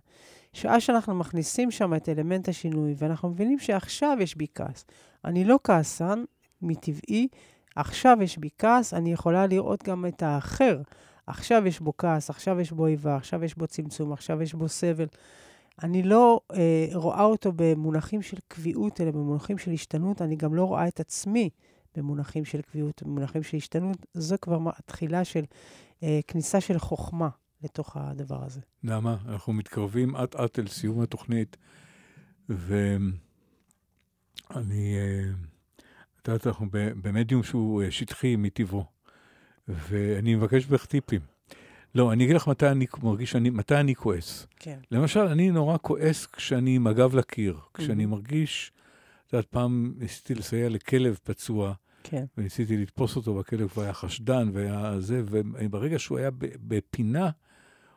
שעה 0.52 0.80
שאנחנו 0.80 1.14
מכניסים 1.14 1.70
שם 1.70 1.94
את 1.94 2.08
אלמנט 2.08 2.48
השינוי, 2.48 2.94
ואנחנו 2.98 3.28
מבינים 3.28 3.58
שעכשיו 3.58 4.16
יש 4.20 4.36
בי 4.36 4.46
כעס. 4.54 4.84
אני 5.24 5.44
לא 5.44 5.58
כעסן 5.64 6.24
מטבעי, 6.62 7.28
עכשיו 7.76 8.18
יש 8.22 8.38
בי 8.38 8.48
כעס, 8.58 8.94
אני 8.94 9.12
יכולה 9.12 9.46
לראות 9.46 9.82
גם 9.82 10.06
את 10.06 10.22
האחר. 10.22 10.80
עכשיו 11.26 11.66
יש 11.66 11.80
בו 11.80 11.92
כעס, 11.98 12.30
עכשיו 12.30 12.60
יש 12.60 12.72
בו 12.72 12.86
איבה, 12.86 13.16
עכשיו 13.16 13.44
יש 13.44 13.54
בו 13.58 13.66
צמצום, 13.66 14.12
עכשיו 14.12 14.42
יש 14.42 14.54
בו 14.54 14.68
סבל. 14.68 15.06
אני 15.82 16.02
לא 16.02 16.40
אה, 16.52 16.86
רואה 16.94 17.24
אותו 17.24 17.52
במונחים 17.56 18.22
של 18.22 18.36
קביעות, 18.48 19.00
אלא 19.00 19.10
במונחים 19.10 19.58
של 19.58 19.70
השתנות. 19.70 20.22
אני 20.22 20.36
גם 20.36 20.54
לא 20.54 20.64
רואה 20.64 20.88
את 20.88 21.00
עצמי 21.00 21.50
במונחים 21.96 22.44
של 22.44 22.62
קביעות, 22.62 23.02
במונחים 23.02 23.42
של 23.42 23.56
השתנות. 23.56 24.06
זו 24.14 24.36
כבר 24.40 24.58
התחילה 24.78 25.24
של 25.24 25.44
אה, 26.02 26.20
כניסה 26.26 26.60
של 26.60 26.78
חוכמה 26.78 27.28
לתוך 27.62 27.96
הדבר 27.96 28.44
הזה. 28.44 28.60
נעמה, 28.82 29.16
אנחנו 29.28 29.52
מתקרבים 29.52 30.16
אט-אט 30.16 30.58
אל 30.58 30.66
סיום 30.66 31.00
התוכנית, 31.00 31.56
ואני, 32.48 33.12
אה, 34.96 35.30
את 36.22 36.28
יודעת, 36.28 36.46
אנחנו 36.46 36.66
במדיום 36.72 37.42
שהוא 37.42 37.82
אה, 37.82 37.90
שטחי 37.90 38.36
מטבעו, 38.36 38.84
ואני 39.68 40.34
מבקש 40.34 40.70
ממך 40.70 40.86
טיפים. 40.86 41.33
לא, 41.94 42.12
אני 42.12 42.24
אגיד 42.24 42.36
לך 42.36 42.48
מתי 42.48 42.68
אני 42.68 42.86
מרגיש, 43.02 43.36
אני, 43.36 43.50
מתי 43.50 43.74
אני 43.74 43.94
כועס. 43.94 44.46
כן. 44.58 44.78
למשל, 44.90 45.20
אני 45.20 45.50
נורא 45.50 45.76
כועס 45.82 46.26
כשאני 46.26 46.76
עם 46.76 46.86
הגב 46.86 47.14
לקיר, 47.16 47.56
כשאני 47.74 48.04
Mhm. 48.04 48.06
מרגיש, 48.06 48.72
את 49.28 49.32
יודעת, 49.32 49.46
פעם 49.46 49.94
ניסיתי 49.98 50.34
לסייע 50.34 50.68
לכלב 50.68 51.18
פצוע, 51.24 51.72
כן. 52.02 52.24
וניסיתי 52.38 52.76
לתפוס 52.76 53.16
אותו, 53.16 53.36
והכלב 53.36 53.68
כבר 53.68 53.82
היה 53.82 53.92
חשדן, 53.92 54.50
והיה 54.52 54.94
זה, 55.00 55.22
וברגע 55.26 55.98
שהוא 55.98 56.18
היה 56.18 56.30
בפינה, 56.68 57.30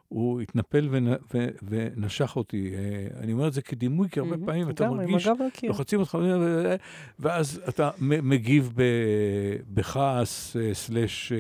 הוא 0.08 0.42
התנפל 0.42 0.88
ונ, 0.92 1.08
ו, 1.08 1.48
ונשך 1.64 2.36
אותי. 2.36 2.72
אה, 2.76 3.20
אני 3.24 3.34
אומר 3.34 3.48
את 3.48 3.54
זה 3.54 3.62
כדימוי, 3.62 4.10
כי 4.10 4.20
הרבה 4.20 4.32
מהמם, 4.32 4.46
פעמים 4.46 4.70
אתה 4.70 4.90
מרגיש. 4.90 5.28
לוחצים 5.68 6.00
אותך, 6.00 6.18
ו- 6.22 6.76
ואז 7.20 7.62
אתה 7.70 7.90
מגיב 8.02 8.72
ב, 8.76 8.82
בכעס 9.74 10.56
אה, 10.58 10.74
סלש 10.74 11.32
אה, 11.32 11.38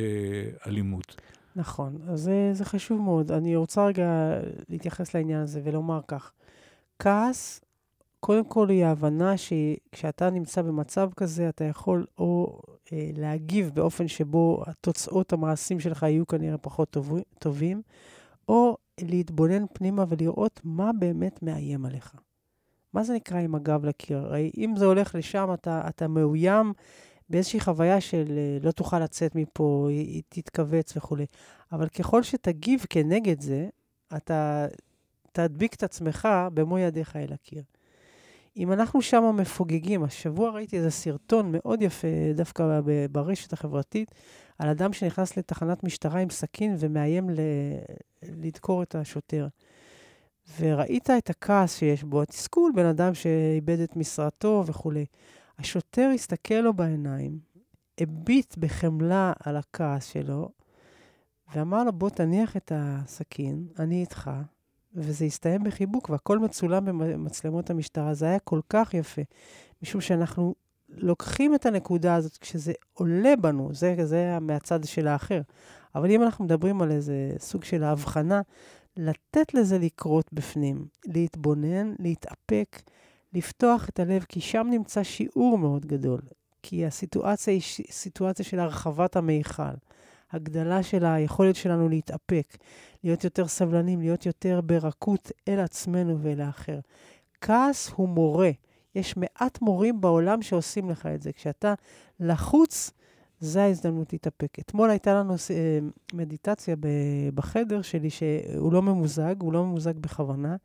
אלימות. 0.67 1.15
נכון, 1.57 1.97
אז 2.09 2.21
זה, 2.21 2.49
זה 2.53 2.65
חשוב 2.65 3.01
מאוד. 3.01 3.31
אני 3.31 3.55
רוצה 3.55 3.85
רגע 3.85 4.09
להתייחס 4.69 5.13
לעניין 5.13 5.41
הזה 5.41 5.61
ולומר 5.63 5.99
כך. 6.07 6.31
כעס, 6.99 7.61
קודם 8.19 8.43
כל 8.45 8.69
היא 8.69 8.85
ההבנה 8.85 9.33
שכשאתה 9.37 10.29
נמצא 10.29 10.61
במצב 10.61 11.09
כזה, 11.15 11.49
אתה 11.49 11.63
יכול 11.63 12.05
או 12.17 12.61
אה, 12.93 13.09
להגיב 13.13 13.71
באופן 13.73 14.07
שבו 14.07 14.63
התוצאות 14.67 15.33
המעשים 15.33 15.79
שלך 15.79 16.03
יהיו 16.03 16.27
כנראה 16.27 16.57
פחות 16.57 16.89
טוב, 16.89 17.13
טובים, 17.39 17.81
או 18.49 18.77
להתבונן 19.01 19.65
פנימה 19.73 20.05
ולראות 20.09 20.61
מה 20.63 20.91
באמת 20.99 21.43
מאיים 21.43 21.85
עליך. 21.85 22.15
מה 22.93 23.03
זה 23.03 23.13
נקרא 23.13 23.39
עם 23.39 23.55
הגב 23.55 23.85
לקיר? 23.85 24.17
הרי 24.17 24.51
אם 24.57 24.73
זה 24.77 24.85
הולך 24.85 25.15
לשם, 25.15 25.49
אתה, 25.53 25.81
אתה 25.87 26.07
מאוים 26.07 26.73
באיזושהי 27.29 27.59
חוויה 27.59 28.01
של 28.01 28.25
אה, 28.37 28.57
לא 28.61 28.71
תוכל 28.71 28.99
לצאת 28.99 29.35
מפה, 29.35 29.87
היא, 29.89 30.23
תתכווץ 30.29 30.97
וכולי. 30.97 31.25
אבל 31.71 31.87
ככל 31.87 32.23
שתגיב 32.23 32.85
כנגד 32.89 33.41
זה, 33.41 33.69
אתה 34.17 34.67
תדביק 35.31 35.73
את 35.73 35.83
עצמך 35.83 36.27
במו 36.53 36.79
ידיך 36.79 37.15
אל 37.15 37.33
הקיר. 37.33 37.63
אם 38.57 38.71
אנחנו 38.71 39.01
שם 39.01 39.35
מפוגגים, 39.37 40.03
השבוע 40.03 40.49
ראיתי 40.49 40.77
איזה 40.77 40.91
סרטון 40.91 41.49
מאוד 41.51 41.81
יפה, 41.81 42.07
דווקא 42.35 42.79
ברשת 43.11 43.53
החברתית, 43.53 44.11
על 44.59 44.69
אדם 44.69 44.93
שנכנס 44.93 45.37
לתחנת 45.37 45.83
משטרה 45.83 46.19
עם 46.19 46.29
סכין 46.29 46.75
ומאיים 46.79 47.29
ל- 47.29 47.39
לדקור 48.23 48.83
את 48.83 48.95
השוטר. 48.95 49.47
וראית 50.59 51.09
את 51.09 51.29
הכעס 51.29 51.77
שיש 51.77 52.03
בו, 52.03 52.21
התסכול, 52.21 52.71
בן 52.75 52.85
אדם 52.85 53.13
שאיבד 53.13 53.79
את 53.79 53.95
משרתו 53.95 54.63
וכולי. 54.67 55.05
השוטר 55.59 56.11
הסתכל 56.13 56.55
לו 56.55 56.73
בעיניים, 56.73 57.39
הביט 57.99 58.57
בחמלה 58.57 59.33
על 59.39 59.57
הכעס 59.57 60.05
שלו, 60.05 60.49
ואמר 61.55 61.83
לו, 61.83 61.93
בוא 61.93 62.09
תניח 62.09 62.57
את 62.57 62.71
הסכין, 62.75 63.67
אני 63.79 64.01
איתך, 64.01 64.31
וזה 64.93 65.25
הסתיים 65.25 65.63
בחיבוק, 65.63 66.09
והכל 66.09 66.39
מצולם 66.39 66.85
במצלמות 66.85 67.69
המשטרה. 67.69 68.13
זה 68.13 68.25
היה 68.25 68.39
כל 68.39 68.59
כך 68.69 68.93
יפה, 68.93 69.21
משום 69.81 70.01
שאנחנו 70.01 70.55
לוקחים 70.89 71.55
את 71.55 71.65
הנקודה 71.65 72.15
הזאת 72.15 72.37
כשזה 72.37 72.73
עולה 72.93 73.35
בנו, 73.41 73.69
זה, 73.73 73.95
זה 74.03 74.39
מהצד 74.41 74.83
של 74.83 75.07
האחר. 75.07 75.41
אבל 75.95 76.11
אם 76.11 76.23
אנחנו 76.23 76.45
מדברים 76.45 76.81
על 76.81 76.91
איזה 76.91 77.33
סוג 77.39 77.63
של 77.63 77.83
הבחנה, 77.83 78.41
לתת 78.97 79.53
לזה 79.53 79.79
לקרות 79.79 80.33
בפנים, 80.33 80.85
להתבונן, 81.05 81.93
להתאפק, 81.99 82.81
לפתוח 83.33 83.89
את 83.89 83.99
הלב, 83.99 84.25
כי 84.29 84.41
שם 84.41 84.67
נמצא 84.71 85.03
שיעור 85.03 85.57
מאוד 85.57 85.85
גדול. 85.85 86.21
כי 86.63 86.85
הסיטואציה 86.85 87.53
היא 87.53 87.61
סיטואציה 87.91 88.45
של 88.45 88.59
הרחבת 88.59 89.15
המיכל, 89.15 89.63
הגדלה 90.31 90.83
של 90.83 91.05
היכולת 91.05 91.55
שלנו 91.55 91.89
להתאפק, 91.89 92.57
להיות 93.03 93.23
יותר 93.23 93.47
סבלנים, 93.47 93.99
להיות 93.99 94.25
יותר 94.25 94.61
ברכות 94.61 95.31
אל 95.47 95.59
עצמנו 95.59 96.19
ואל 96.21 96.41
האחר. 96.41 96.79
כעס 97.41 97.89
הוא 97.95 98.09
מורה. 98.09 98.51
יש 98.95 99.17
מעט 99.17 99.61
מורים 99.61 100.01
בעולם 100.01 100.41
שעושים 100.41 100.89
לך 100.89 101.05
את 101.05 101.21
זה. 101.21 101.31
כשאתה 101.31 101.73
לחוץ, 102.19 102.91
זו 103.39 103.59
ההזדמנות 103.59 104.13
להתאפק. 104.13 104.59
אתמול 104.59 104.89
הייתה 104.89 105.13
לנו 105.13 105.33
אה, 105.33 105.79
מדיטציה 106.13 106.75
בחדר 107.33 107.81
שלי, 107.81 108.09
שהוא 108.09 108.73
לא 108.73 108.81
ממוזג, 108.81 109.35
הוא 109.39 109.53
לא 109.53 109.63
ממוזג 109.63 109.97
בכוונה. 109.97 110.55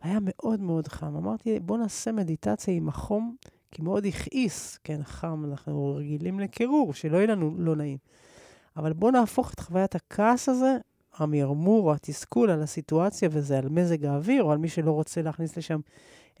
היה 0.00 0.18
מאוד 0.22 0.60
מאוד 0.60 0.88
חם. 0.88 1.16
אמרתי, 1.16 1.60
בוא 1.60 1.78
נעשה 1.78 2.12
מדיטציה 2.12 2.74
עם 2.74 2.88
החום, 2.88 3.36
כי 3.70 3.82
מאוד 3.82 4.06
הכעיס, 4.06 4.78
כן, 4.84 5.00
חם, 5.04 5.44
אנחנו 5.44 5.94
רגילים 5.94 6.40
לקירור, 6.40 6.94
שלא 6.94 7.16
יהיה 7.16 7.26
לנו 7.26 7.54
לא 7.58 7.76
נעים. 7.76 7.98
אבל 8.76 8.92
בוא 8.92 9.10
נהפוך 9.10 9.52
את 9.54 9.60
חוויית 9.60 9.94
הכעס 9.94 10.48
הזה, 10.48 10.76
המרמור 11.16 11.88
או 11.88 11.94
התסכול 11.94 12.50
על 12.50 12.62
הסיטואציה, 12.62 13.28
וזה 13.32 13.58
על 13.58 13.68
מזג 13.68 14.04
האוויר, 14.04 14.42
או 14.42 14.52
על 14.52 14.58
מי 14.58 14.68
שלא 14.68 14.90
רוצה 14.90 15.22
להכניס 15.22 15.56
לשם 15.56 15.80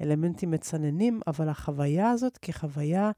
אלמנטים 0.00 0.50
מצננים, 0.50 1.20
אבל 1.26 1.48
החוויה 1.48 2.10
הזאת 2.10 2.38
כחוויה 2.42 3.10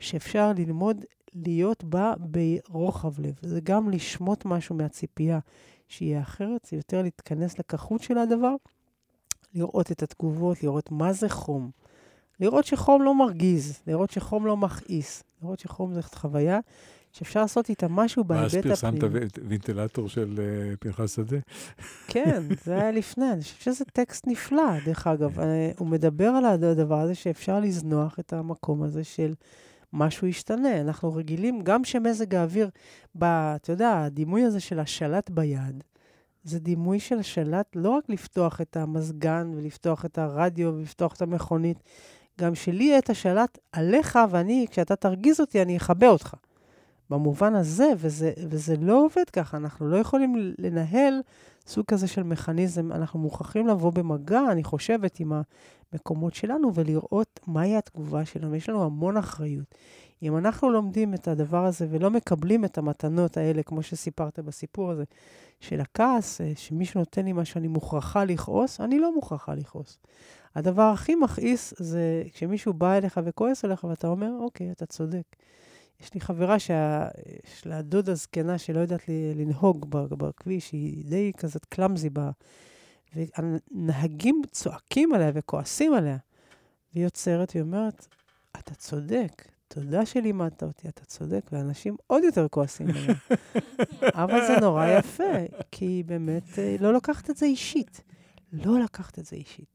שאפשר 0.00 0.52
ללמוד 0.56 1.04
להיות 1.34 1.84
בה 1.84 2.14
ברוחב 2.18 3.20
לב. 3.20 3.34
זה 3.42 3.60
גם 3.60 3.90
לשמוט 3.90 4.44
משהו 4.44 4.74
מהציפייה 4.74 5.38
שיהיה 5.88 6.20
אחרת, 6.20 6.64
זה 6.70 6.76
יותר 6.76 7.02
להתכנס 7.02 7.58
לכחות 7.58 8.02
של 8.02 8.18
הדבר, 8.18 8.54
לראות 9.54 9.92
את 9.92 10.02
התגובות, 10.02 10.62
לראות 10.62 10.90
מה 10.90 11.12
זה 11.12 11.28
חום. 11.28 11.70
לראות 12.40 12.64
שחום 12.64 13.02
לא 13.02 13.14
מרגיז, 13.14 13.82
לראות 13.86 14.10
שחום 14.10 14.46
לא 14.46 14.56
מכעיס, 14.56 15.22
לראות 15.42 15.58
שחום 15.58 15.94
זאת 15.94 16.14
חוויה 16.14 16.60
שאפשר 17.12 17.40
לעשות 17.40 17.68
איתה 17.68 17.88
משהו 17.88 18.24
ואז 18.28 18.52
בהיבט 18.52 18.66
פרסמת 18.66 19.02
הפנימי. 19.02 19.24
ו- 19.24 19.48
וינטילטור 19.48 20.08
של 20.08 20.34
אה, 20.38 20.76
פנחס 20.76 21.16
שדה. 21.16 21.36
כן, 22.08 22.42
זה 22.64 22.74
היה 22.74 22.90
לפני. 23.00 23.32
אני 23.32 23.42
חושבת 23.42 23.60
שזה 23.60 23.84
טקסט 23.92 24.26
נפלא, 24.26 24.78
דרך 24.84 25.06
אגב. 25.06 25.40
אה, 25.40 25.70
הוא 25.78 25.88
מדבר 25.88 26.28
על 26.28 26.44
הדבר 26.44 27.00
הזה 27.00 27.14
שאפשר 27.14 27.60
לזנוח 27.60 28.18
את 28.18 28.32
המקום 28.32 28.82
הזה 28.82 29.04
של 29.04 29.34
משהו 29.92 30.26
ישתנה. 30.26 30.80
אנחנו 30.80 31.14
רגילים, 31.14 31.60
גם 31.62 31.84
שמזג 31.84 32.34
האוויר, 32.34 32.70
ב, 33.18 33.24
אתה 33.24 33.72
יודע, 33.72 34.02
הדימוי 34.04 34.42
הזה 34.42 34.60
של 34.60 34.80
השלט 34.80 35.30
ביד, 35.30 35.84
זה 36.44 36.58
דימוי 36.58 37.00
של 37.00 37.18
השלט 37.18 37.66
לא 37.74 37.90
רק 37.90 38.04
לפתוח 38.08 38.60
את 38.60 38.76
המזגן 38.76 39.50
ולפתוח 39.54 40.04
את 40.04 40.18
הרדיו 40.18 40.74
ולפתוח 40.74 41.14
את 41.14 41.22
המכונית, 41.22 41.78
גם 42.40 42.54
שלי 42.54 42.98
את 42.98 43.10
השלט 43.10 43.58
עליך, 43.72 44.18
ואני, 44.30 44.66
כשאתה 44.70 44.96
תרגיז 44.96 45.40
אותי, 45.40 45.62
אני 45.62 45.76
אכבה 45.76 46.08
אותך. 46.08 46.34
במובן 47.10 47.54
הזה, 47.54 47.90
וזה, 47.98 48.32
וזה 48.50 48.76
לא 48.80 49.04
עובד 49.04 49.30
ככה, 49.32 49.56
אנחנו 49.56 49.88
לא 49.88 49.96
יכולים 49.96 50.54
לנהל 50.58 51.20
סוג 51.66 51.84
כזה 51.86 52.06
של 52.06 52.22
מכניזם, 52.22 52.92
אנחנו 52.92 53.18
מוכרחים 53.18 53.66
לבוא 53.66 53.92
במגע, 53.92 54.40
אני 54.50 54.64
חושבת, 54.64 55.20
עם 55.20 55.32
המקומות 55.92 56.34
שלנו 56.34 56.74
ולראות 56.74 57.40
מהי 57.46 57.76
התגובה 57.76 58.24
שלנו. 58.24 58.54
יש 58.54 58.68
לנו 58.68 58.84
המון 58.84 59.16
אחריות. 59.16 59.74
אם 60.24 60.36
אנחנו 60.36 60.70
לומדים 60.70 61.14
את 61.14 61.28
הדבר 61.28 61.64
הזה 61.64 61.86
ולא 61.90 62.10
מקבלים 62.10 62.64
את 62.64 62.78
המתנות 62.78 63.36
האלה, 63.36 63.62
כמו 63.62 63.82
שסיפרת 63.82 64.38
בסיפור 64.38 64.90
הזה, 64.90 65.04
של 65.60 65.80
הכעס, 65.80 66.40
אה, 66.40 66.52
שמישהו 66.56 66.98
נותן 66.98 67.24
לי 67.24 67.32
מה 67.32 67.44
שאני 67.44 67.68
מוכרחה 67.68 68.24
לכעוס, 68.24 68.80
אני 68.80 68.98
לא 68.98 69.14
מוכרחה 69.14 69.54
לכעוס. 69.54 69.98
הדבר 70.54 70.82
הכי 70.82 71.14
מכעיס 71.14 71.74
זה 71.78 72.22
כשמישהו 72.32 72.72
בא 72.72 72.96
אליך 72.96 73.20
וכועס 73.24 73.64
עליך 73.64 73.84
ואתה 73.84 74.06
אומר, 74.06 74.30
אוקיי, 74.40 74.70
אתה 74.70 74.86
צודק. 74.86 75.36
יש 76.00 76.14
לי 76.14 76.20
חברה 76.20 76.58
שיש 76.58 77.66
לה 77.66 77.82
דודה 77.82 78.14
זקנה 78.14 78.58
שלא 78.58 78.80
יודעת 78.80 79.02
לנהוג 79.34 79.86
בכביש, 79.90 80.72
היא 80.72 81.04
די 81.04 81.32
כזאת 81.36 81.64
קלאמזי 81.64 82.10
בה, 82.10 82.30
והנהגים 83.14 84.42
צועקים 84.50 85.14
עליה 85.14 85.30
וכועסים 85.34 85.94
עליה. 85.94 86.16
והיא 86.94 87.06
עוצרת 87.06 87.52
והיא 87.54 87.62
אומרת, 87.62 88.06
אתה 88.58 88.74
צודק, 88.74 89.53
תודה 89.74 90.06
שלימדת 90.06 90.62
אותי, 90.62 90.88
אתה 90.88 91.04
צודק, 91.04 91.50
ואנשים 91.52 91.96
עוד 92.06 92.24
יותר 92.24 92.48
כועסים 92.48 92.86
עליה. 92.90 93.14
אבל 94.24 94.46
זה 94.46 94.60
נורא 94.60 94.86
יפה, 94.86 95.32
כי 95.70 95.84
היא 95.84 96.04
באמת 96.04 96.58
אה, 96.58 96.76
לא 96.80 96.94
לקחת 96.94 97.30
את 97.30 97.36
זה 97.36 97.46
אישית. 97.46 98.02
לא 98.52 98.78
לקחת 98.80 99.18
את 99.18 99.24
זה 99.24 99.36
אישית. 99.36 99.66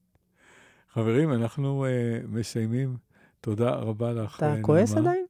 חברים, 0.90 1.34
אנחנו 1.34 1.86
uh, 1.86 2.28
מסיימים. 2.28 2.98
תודה 3.42 3.70
רבה 3.70 4.14
לך, 4.14 4.38
אתה 4.38 4.56
כועס 4.62 4.94
עדיין? 4.94 5.26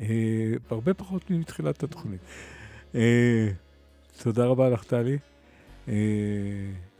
אה, 0.00 0.52
הרבה 0.70 0.94
פחות 0.94 1.30
מתחילת 1.30 1.82
התוכנית. 1.82 2.20
תודה 4.22 4.44
רבה 4.46 4.68
לך, 4.70 4.84
טלי. 4.84 5.18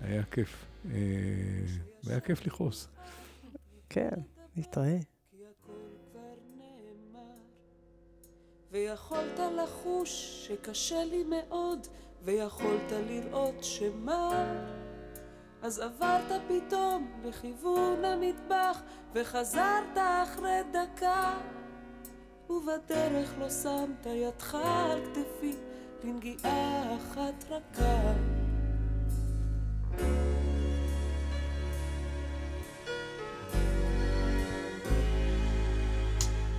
היה 0.00 0.22
כיף. 0.30 0.66
היה 2.06 2.20
כיף 2.24 2.46
לכעוס. 2.46 2.88
כן, 3.88 4.14
נתראה. 4.56 4.98
ויכולת 8.72 9.38
לחוש 9.56 10.10
שקשה 10.46 11.04
לי 11.04 11.24
מאוד, 11.24 11.86
ויכולת 12.22 12.92
לראות 13.08 13.64
שמה. 13.64 14.44
אז 15.62 15.78
עברת 15.78 16.42
פתאום 16.48 17.20
לכיוון 17.24 18.04
המטבח, 18.04 18.82
וחזרת 19.14 19.96
אחרי 19.96 20.60
דקה. 20.72 21.38
ובדרך 22.50 23.34
לא 23.38 23.50
שמת 23.50 24.06
ידך 24.06 24.54
על 24.54 25.00
כתפי 25.04 25.54
לנגיעה 26.04 26.96
אחת 26.96 27.44
רכה. 27.50 28.39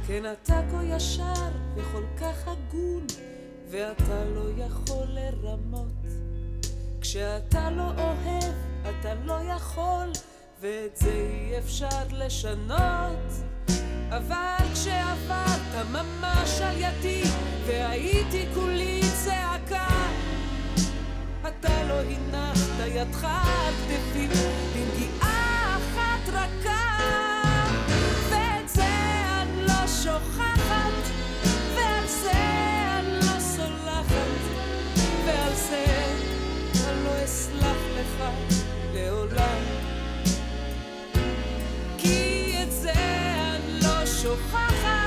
כן 0.08 0.24
אתה 0.32 0.62
כה 0.72 0.84
ישר 0.84 1.52
וכל 1.76 2.04
כך 2.18 2.48
הגון, 2.48 3.08
ואתה 3.70 4.26
לא 4.26 4.64
יכול 4.64 5.08
לרמות. 5.08 6.06
כשאתה 7.02 7.70
לא 7.70 7.92
אוהב, 7.98 8.54
אתה 8.82 9.14
לא 9.14 9.38
יכול, 9.56 10.12
ואת 10.62 10.98
זה 10.98 11.12
אי 11.12 11.58
אפשר 11.58 12.04
לשנות. 12.12 13.32
אבל 14.10 14.66
כשעברת 14.74 15.86
ממש 15.92 16.62
על 16.62 16.76
ידי, 16.78 17.24
והייתי 17.66 18.46
כולי 18.54 19.02
צעקה, 19.26 19.88
אתה 21.42 21.84
לא 21.84 22.00
הנחת 22.02 22.88
ידך 22.88 23.24
על 23.24 23.74
כתפי, 23.74 24.28
בנגיעה 24.28 25.21
שוכחת, 30.04 31.12
ועל 31.76 32.08
זה 32.08 32.32
אני 33.00 33.14
לא 33.14 33.40
סולחת, 33.40 34.42
ועל 35.26 35.54
זה 35.54 35.86
אני 36.88 37.04
לא 37.04 37.26
אסלח 37.26 37.78
לך 38.00 38.24
לעולם. 38.94 39.64
כי 41.98 42.54
את 42.64 42.72
זה 42.72 42.92
אני 42.94 43.80
לא 43.84 44.06
שוכחת, 44.06 45.01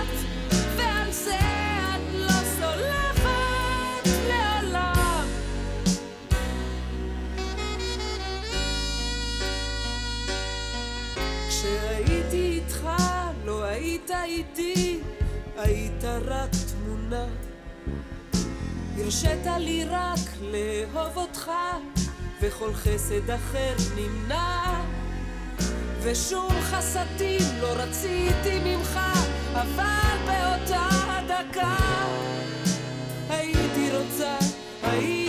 איתי, 14.24 15.00
היית 15.56 16.04
רק 16.04 16.50
תמונה. 16.72 17.26
הרשית 18.98 19.46
לי 19.58 19.84
רק 19.84 20.18
לאהוב 20.40 21.16
אותך, 21.16 21.50
וכל 22.40 22.74
חסד 22.74 23.30
אחר 23.30 23.74
נמנע. 23.96 24.82
ושום 26.02 26.50
חסדים 26.60 27.40
לא 27.60 27.68
רציתי 27.68 28.58
ממך, 28.64 29.00
אבל 29.52 30.18
באותה 30.26 30.88
דקה 31.28 31.76
הייתי 33.28 33.90
רוצה, 33.96 34.36
הייתי 34.82 35.23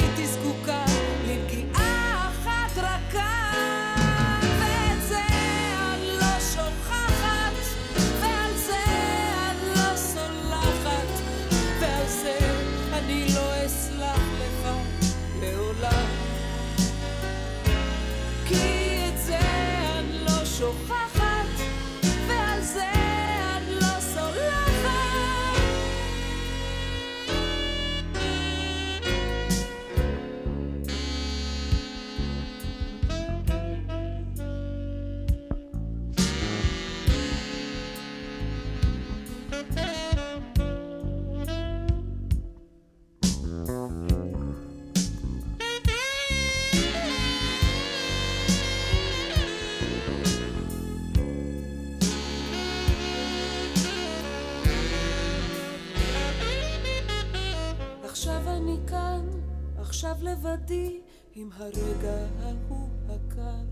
עם 61.46 61.52
הרגע 61.58 62.18
ההוא 62.44 62.90
הקר. 63.10 63.66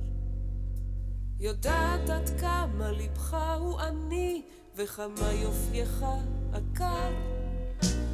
יודעת 1.39 2.09
עד 2.09 2.29
כמה 2.39 2.91
לבך 2.91 3.37
הוא 3.59 3.79
עני, 3.79 4.41
וכמה 4.75 5.31
יופייך 5.31 6.05
עקר. 6.53 7.11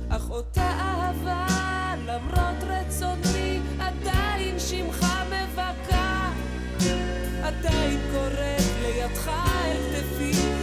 אך 0.10 0.30
אותה 0.30 0.62
אהבה, 0.62 1.48
למרות 2.06 2.64
רצוני, 2.64 3.60
עדיין 3.80 4.60
שמך 4.60 5.06
מבכה. 5.26 6.32
עדיין 7.44 8.00
קוראת 8.12 8.64
לידך 8.82 9.28
אל 9.28 9.78
כתפי, 9.96 10.59